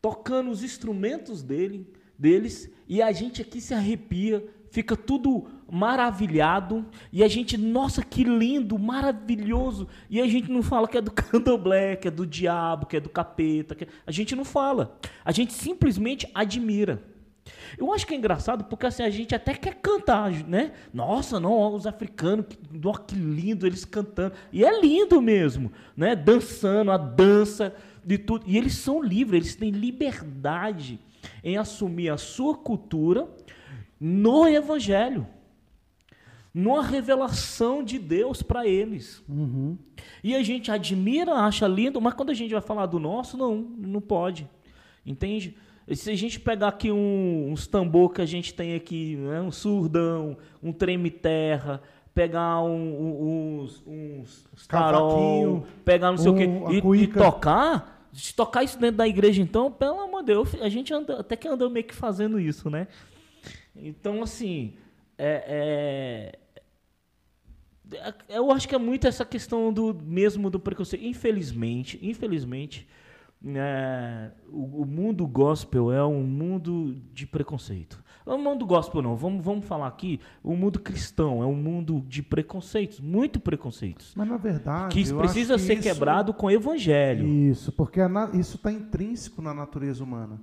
tocando 0.00 0.52
os 0.52 0.62
instrumentos 0.62 1.42
dele, 1.42 1.92
deles 2.16 2.70
e 2.88 3.02
a 3.02 3.10
gente 3.10 3.42
aqui 3.42 3.60
se 3.60 3.74
arrepia, 3.74 4.46
fica 4.70 4.96
tudo 4.96 5.48
maravilhado 5.68 6.86
e 7.12 7.24
a 7.24 7.28
gente, 7.28 7.56
nossa, 7.56 8.04
que 8.04 8.22
lindo, 8.22 8.78
maravilhoso. 8.78 9.88
E 10.08 10.20
a 10.20 10.28
gente 10.28 10.50
não 10.52 10.62
fala 10.62 10.86
que 10.86 10.98
é 10.98 11.00
do 11.00 11.10
candomblé, 11.12 11.96
que 11.96 12.06
é 12.06 12.10
do 12.10 12.24
diabo, 12.24 12.86
que 12.86 12.98
é 12.98 13.00
do 13.00 13.08
capeta. 13.08 13.74
Que... 13.74 13.88
A 14.06 14.12
gente 14.12 14.36
não 14.36 14.44
fala. 14.44 14.96
A 15.24 15.32
gente 15.32 15.52
simplesmente 15.52 16.30
admira. 16.32 17.02
Eu 17.76 17.92
acho 17.92 18.06
que 18.06 18.14
é 18.14 18.16
engraçado 18.16 18.64
porque 18.64 18.86
assim, 18.86 19.02
a 19.02 19.10
gente 19.10 19.34
até 19.34 19.54
quer 19.54 19.74
cantar, 19.74 20.32
né? 20.44 20.72
Nossa, 20.92 21.38
não, 21.38 21.74
os 21.74 21.86
africanos, 21.86 22.46
que, 22.46 22.56
que 23.06 23.14
lindo 23.14 23.66
eles 23.66 23.84
cantando. 23.84 24.34
E 24.52 24.64
é 24.64 24.80
lindo 24.80 25.20
mesmo, 25.20 25.72
né? 25.96 26.14
Dançando, 26.14 26.90
a 26.90 26.96
dança 26.96 27.74
de 28.04 28.18
tudo. 28.18 28.44
E 28.46 28.56
eles 28.56 28.74
são 28.74 29.02
livres, 29.02 29.40
eles 29.40 29.56
têm 29.56 29.70
liberdade 29.70 30.98
em 31.42 31.56
assumir 31.56 32.10
a 32.10 32.16
sua 32.16 32.56
cultura 32.56 33.28
no 34.00 34.46
evangelho. 34.48 35.26
Numa 36.52 36.84
revelação 36.84 37.82
de 37.82 37.98
Deus 37.98 38.40
para 38.40 38.64
eles. 38.64 39.22
Uhum. 39.28 39.76
E 40.22 40.36
a 40.36 40.42
gente 40.42 40.70
admira, 40.70 41.34
acha 41.34 41.66
lindo, 41.66 42.00
mas 42.00 42.14
quando 42.14 42.30
a 42.30 42.34
gente 42.34 42.52
vai 42.52 42.60
falar 42.60 42.86
do 42.86 43.00
nosso, 43.00 43.36
não, 43.36 43.56
não 43.56 44.00
pode. 44.00 44.48
Entende? 45.04 45.56
Se 45.92 46.10
a 46.10 46.16
gente 46.16 46.40
pegar 46.40 46.68
aqui 46.68 46.90
um, 46.90 47.50
uns 47.50 47.66
tambor 47.66 48.12
que 48.12 48.22
a 48.22 48.26
gente 48.26 48.54
tem 48.54 48.74
aqui, 48.74 49.16
né, 49.16 49.40
um 49.40 49.50
surdão, 49.50 50.36
um 50.62 50.72
treme-terra, 50.72 51.82
pegar 52.14 52.62
um, 52.62 52.70
um, 52.70 53.60
uns, 53.60 53.82
uns 53.86 54.46
pegar 55.84 56.10
não 56.10 56.18
sei 56.18 56.30
o 56.30 56.34
quê, 56.34 56.44
e, 56.70 57.02
e, 57.02 57.06
tocar, 57.08 58.08
se 58.12 58.34
tocar 58.34 58.62
isso 58.62 58.78
dentro 58.78 58.96
da 58.96 59.06
igreja, 59.06 59.42
então, 59.42 59.70
pelo 59.70 60.00
amor 60.00 60.20
de 60.20 60.26
Deus, 60.26 60.54
a 60.60 60.68
gente 60.68 60.94
anda, 60.94 61.20
até 61.20 61.36
que 61.36 61.48
andou 61.48 61.68
meio 61.68 61.84
que 61.84 61.94
fazendo 61.94 62.40
isso, 62.40 62.70
né? 62.70 62.86
Então, 63.76 64.22
assim, 64.22 64.74
é, 65.18 66.38
é, 67.90 67.98
eu 68.28 68.50
acho 68.50 68.68
que 68.68 68.74
é 68.74 68.78
muito 68.78 69.06
essa 69.06 69.24
questão 69.24 69.72
do 69.72 69.94
mesmo 69.94 70.48
do 70.48 70.58
preconceito. 70.58 71.04
Infelizmente, 71.04 71.98
infelizmente, 72.02 72.88
é, 73.46 74.30
o, 74.48 74.82
o, 74.82 74.86
mundo 74.86 75.26
gospel 75.26 75.92
é 75.92 76.04
um 76.04 76.22
mundo 76.22 76.96
de 77.12 77.26
preconceito. 77.26 78.02
Não 78.24 78.34
é 78.34 78.38
mundo 78.38 78.64
gospel, 78.64 79.02
não. 79.02 79.14
Vamos, 79.14 79.44
vamos 79.44 79.66
falar 79.66 79.86
aqui. 79.86 80.18
O 80.42 80.56
mundo 80.56 80.80
cristão 80.80 81.42
é 81.42 81.46
um 81.46 81.54
mundo 81.54 82.02
de 82.08 82.22
preconceitos, 82.22 83.00
muito 83.00 83.38
preconceitos. 83.38 84.14
Mas 84.16 84.26
na 84.26 84.38
verdade. 84.38 84.94
Que 84.94 85.12
precisa 85.12 85.58
ser 85.58 85.74
isso, 85.74 85.82
quebrado 85.82 86.32
com 86.32 86.46
o 86.46 86.50
evangelho. 86.50 87.26
Isso, 87.26 87.70
porque 87.70 88.00
a, 88.00 88.30
isso 88.32 88.56
está 88.56 88.72
intrínseco 88.72 89.42
na 89.42 89.52
natureza 89.52 90.02
humana. 90.02 90.40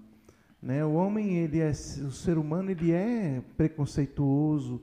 Né? 0.61 0.85
O 0.85 0.93
homem, 0.93 1.37
ele 1.37 1.59
é, 1.59 1.71
o 1.71 2.11
ser 2.11 2.37
humano, 2.37 2.69
ele 2.69 2.91
é 2.91 3.41
preconceituoso, 3.57 4.79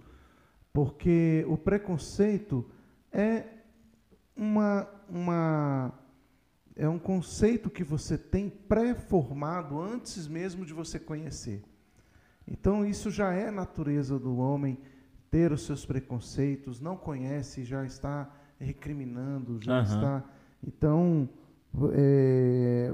porque 0.73 1.45
o 1.49 1.57
preconceito 1.57 2.69
é 3.13 3.45
uma, 4.37 4.89
uma 5.09 5.93
é 6.79 6.89
um 6.89 6.99
conceito 6.99 7.69
que 7.69 7.83
você 7.83 8.17
tem 8.17 8.49
pré-formado 8.49 9.81
antes 9.81 10.29
mesmo 10.29 10.65
de 10.65 10.73
você 10.73 10.97
conhecer. 10.97 11.61
Então, 12.47 12.87
isso 12.87 13.11
já 13.11 13.33
é 13.33 13.51
natureza 13.51 14.17
do 14.17 14.37
homem 14.39 14.79
ter 15.29 15.51
os 15.51 15.67
seus 15.67 15.85
preconceitos, 15.85 16.81
não 16.81 16.97
conhece, 16.97 17.65
já 17.65 17.85
está 17.85 18.33
recriminando, 18.61 19.61
já 19.61 19.79
uhum. 19.79 19.83
está. 19.83 20.25
Então, 20.65 21.29
é, 21.93 22.93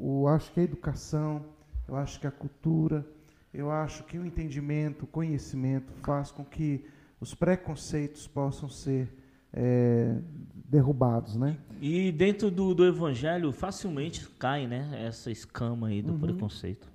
eu 0.00 0.26
acho 0.26 0.50
que 0.50 0.60
a 0.60 0.62
educação, 0.62 1.44
eu 1.86 1.96
acho 1.96 2.18
que 2.18 2.26
a 2.26 2.30
cultura, 2.30 3.06
eu 3.52 3.70
acho 3.70 4.04
que 4.04 4.18
o 4.18 4.24
entendimento, 4.24 5.04
o 5.04 5.06
conhecimento 5.06 5.92
faz 6.02 6.30
com 6.30 6.44
que 6.44 6.86
os 7.20 7.34
preconceitos 7.34 8.26
possam 8.26 8.70
ser 8.70 9.12
é, 9.52 10.16
derrubados, 10.54 11.36
né? 11.36 11.58
E 11.80 12.12
dentro 12.12 12.50
do, 12.50 12.74
do 12.74 12.84
evangelho 12.84 13.52
facilmente 13.52 14.28
cai, 14.38 14.66
né? 14.66 15.04
Essa 15.06 15.30
escama 15.30 15.88
aí 15.88 16.02
do 16.02 16.12
uhum. 16.12 16.20
preconceito. 16.20 16.88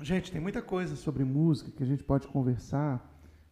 Gente, 0.00 0.30
tem 0.30 0.40
muita 0.40 0.62
coisa 0.62 0.96
sobre 0.96 1.24
música 1.24 1.70
que 1.70 1.82
a 1.82 1.86
gente 1.86 2.04
pode 2.04 2.26
conversar. 2.28 3.04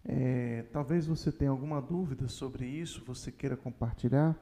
É, 0.05 0.65
talvez 0.73 1.07
você 1.07 1.33
tenha 1.33 1.51
alguma 1.51 1.83
dúvida 1.83 2.29
sobre 2.29 2.65
isso, 2.65 3.03
você 3.05 3.33
queira 3.33 3.57
compartilhar. 3.57 4.37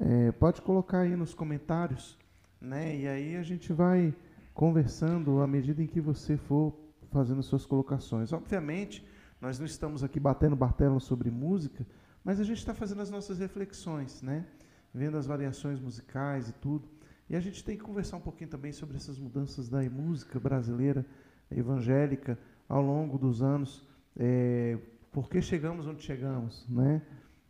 É, 0.00 0.32
pode 0.32 0.62
colocar 0.62 1.00
aí 1.00 1.14
nos 1.16 1.34
comentários, 1.34 2.18
né? 2.60 2.96
E 2.96 3.06
aí 3.06 3.36
a 3.36 3.42
gente 3.42 3.72
vai 3.72 4.14
conversando 4.54 5.40
à 5.42 5.46
medida 5.46 5.82
em 5.82 5.86
que 5.86 6.00
você 6.00 6.36
for 6.36 6.74
fazendo 7.10 7.42
suas 7.42 7.66
colocações. 7.66 8.32
Obviamente, 8.32 9.06
nós 9.40 9.58
não 9.58 9.66
estamos 9.66 10.02
aqui 10.02 10.18
batendo 10.18 10.56
martelo 10.56 10.98
sobre 10.98 11.30
música, 11.30 11.86
mas 12.28 12.38
a 12.38 12.44
gente 12.44 12.58
está 12.58 12.74
fazendo 12.74 13.00
as 13.00 13.08
nossas 13.08 13.38
reflexões, 13.38 14.20
né? 14.20 14.44
Vendo 14.92 15.16
as 15.16 15.24
variações 15.24 15.80
musicais 15.80 16.50
e 16.50 16.52
tudo. 16.52 16.86
E 17.26 17.34
a 17.34 17.40
gente 17.40 17.64
tem 17.64 17.74
que 17.74 17.82
conversar 17.82 18.18
um 18.18 18.20
pouquinho 18.20 18.50
também 18.50 18.70
sobre 18.70 18.98
essas 18.98 19.18
mudanças 19.18 19.66
da 19.66 19.80
música 19.88 20.38
brasileira 20.38 21.06
evangélica 21.50 22.38
ao 22.68 22.82
longo 22.82 23.16
dos 23.16 23.40
anos. 23.40 23.82
É, 24.14 24.78
por 25.10 25.30
que 25.30 25.40
chegamos 25.40 25.86
onde 25.86 26.02
chegamos, 26.02 26.68
né? 26.68 27.00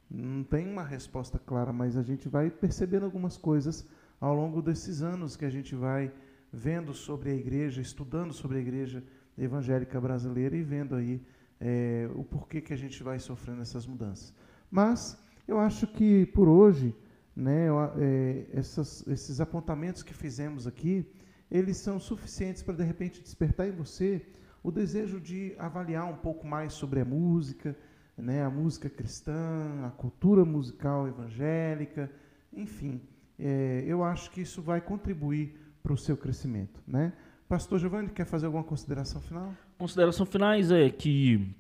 Não 0.08 0.44
tem 0.44 0.70
uma 0.70 0.84
resposta 0.84 1.40
clara, 1.40 1.72
mas 1.72 1.96
a 1.96 2.02
gente 2.04 2.28
vai 2.28 2.48
percebendo 2.48 3.04
algumas 3.04 3.36
coisas 3.36 3.84
ao 4.20 4.32
longo 4.32 4.62
desses 4.62 5.02
anos 5.02 5.36
que 5.36 5.44
a 5.44 5.50
gente 5.50 5.74
vai 5.74 6.12
vendo 6.52 6.94
sobre 6.94 7.30
a 7.30 7.34
igreja, 7.34 7.80
estudando 7.80 8.32
sobre 8.32 8.58
a 8.58 8.60
igreja 8.60 9.02
evangélica 9.36 10.00
brasileira 10.00 10.56
e 10.56 10.62
vendo 10.62 10.94
aí 10.94 11.20
é, 11.60 12.08
o 12.14 12.22
porquê 12.22 12.60
que 12.60 12.72
a 12.72 12.76
gente 12.76 13.02
vai 13.02 13.18
sofrendo 13.18 13.60
essas 13.60 13.84
mudanças. 13.84 14.32
Mas 14.70 15.18
eu 15.46 15.58
acho 15.58 15.86
que 15.86 16.26
por 16.26 16.48
hoje, 16.48 16.94
né, 17.34 17.66
é, 17.98 18.46
essas, 18.52 19.06
esses 19.06 19.40
apontamentos 19.40 20.02
que 20.02 20.12
fizemos 20.12 20.66
aqui, 20.66 21.06
eles 21.50 21.76
são 21.78 21.98
suficientes 21.98 22.62
para 22.62 22.74
de 22.74 22.84
repente 22.84 23.22
despertar 23.22 23.68
em 23.68 23.72
você 23.72 24.26
o 24.62 24.70
desejo 24.70 25.20
de 25.20 25.54
avaliar 25.58 26.04
um 26.04 26.16
pouco 26.16 26.46
mais 26.46 26.72
sobre 26.72 27.00
a 27.00 27.04
música, 27.04 27.76
né, 28.16 28.42
a 28.44 28.50
música 28.50 28.90
cristã, 28.90 29.86
a 29.86 29.90
cultura 29.90 30.44
musical 30.44 31.06
evangélica, 31.06 32.10
enfim, 32.52 33.00
é, 33.38 33.84
eu 33.86 34.02
acho 34.02 34.30
que 34.30 34.40
isso 34.40 34.60
vai 34.60 34.80
contribuir 34.80 35.56
para 35.82 35.92
o 35.92 35.96
seu 35.96 36.16
crescimento, 36.16 36.82
né? 36.86 37.12
Pastor 37.48 37.78
Giovanni, 37.78 38.10
quer 38.10 38.26
fazer 38.26 38.46
alguma 38.46 38.64
consideração 38.64 39.22
final? 39.22 39.54
Consideração 39.78 40.26
finais 40.26 40.70
é 40.70 40.90
que 40.90 41.54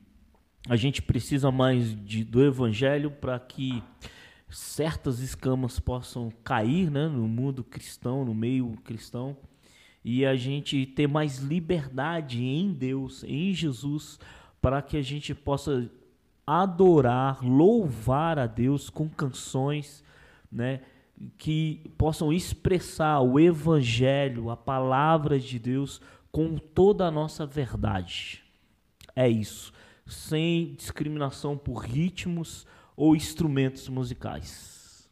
a 0.68 0.76
gente 0.76 1.00
precisa 1.00 1.50
mais 1.50 1.96
de, 2.04 2.22
do 2.22 2.44
evangelho 2.44 3.10
para 3.10 3.38
que 3.38 3.82
certas 4.50 5.18
escamas 5.20 5.80
possam 5.80 6.30
cair 6.44 6.90
né, 6.90 7.08
no 7.08 7.26
mundo 7.26 7.64
cristão, 7.64 8.24
no 8.24 8.34
meio 8.34 8.76
cristão, 8.84 9.36
e 10.04 10.26
a 10.26 10.36
gente 10.36 10.84
ter 10.86 11.06
mais 11.06 11.38
liberdade 11.38 12.44
em 12.44 12.72
Deus, 12.72 13.24
em 13.24 13.52
Jesus, 13.54 14.20
para 14.60 14.82
que 14.82 14.96
a 14.96 15.02
gente 15.02 15.34
possa 15.34 15.90
adorar, 16.46 17.42
louvar 17.42 18.38
a 18.38 18.46
Deus 18.46 18.90
com 18.90 19.08
canções, 19.08 20.04
né, 20.52 20.80
que 21.36 21.82
possam 21.96 22.32
expressar 22.32 23.20
o 23.20 23.40
evangelho, 23.40 24.50
a 24.50 24.56
palavra 24.56 25.38
de 25.38 25.58
Deus 25.58 26.00
com 26.30 26.56
toda 26.56 27.06
a 27.06 27.10
nossa 27.10 27.46
verdade. 27.46 28.42
É 29.16 29.28
isso 29.28 29.72
sem 30.08 30.74
discriminação 30.74 31.56
por 31.56 31.78
ritmos 31.78 32.66
ou 32.96 33.14
instrumentos 33.14 33.88
musicais. 33.88 35.08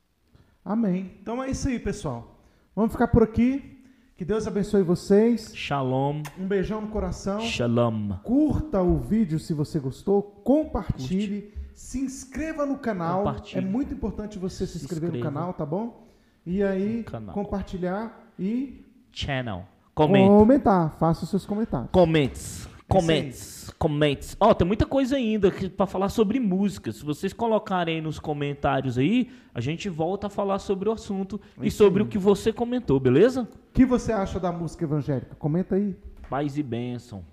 Amém. 0.65 1.13
Então 1.23 1.43
é 1.43 1.51
isso 1.51 1.69
aí, 1.69 1.79
pessoal. 1.79 2.41
Vamos 2.75 2.93
ficar 2.93 3.09
por 3.09 3.23
aqui. 3.23 3.77
Que 4.17 4.25
Deus 4.25 4.47
abençoe 4.47 4.83
vocês. 4.83 5.53
Shalom. 5.55 6.23
Um 6.39 6.47
beijão 6.47 6.81
no 6.81 6.89
coração. 6.89 7.41
Shalom. 7.41 8.17
Curta 8.25 8.81
o 8.81 8.99
vídeo 8.99 9.39
se 9.39 9.53
você 9.53 9.79
gostou. 9.79 10.23
Compartilhe. 10.23 11.43
Curte. 11.43 11.57
Se 11.75 12.01
inscreva 12.01 12.65
no 12.65 12.79
canal. 12.79 13.25
É 13.53 13.61
muito 13.61 13.93
importante 13.93 14.39
você 14.39 14.67
se, 14.67 14.79
inscrever 14.79 15.13
no 15.13 15.21
canal, 15.21 15.53
tá 15.53 15.67
bom? 15.67 16.09
E 16.47 16.63
aí, 16.63 17.05
compartilhar 17.35 18.33
e. 18.39 18.83
Channel. 19.13 19.65
Comenta. 19.95 20.29
Comentar. 20.29 20.97
Faça 20.99 21.25
os 21.25 21.31
seus 21.31 21.45
comentários. 21.45 21.91
Comentes. 21.91 22.67
Comments, 22.89 23.75
comments. 23.79 24.37
Ó, 24.39 24.51
oh, 24.51 24.55
tem 24.55 24.67
muita 24.67 24.87
coisa 24.87 25.17
ainda 25.17 25.51
para 25.77 25.87
falar 25.87 26.09
sobre 26.09 26.39
música. 26.39 26.93
Se 26.93 27.05
vocês 27.05 27.33
colocarem 27.33 28.01
nos 28.01 28.21
comentários 28.21 28.97
aí, 28.97 29.31
a 29.53 29.61
gente 29.61 29.89
volta 29.89 30.29
a 30.29 30.31
falar 30.31 30.61
sobre 30.61 30.89
o 30.89 30.93
assunto 30.93 31.41
e 31.61 31.71
sobre 31.71 32.03
o 32.03 32.07
que 32.07 32.17
você 32.17 32.53
comentou, 32.53 33.01
beleza? 33.01 33.43
O 33.43 33.73
que 33.73 33.85
você 33.85 34.13
acha 34.13 34.39
da 34.39 34.53
música 34.53 34.85
evangélica? 34.85 35.35
Comenta 35.37 35.75
aí. 35.75 35.97
Paz 36.31 36.57
e 36.57 36.63
bênção. 36.63 37.25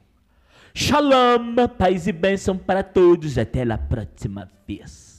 Shalom, 0.73 1.55
paz 1.77 2.07
e 2.07 2.11
bênção 2.11 2.57
para 2.57 2.81
todos. 2.81 3.37
Até 3.37 3.61
a 3.61 3.77
próxima 3.77 4.49
vez. 4.67 5.12